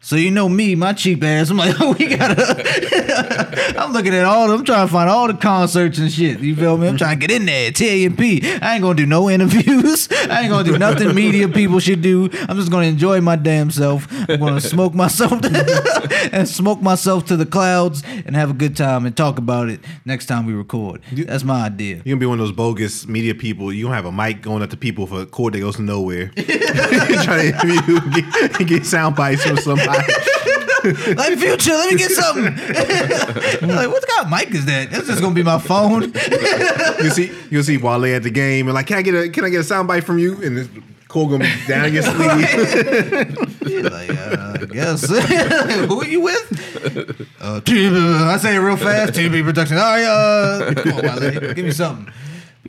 [0.04, 1.48] So you know me, my cheap ass.
[1.48, 3.74] I'm like, oh, we gotta.
[3.78, 4.50] I'm looking at all.
[4.50, 6.40] I'm trying to find all the concerts and shit.
[6.40, 6.88] You feel me?
[6.88, 7.68] I'm trying to get in there.
[7.68, 8.20] At TAMP.
[8.20, 10.08] I ain't gonna do no interviews.
[10.12, 12.28] I ain't gonna do nothing media people should do.
[12.50, 14.06] I'm just gonna enjoy my damn self.
[14.28, 15.42] I'm gonna smoke myself
[16.32, 19.80] and smoke myself to the clouds and have a good time and talk about it
[20.04, 21.00] next time we record.
[21.12, 22.02] That's my idea.
[22.04, 23.72] You're gonna be one of those bogus media people.
[23.72, 25.82] You gonna have a mic going up to people for a cord that goes to
[25.82, 26.28] nowhere.
[26.34, 29.93] trying to interview, get, get sound bites from somebody.
[31.16, 32.44] Like future, let me get something.
[33.68, 34.90] like, what kind of mic is that?
[34.90, 36.12] That's just gonna be my phone.
[37.02, 39.44] You see, you see Wale at the game and like, can I get a can
[39.44, 40.42] I get a sound bite from you?
[40.42, 40.68] And this
[41.08, 42.22] cord gonna be down your sleeve.
[43.92, 45.08] Like, uh, I guess.
[45.88, 46.50] Who are you with?
[47.40, 49.14] Uh, TB, I say it real fast.
[49.14, 49.76] TB Production.
[49.78, 52.12] All right, uh, come on, Wale, give me something.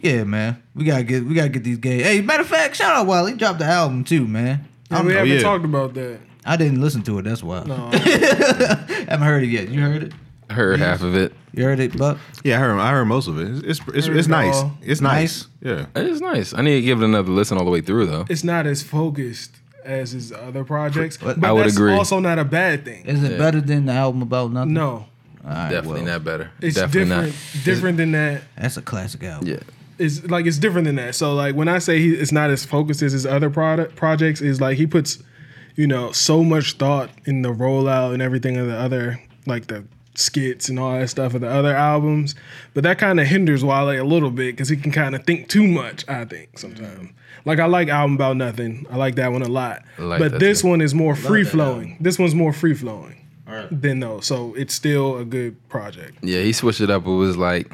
[0.01, 2.03] Yeah, man, we gotta get we gotta get these games.
[2.03, 3.25] Hey, matter of fact, shout out Wale.
[3.27, 4.67] He dropped the album too, man.
[4.89, 5.41] Yeah, I'm- we haven't yeah.
[5.41, 6.19] talked about that.
[6.45, 7.23] I didn't listen to it.
[7.23, 7.63] That's why.
[7.63, 9.69] No, haven't heard it yet.
[9.69, 10.13] You heard it?
[10.49, 11.33] I heard half of it.
[11.53, 12.17] You heard it, Buck?
[12.43, 13.47] yeah, I heard I heard most of it.
[13.65, 14.55] It's it's, it's, it's it nice.
[14.55, 14.71] all.
[14.81, 15.47] It's nice.
[15.61, 15.87] Yeah.
[15.95, 16.53] It's nice.
[16.53, 18.25] I need to give it another listen all the way through though.
[18.29, 21.93] it's not as focused as his other projects, But- but I would that's agree.
[21.93, 23.05] also not a bad thing.
[23.05, 24.73] Is it better than the album about nothing?
[24.73, 25.07] No, All
[25.45, 26.51] right, Definitely well, not better.
[26.61, 27.35] it's Definitely different.
[27.63, 28.41] Different than that.
[28.57, 29.47] That's a classic album.
[29.47, 29.59] Yeah.
[29.97, 31.15] It's like it's different than that.
[31.15, 34.41] So like when I say he, it's not as focused as his other product projects,
[34.41, 35.23] is like he puts,
[35.75, 39.85] you know, so much thought in the rollout and everything of the other like the
[40.15, 42.35] skits and all that stuff of the other albums.
[42.73, 45.49] But that kind of hinders Wale a little bit because he can kind of think
[45.49, 46.07] too much.
[46.07, 47.11] I think sometimes.
[47.43, 48.87] Like I like album about nothing.
[48.89, 49.83] I like that one a lot.
[49.99, 50.69] Like but this too.
[50.69, 51.97] one is more free flowing.
[51.99, 53.21] This one's more free flowing
[53.69, 54.25] than those.
[54.25, 56.17] So it's still a good project.
[56.23, 57.05] Yeah, he switched it up.
[57.05, 57.71] It was like,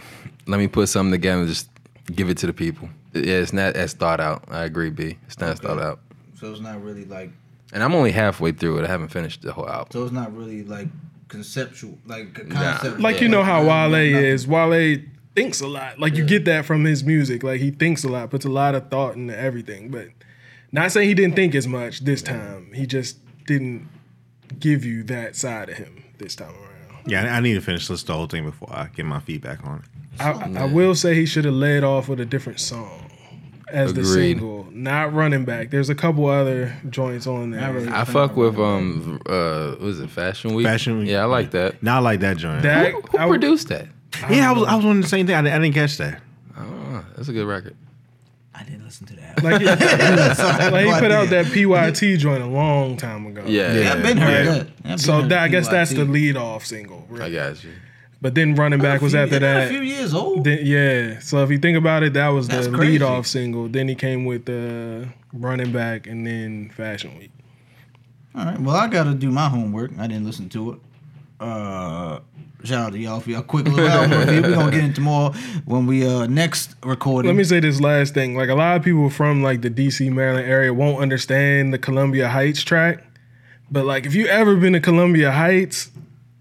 [0.47, 1.69] let me put something together and just
[2.13, 2.89] give it to the people.
[3.13, 4.43] Yeah, it's not as thought out.
[4.49, 5.17] I agree, B.
[5.27, 5.99] It's not as thought out.
[6.35, 7.31] So it's not really like
[7.73, 8.83] And I'm only halfway through it.
[8.85, 9.87] I haven't finished the whole album.
[9.91, 10.87] So it's not really like
[11.29, 12.77] conceptual, like a Nah.
[12.77, 12.99] concept.
[12.99, 14.15] like you know how Wale Nothing.
[14.15, 14.47] is.
[14.47, 14.97] Wale
[15.35, 15.97] thinks a lot.
[15.99, 17.43] Like you get that from his music.
[17.43, 19.89] Like he thinks a lot, puts a lot of thought into everything.
[19.89, 20.07] But
[20.71, 22.71] not saying he didn't think as much this time.
[22.73, 23.87] He just didn't
[24.59, 27.07] give you that side of him this time around.
[27.07, 29.19] Yeah, I, I need to finish listening to the whole thing before I get my
[29.21, 30.21] feedback on it.
[30.21, 33.00] I, I will say he should have led off with a different song
[33.71, 35.69] as the single, not running back.
[35.71, 37.71] There's a couple other joints on there.
[37.73, 40.65] really- I fuck with um uh was it Fashion Week?
[40.65, 41.09] Fashion Week.
[41.09, 41.81] Yeah, I like that.
[41.81, 42.63] Now I like that joint.
[42.63, 43.87] That Who I produced that?
[44.29, 45.35] yeah, I was I was on the same thing.
[45.35, 46.21] I, didn't- I didn't catch that.
[46.57, 47.75] Oh, that's a good record.
[48.53, 49.41] I didn't listen to that.
[49.43, 49.65] like, he,
[50.71, 53.43] like he put out that PYT joint a long time ago.
[53.47, 54.51] Yeah, yeah, I've been heard Yeah.
[54.53, 54.83] that.
[54.83, 57.07] Been So heard that, I guess that's the lead off single.
[57.09, 57.31] I Really.
[57.31, 57.71] got you.
[58.21, 59.67] But then running back was after yeah, that.
[59.67, 60.43] A few years old.
[60.43, 61.19] Then, yeah.
[61.19, 62.93] So if you think about it, that was That's the crazy.
[62.93, 63.67] lead off single.
[63.67, 67.31] Then he came with the running back and then Fashion Week.
[68.35, 68.59] All right.
[68.59, 69.91] Well, I got to do my homework.
[69.97, 70.79] I didn't listen to it.
[71.39, 72.19] Uh,
[72.63, 74.41] shout out to y'all for y'all quick little album review.
[74.43, 75.31] We're gonna get into more
[75.65, 77.29] when we uh next recording.
[77.29, 78.35] Let me say this last thing.
[78.35, 82.29] Like a lot of people from like the DC, Maryland area won't understand the Columbia
[82.29, 83.03] Heights track.
[83.71, 85.89] But like if you ever been to Columbia Heights,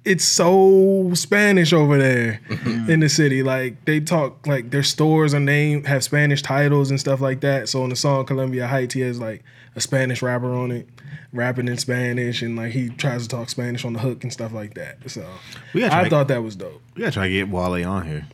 [0.05, 2.41] it's so Spanish over there
[2.89, 3.43] in the city.
[3.43, 7.69] Like they talk like their stores are named have Spanish titles and stuff like that.
[7.69, 9.43] So in the song Columbia Heights, he has like
[9.77, 10.89] a Spanish rapper on it,
[11.33, 14.53] rapping in Spanish, and like he tries to talk Spanish on the hook and stuff
[14.53, 14.99] like that.
[15.11, 15.27] So
[15.75, 16.81] We I try- thought that was dope.
[16.95, 18.27] We gotta try to get Wale on here.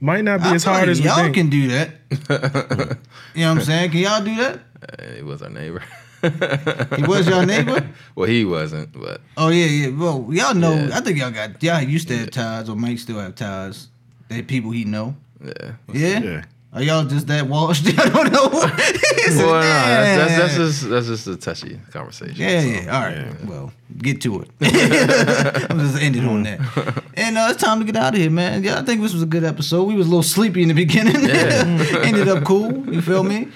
[0.00, 1.34] Might not be I as hard like as y'all think.
[1.34, 1.88] can do that.
[3.34, 3.90] you know what I'm saying?
[3.90, 4.60] Can y'all do that?
[4.98, 5.82] Uh, He was our neighbor.
[6.96, 7.88] He was your neighbor.
[8.14, 9.88] well, he wasn't, but Oh yeah, yeah.
[9.88, 10.74] Well, y'all know.
[10.74, 10.96] Yeah.
[10.96, 13.88] I think y'all got y'all used to have ties, or might still have ties.
[14.28, 15.14] That people he know.
[15.44, 15.72] yeah.
[15.92, 16.18] Yeah.
[16.20, 16.44] Yeah.
[16.74, 17.86] Are y'all just that washed?
[17.98, 18.50] I don't know.
[19.26, 22.36] It's Well, no, that's, that's, that's just that's just a touchy conversation.
[22.36, 22.66] Yeah, so.
[22.66, 22.94] yeah.
[22.94, 23.44] All right.
[23.46, 24.50] Well, get to it.
[25.70, 26.60] I'm just ending on that.
[27.14, 28.62] And uh, it's time to get out of here, man.
[28.62, 29.84] Yeah, I think this was a good episode.
[29.84, 31.24] We was a little sleepy in the beginning.
[31.24, 32.02] Yeah.
[32.04, 32.70] Ended up cool.
[32.92, 33.48] You feel me?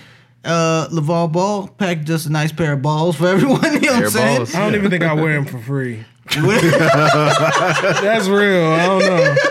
[0.49, 3.63] Uh, LaVar Ball packed just a nice pair of balls for everyone.
[3.75, 4.37] You know what I'm saying?
[4.39, 4.55] balls.
[4.55, 6.05] I don't even think I wear them for free.
[6.35, 8.67] That's real.
[8.73, 9.37] I don't know.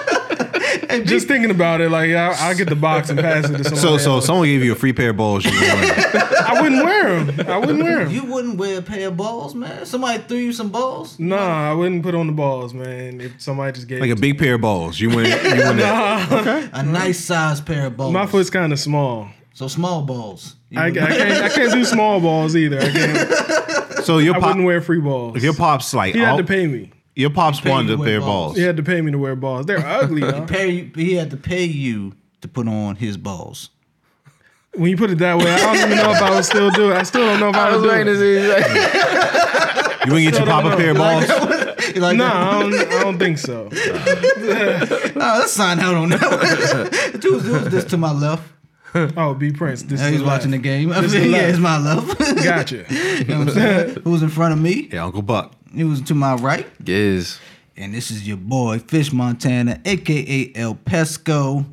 [0.90, 3.64] And Just thinking about it, like I, I'll get the box and pass it to
[3.66, 3.82] someone.
[3.82, 4.26] So so else.
[4.26, 5.44] someone gave you a free pair of balls.
[5.44, 5.52] You.
[5.54, 7.48] I wouldn't wear them.
[7.50, 8.14] I wouldn't wear them.
[8.14, 9.86] You wouldn't wear a pair of balls, man.
[9.86, 11.20] Somebody threw you some balls.
[11.20, 13.20] Nah, I wouldn't put on the balls, man.
[13.20, 14.98] If somebody just gave like a to big pair of balls.
[15.00, 15.28] You went.
[15.28, 15.82] You went.
[15.82, 18.14] A nice size pair of balls.
[18.14, 19.30] my foot's kind of small.
[19.58, 20.56] So small balls.
[20.70, 21.12] You I, I can't.
[21.12, 22.80] I can't do small balls either.
[22.80, 24.06] I can't.
[24.06, 25.42] So your I pop, wouldn't wear free balls.
[25.44, 26.92] your pops like he had all- to pay me.
[27.16, 28.46] your pops pay wanted you a to pair wear of balls.
[28.50, 28.58] balls.
[28.58, 29.66] He had to pay me to wear balls.
[29.66, 30.22] They're ugly.
[30.22, 30.46] Though.
[30.46, 33.72] pay he had to pay you to put on his balls.
[34.76, 36.92] When you put it that way, I don't even know if I would still do
[36.92, 36.96] it.
[36.98, 38.04] I still don't know if I, I was would do it.
[38.04, 38.34] to see.
[40.08, 41.28] You wouldn't get your pop a pair of balls.
[41.96, 42.26] You like No.
[42.28, 43.70] I don't, I don't think so.
[45.20, 47.22] Oh, let's sign out on that one.
[47.22, 48.44] who's, who's this to my left?
[49.18, 49.84] Oh, B Prince.
[49.84, 50.90] This Yeah, is he's the watching the game.
[50.90, 51.50] This is yeah, left.
[51.50, 52.18] it's my love.
[52.44, 52.86] Gotcha.
[52.90, 53.98] you know what I'm saying?
[54.04, 54.90] Who's in front of me?
[54.92, 55.54] Yeah, Uncle Buck.
[55.74, 56.66] He was to my right?
[56.84, 57.40] Giz.
[57.76, 61.66] And this is your boy, Fish Montana, aka El Pesco.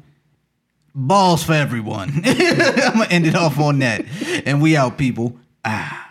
[0.94, 2.22] Balls for everyone.
[2.24, 4.04] I'm gonna end it off on that.
[4.46, 5.36] And we out, people.
[5.64, 6.03] Ah.